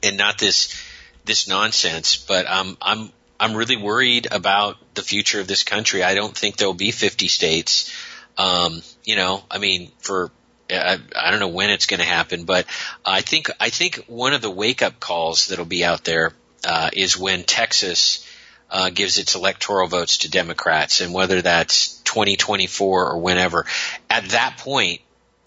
[0.03, 0.75] and not this
[1.23, 2.17] this nonsense.
[2.17, 6.03] But um, I'm I'm really worried about the future of this country.
[6.03, 7.93] I don't think there'll be 50 states.
[8.37, 10.31] Um, you know, I mean, for
[10.69, 12.65] I, I don't know when it's going to happen, but
[13.05, 16.33] I think I think one of the wake up calls that'll be out there
[16.67, 18.27] uh, is when Texas
[18.71, 23.65] uh, gives its electoral votes to Democrats, and whether that's 2024 or whenever.
[24.09, 25.01] At that point,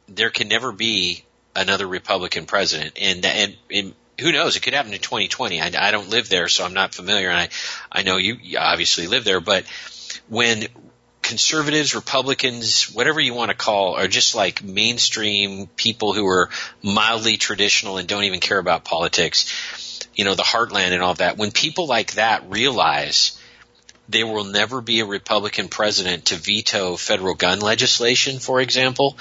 [0.09, 1.25] there can never be
[1.55, 4.57] another Republican president, and and, and who knows?
[4.57, 5.61] It could happen in 2020.
[5.61, 7.49] I, I don't live there, so I'm not familiar, and I
[7.91, 9.65] I know you obviously live there, but
[10.29, 10.69] when
[11.29, 16.49] conservatives, Republicans, whatever you want to call, are just like mainstream people who are
[16.83, 21.37] mildly traditional and don't even care about politics, you know, the heartland and all that.
[21.37, 23.39] When people like that realize
[24.09, 29.19] there will never be a Republican president to veto federal gun legislation, for example,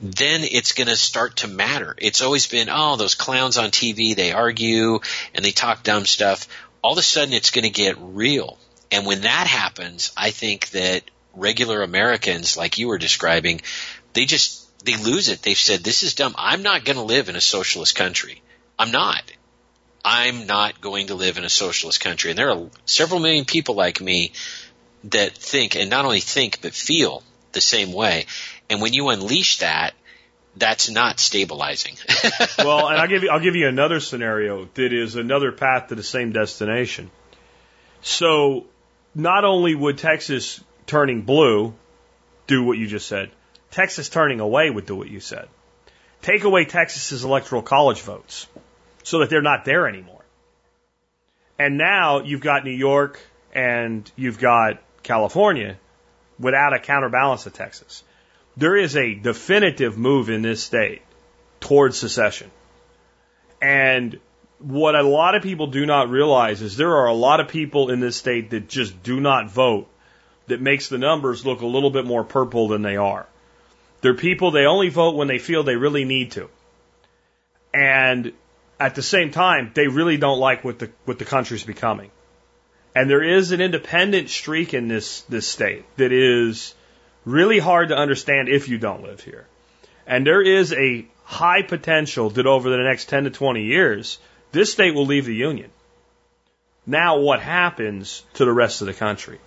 [0.00, 1.94] then it's going to start to matter.
[1.98, 5.00] It's always been, oh, those clowns on TV, they argue
[5.34, 6.48] and they talk dumb stuff.
[6.80, 8.56] All of a sudden it's going to get real.
[8.90, 11.02] And when that happens, I think that
[11.36, 13.60] regular Americans, like you were describing,
[14.12, 15.42] they just they lose it.
[15.42, 16.34] They've said, "This is dumb.
[16.38, 18.42] I'm not going to live in a socialist country.
[18.78, 19.22] I'm not.
[20.04, 23.74] I'm not going to live in a socialist country." And there are several million people
[23.74, 24.32] like me
[25.04, 27.22] that think, and not only think but feel
[27.52, 28.26] the same way.
[28.70, 29.94] And when you unleash that,
[30.56, 31.96] that's not stabilizing.
[32.58, 35.94] well, and I'll give you I'll give you another scenario that is another path to
[35.94, 37.10] the same destination.
[38.02, 38.66] So,
[39.14, 41.74] not only would Texas turning blue
[42.46, 43.30] do what you just said.
[43.70, 45.48] Texas turning away would do what you said.
[46.22, 48.46] Take away Texas's electoral college votes
[49.02, 50.24] so that they're not there anymore.
[51.58, 53.20] And now you've got New York
[53.52, 55.78] and you've got California
[56.38, 58.02] without a counterbalance to Texas.
[58.56, 61.02] There is a definitive move in this state
[61.60, 62.50] towards secession.
[63.60, 64.18] And
[64.58, 67.90] what a lot of people do not realize is there are a lot of people
[67.90, 69.88] in this state that just do not vote
[70.46, 73.26] that makes the numbers look a little bit more purple than they are.
[74.00, 76.48] They're people, they only vote when they feel they really need to.
[77.72, 78.32] And
[78.78, 82.10] at the same time, they really don't like what the, what the country's becoming.
[82.94, 86.74] And there is an independent streak in this, this state that is
[87.24, 89.46] really hard to understand if you don't live here.
[90.06, 94.18] And there is a high potential that over the next 10 to 20 years,
[94.52, 95.70] this state will leave the Union.
[96.86, 99.40] Now, what happens to the rest of the country?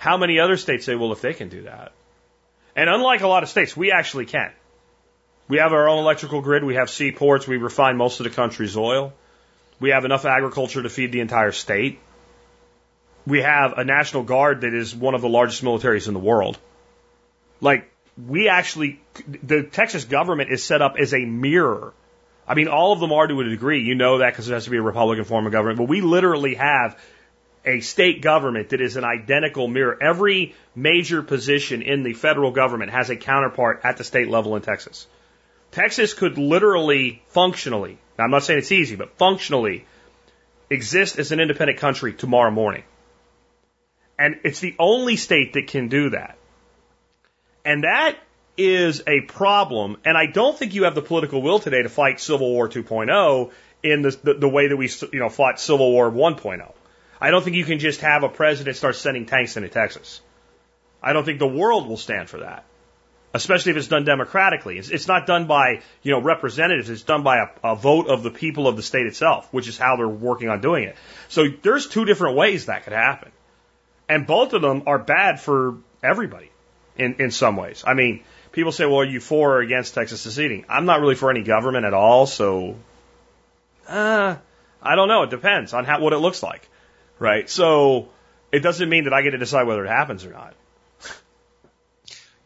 [0.00, 1.92] How many other states say, well, if they can do that?
[2.74, 4.50] And unlike a lot of states, we actually can.
[5.46, 6.64] We have our own electrical grid.
[6.64, 7.46] We have seaports.
[7.46, 9.12] We refine most of the country's oil.
[9.78, 11.98] We have enough agriculture to feed the entire state.
[13.26, 16.56] We have a National Guard that is one of the largest militaries in the world.
[17.60, 21.92] Like, we actually, the Texas government is set up as a mirror.
[22.48, 23.82] I mean, all of them are to a degree.
[23.82, 25.76] You know that because it has to be a Republican form of government.
[25.76, 26.98] But we literally have
[27.64, 29.96] a state government that is an identical mirror.
[30.00, 34.62] Every major position in the federal government has a counterpart at the state level in
[34.62, 35.06] Texas.
[35.70, 39.86] Texas could literally, functionally, now I'm not saying it's easy, but functionally
[40.68, 42.84] exist as an independent country tomorrow morning.
[44.18, 46.36] And it's the only state that can do that.
[47.64, 48.16] And that
[48.56, 49.96] is a problem.
[50.04, 53.50] And I don't think you have the political will today to fight Civil War 2.0
[53.82, 56.72] in the, the, the way that we you know, fought Civil War 1.0.
[57.20, 60.20] I don't think you can just have a president start sending tanks into Texas.
[61.02, 62.64] I don't think the world will stand for that,
[63.34, 64.78] especially if it's done democratically.
[64.78, 66.88] It's, it's not done by you know representatives.
[66.88, 69.76] It's done by a, a vote of the people of the state itself, which is
[69.76, 70.96] how they're working on doing it.
[71.28, 73.32] So there's two different ways that could happen,
[74.08, 76.50] and both of them are bad for everybody
[76.96, 77.84] in in some ways.
[77.86, 81.16] I mean, people say, "Well, are you for or against Texas seceding?" I'm not really
[81.16, 82.76] for any government at all, so
[83.88, 84.36] uh,
[84.82, 85.22] I don't know.
[85.24, 86.69] It depends on how what it looks like
[87.20, 87.48] right?
[87.48, 88.08] So
[88.50, 90.54] it doesn't mean that I get to decide whether it happens or not.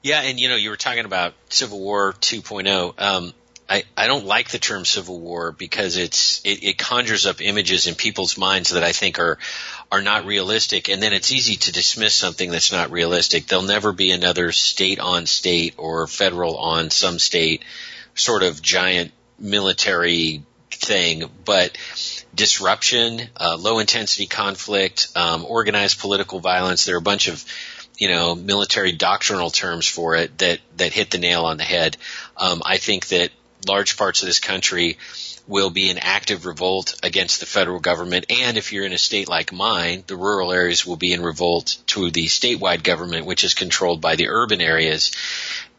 [0.03, 3.01] Yeah, and you know, you were talking about Civil War 2.0.
[3.01, 3.33] Um,
[3.67, 7.87] I, I don't like the term Civil War because it's it, it conjures up images
[7.87, 9.39] in people's minds that I think are
[9.91, 13.47] are not realistic, and then it's easy to dismiss something that's not realistic.
[13.47, 17.65] There'll never be another state on state or federal on some state
[18.15, 21.79] sort of giant military thing, but
[22.35, 26.85] disruption, uh, low intensity conflict, um, organized political violence.
[26.85, 27.45] There are a bunch of
[27.99, 31.97] you know military doctrinal terms for it that that hit the nail on the head.
[32.37, 33.31] Um, I think that
[33.67, 34.99] large parts of this country
[35.47, 38.27] will be in active revolt against the federal government.
[38.31, 41.77] And if you're in a state like mine, the rural areas will be in revolt
[41.89, 45.13] to the statewide government, which is controlled by the urban areas.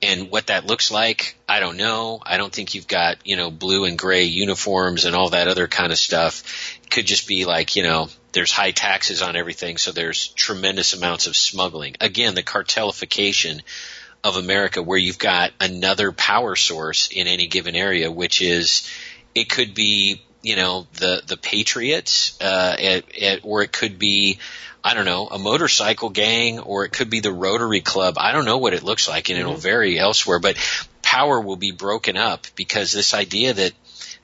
[0.06, 2.22] And what that looks like, I don't know.
[2.24, 5.68] I don't think you've got, you know, blue and gray uniforms and all that other
[5.68, 6.78] kind of stuff.
[6.84, 10.94] It could just be like, you know, there's high taxes on everything, so there's tremendous
[10.94, 11.96] amounts of smuggling.
[12.02, 13.62] Again, the cartelification
[14.24, 18.90] of America where you've got another power source in any given area, which is
[19.34, 24.38] it could be you know the the Patriots, uh, at, at, or it could be
[24.84, 28.16] I don't know a motorcycle gang, or it could be the Rotary Club.
[28.20, 29.48] I don't know what it looks like, and mm-hmm.
[29.48, 30.40] it'll vary elsewhere.
[30.40, 30.58] But
[31.02, 33.74] power will be broken up because this idea that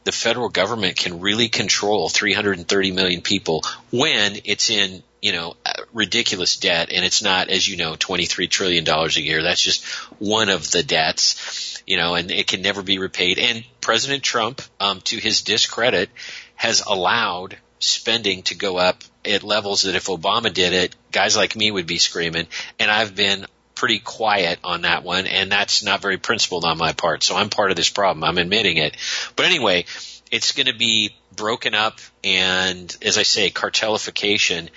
[0.03, 5.55] the federal government can really control 330 million people when it's in you know
[5.93, 9.85] ridiculous debt and it's not as you know 23 trillion dollars a year that's just
[10.19, 14.61] one of the debts you know and it can never be repaid and president trump
[14.79, 16.09] um, to his discredit
[16.55, 21.55] has allowed spending to go up at levels that if obama did it guys like
[21.55, 22.47] me would be screaming.
[22.79, 23.45] And i've been
[23.75, 25.25] pretty quiet on that one.
[25.25, 27.23] And that's not very principled on my part.
[27.23, 28.23] So i'm part of this problem.
[28.23, 28.95] I'm admitting it.
[29.35, 29.85] But anyway
[30.31, 34.69] it's going to be broken up and as i say cartelification.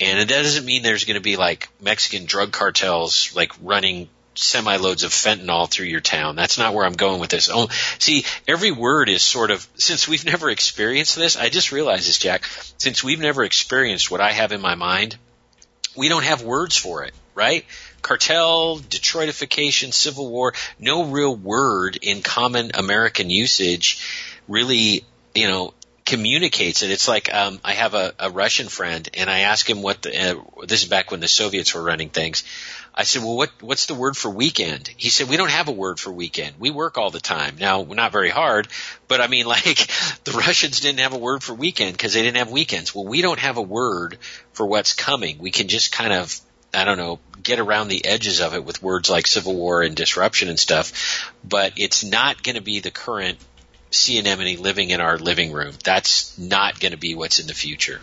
[0.00, 4.76] And it doesn't mean there's going to be like Mexican drug cartels like running semi
[4.76, 6.36] loads of fentanyl through your town.
[6.36, 7.48] That's not where I'm going with this.
[7.52, 12.08] Oh, see, every word is sort of, since we've never experienced this, I just realized
[12.08, 12.44] this, Jack,
[12.78, 15.16] since we've never experienced what I have in my mind,
[15.96, 17.64] we don't have words for it, right?
[18.02, 24.00] Cartel, Detroitification, Civil War, no real word in common American usage
[24.46, 25.04] really,
[25.34, 25.72] you know,
[26.04, 26.90] communicates it.
[26.90, 30.32] It's like um, I have a, a Russian friend, and I ask him what the
[30.32, 32.44] uh, this is back when the Soviets were running things.
[32.96, 35.72] I said, "Well, what what's the word for weekend?" He said, "We don't have a
[35.72, 36.56] word for weekend.
[36.58, 37.56] We work all the time.
[37.58, 38.68] Now, we're not very hard,
[39.08, 39.90] but I mean, like
[40.24, 42.94] the Russians didn't have a word for weekend because they didn't have weekends.
[42.94, 44.18] Well, we don't have a word
[44.52, 45.38] for what's coming.
[45.38, 46.40] We can just kind of
[46.72, 49.94] I don't know, get around the edges of it with words like civil war and
[49.94, 53.38] disruption and stuff, but it's not going to be the current
[53.90, 55.74] sea anemone living in our living room.
[55.84, 58.00] That's not going to be what's in the future.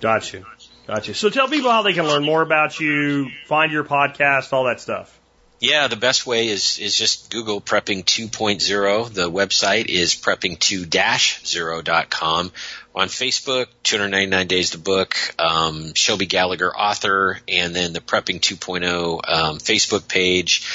[0.00, 0.44] Gotcha.
[0.88, 1.12] Gotcha.
[1.12, 4.80] So tell people how they can learn more about you, find your podcast, all that
[4.80, 5.14] stuff.
[5.60, 9.12] Yeah, the best way is is just Google Prepping 2.0.
[9.12, 12.52] The website is prepping2-0.com.
[12.98, 19.20] On Facebook, 299 Days to Book, um, Shelby Gallagher author, and then the Prepping 2.0
[19.32, 20.66] um, Facebook page,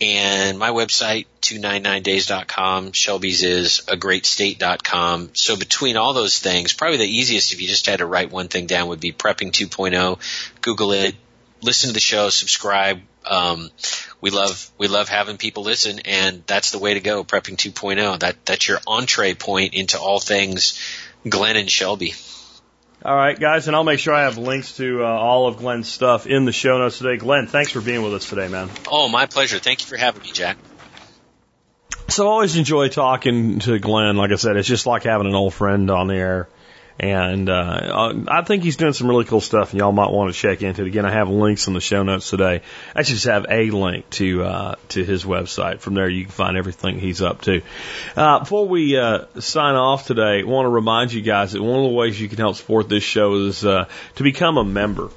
[0.00, 2.92] and my website 299days.com.
[2.92, 5.34] Shelby's is a great state.com.
[5.34, 8.48] So between all those things, probably the easiest if you just had to write one
[8.48, 10.18] thing down would be Prepping 2.0.
[10.62, 11.14] Google it,
[11.60, 13.02] listen to the show, subscribe.
[13.26, 13.70] Um,
[14.22, 17.22] we love we love having people listen, and that's the way to go.
[17.22, 18.20] Prepping 2.0.
[18.20, 20.80] That that's your entree point into all things
[21.28, 22.14] Glen and Shelby.
[23.04, 25.86] All right, guys, and I'll make sure I have links to uh, all of Glen's
[25.86, 27.16] stuff in the show notes today.
[27.16, 28.70] Glen, thanks for being with us today, man.
[28.90, 29.58] Oh, my pleasure.
[29.58, 30.56] Thank you for having me, Jack.
[32.08, 34.16] So I always enjoy talking to Glenn.
[34.16, 36.48] Like I said, it's just like having an old friend on the air.
[36.98, 40.38] And uh, I think he's doing some really cool stuff, and y'all might want to
[40.38, 40.88] check into it.
[40.88, 42.62] Again, I have links in the show notes today.
[42.94, 45.80] I just have a link to uh, to his website.
[45.80, 47.60] From there, you can find everything he's up to.
[48.16, 51.84] Uh, before we uh, sign off today, I want to remind you guys that one
[51.84, 55.10] of the ways you can help support this show is uh, to become a member.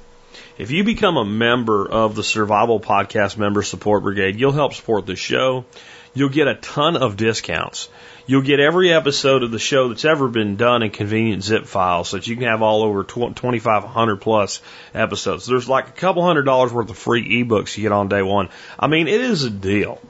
[0.58, 5.06] If you become a member of the Survival Podcast Member Support Brigade, you'll help support
[5.06, 5.64] the show.
[6.12, 7.88] You'll get a ton of discounts.
[8.30, 12.10] You'll get every episode of the show that's ever been done in convenient zip files
[12.10, 14.62] so that you can have all over 2,500 plus
[14.94, 15.46] episodes.
[15.46, 18.48] There's like a couple hundred dollars worth of free ebooks you get on day one.
[18.78, 20.00] I mean, it is a deal.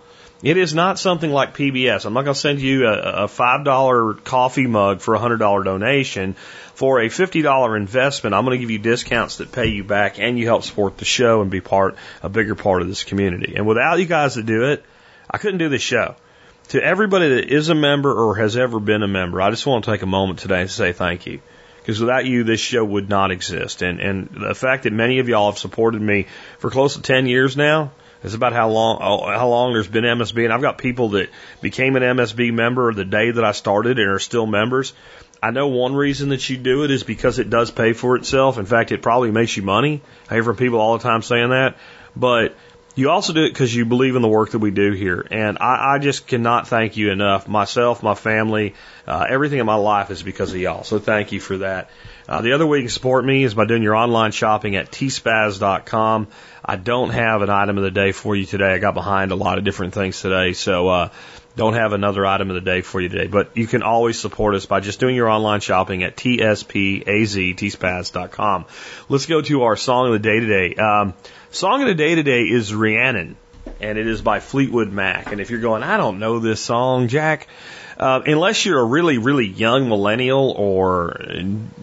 [0.42, 2.04] It is not something like PBS.
[2.04, 6.34] I'm not going to send you a, a $5 coffee mug for a $100 donation.
[6.74, 10.38] For a $50 investment, I'm going to give you discounts that pay you back and
[10.38, 13.54] you help support the show and be part, a bigger part of this community.
[13.56, 14.84] And without you guys to do it,
[15.30, 16.16] I couldn't do this show
[16.70, 19.84] to everybody that is a member or has ever been a member, I just want
[19.84, 21.40] to take a moment today to say thank you.
[21.78, 23.82] Because without you, this show would not exist.
[23.82, 26.26] And, and the fact that many of y'all have supported me
[26.58, 27.90] for close to 10 years now
[28.22, 30.44] is about how long, how long there's been MSB.
[30.44, 31.30] And I've got people that
[31.60, 34.92] became an MSB member the day that I started and are still members.
[35.42, 38.58] I know one reason that you do it is because it does pay for itself.
[38.58, 40.02] In fact, it probably makes you money.
[40.28, 41.78] I hear from people all the time saying that.
[42.14, 42.54] But
[43.00, 45.26] You also do it because you believe in the work that we do here.
[45.30, 47.48] And I, I just cannot thank you enough.
[47.48, 48.74] Myself, my family,
[49.06, 50.84] uh, everything in my life is because of y'all.
[50.84, 51.88] So thank you for that.
[52.28, 54.90] Uh, the other way you can support me is by doing your online shopping at
[54.92, 56.28] tspaz.com.
[56.62, 58.74] I don't have an item of the day for you today.
[58.74, 60.52] I got behind a lot of different things today.
[60.52, 61.08] So, uh,
[61.56, 64.54] don't have another item of the day for you today, but you can always support
[64.54, 66.66] us by just doing your online shopping at tspaz.com.
[69.08, 70.74] Let's go to our song of the day today.
[70.74, 71.14] Um,
[71.50, 73.36] song of the day today is Rhiannon,
[73.80, 75.32] and it is by Fleetwood Mac.
[75.32, 77.48] And if you're going, I don't know this song, Jack,
[78.00, 81.20] uh, unless you're a really, really young millennial or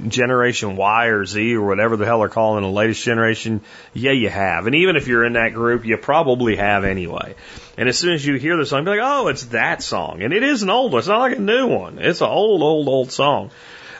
[0.07, 3.61] Generation Y or Z or whatever the hell they're calling the latest generation,
[3.94, 4.65] yeah, you have.
[4.65, 7.35] And even if you're in that group, you probably have anyway.
[7.77, 10.23] And as soon as you hear the song, be like, oh, it's that song.
[10.23, 10.99] And it is an old one.
[10.99, 11.99] It's not like a new one.
[11.99, 13.52] It's an old, old, old song.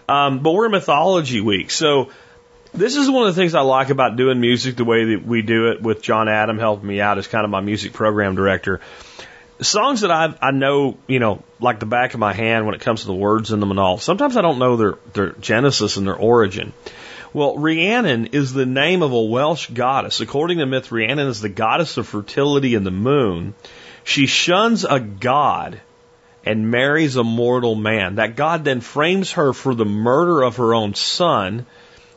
[0.10, 1.70] Um, but we're Mythology Week.
[1.70, 2.10] So
[2.74, 5.44] this is one of the things I like about doing music the way that we
[5.44, 8.82] do it with John Adam helping me out as kind of my music program director
[9.62, 12.82] songs that I I know, you know, like the back of my hand when it
[12.82, 13.98] comes to the words in them and all.
[13.98, 16.74] Sometimes I don't know their their genesis and their origin.
[17.34, 20.22] Well, Rhiannon is the name of a Welsh goddess.
[20.22, 23.54] According to myth, Rhiannon is the goddess of fertility and the moon.
[24.04, 25.82] She shuns a god
[26.46, 28.16] and marries a mortal man.
[28.16, 31.66] That god then frames her for the murder of her own son,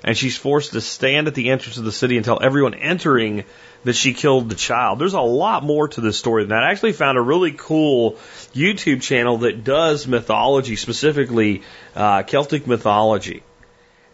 [0.03, 3.45] and she's forced to stand at the entrance of the city and tell everyone entering
[3.85, 4.99] that she killed the child.
[4.99, 6.63] There's a lot more to this story than that.
[6.63, 8.13] I actually found a really cool
[8.55, 11.63] YouTube channel that does mythology, specifically
[11.95, 13.43] uh, Celtic mythology.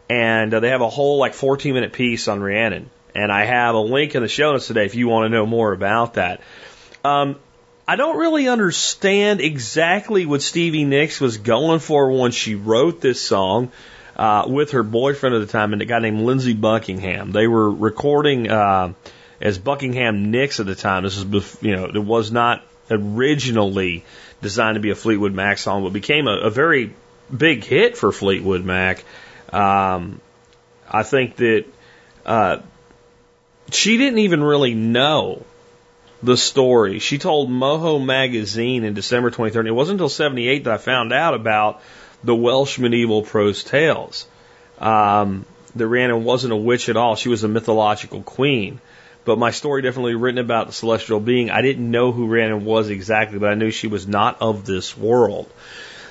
[0.08, 2.90] And uh, they have a whole like 14 minute piece on Rhiannon.
[3.14, 5.46] And I have a link in the show notes today if you want to know
[5.46, 6.40] more about that.
[7.04, 7.36] Um,
[7.88, 13.20] I don't really understand exactly what Stevie Nicks was going for when she wrote this
[13.20, 13.70] song
[14.16, 17.32] uh, with her boyfriend at the time, and a guy named Lindsey Buckingham.
[17.32, 18.94] They were recording uh,
[19.40, 21.02] as Buckingham Nicks at the time.
[21.02, 24.04] This is, you know, it was not originally
[24.40, 26.94] designed to be a Fleetwood Mac song, but became a, a very
[27.34, 29.04] big hit for Fleetwood Mac.
[29.52, 30.20] Um,
[30.88, 31.64] I think that
[32.24, 32.58] uh,
[33.70, 35.44] she didn't even really know
[36.22, 36.98] the story.
[37.00, 39.68] She told Mojo magazine in December 2013.
[39.68, 41.82] It wasn't until 78 that I found out about
[42.26, 44.26] the Welsh medieval prose tales.
[44.78, 47.16] Um, that Rhiannon wasn't a witch at all.
[47.16, 48.80] She was a mythological queen
[49.26, 51.50] but my story definitely written about the celestial being.
[51.50, 54.96] I didn't know who Rhiannon was exactly, but I knew she was not of this
[54.96, 55.50] world.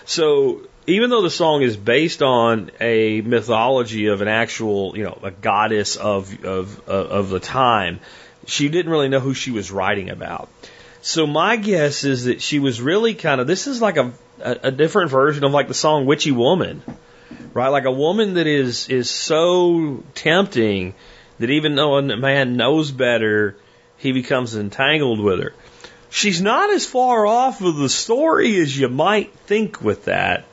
[0.03, 5.17] So even though the song is based on a mythology of an actual, you know,
[5.23, 8.01] a goddess of of of the time,
[8.45, 10.49] she didn't really know who she was writing about.
[11.05, 14.57] So my guess is that she was really kind of this is like a a,
[14.63, 16.81] a different version of like the song Witchy Woman,
[17.53, 17.67] right?
[17.67, 20.95] Like a woman that is is so tempting
[21.37, 23.55] that even though a man knows better,
[23.97, 25.53] he becomes entangled with her.
[26.09, 30.45] She's not as far off of the story as you might think with that.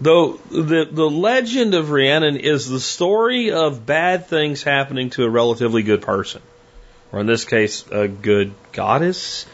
[0.00, 5.28] Though the the legend of Rhiannon is the story of bad things happening to a
[5.28, 6.40] relatively good person,
[7.12, 9.44] or in this case, a good goddess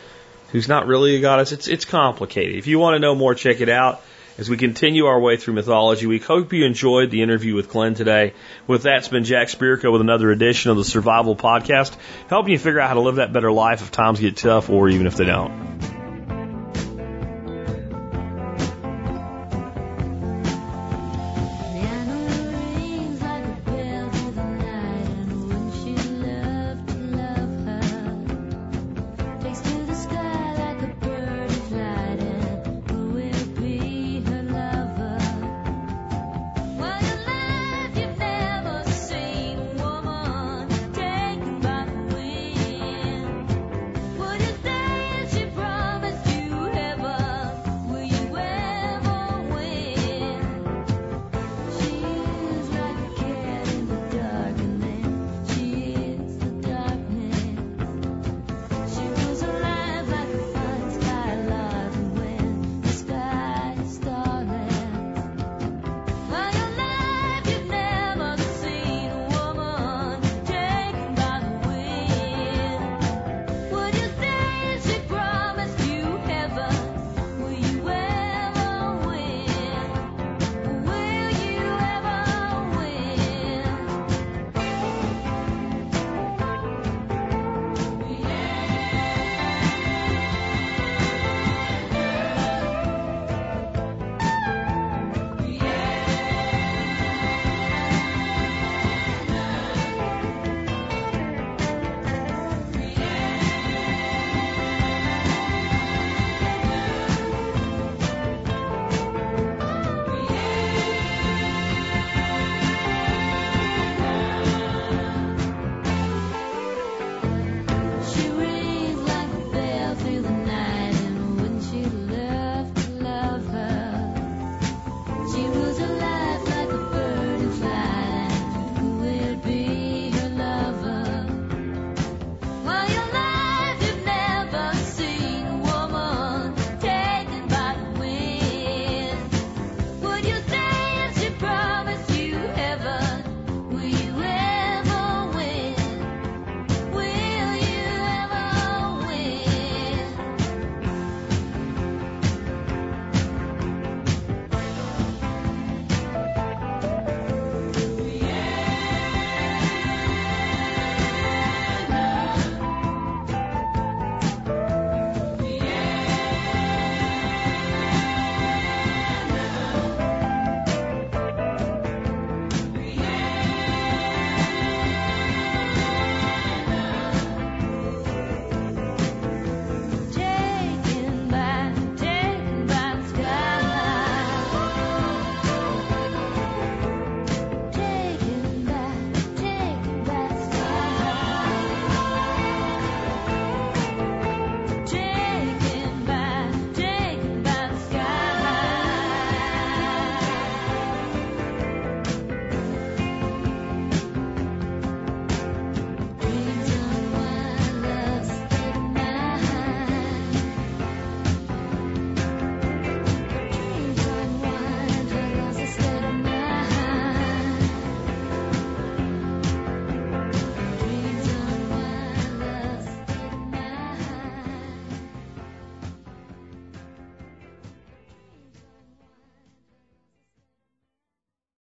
[0.55, 1.51] who's not really a goddess.
[1.51, 2.55] It's it's complicated.
[2.57, 4.01] If you want to know more, check it out
[4.39, 6.25] as we continue our way through Mythology Week.
[6.25, 8.35] Hope you enjoyed the interview with Glen today.
[8.69, 11.97] With that, it's been Jack Spirko with another edition of the Survival Podcast,
[12.29, 14.89] helping you figure out how to live that better life if times get tough or
[14.89, 16.04] even if they don't.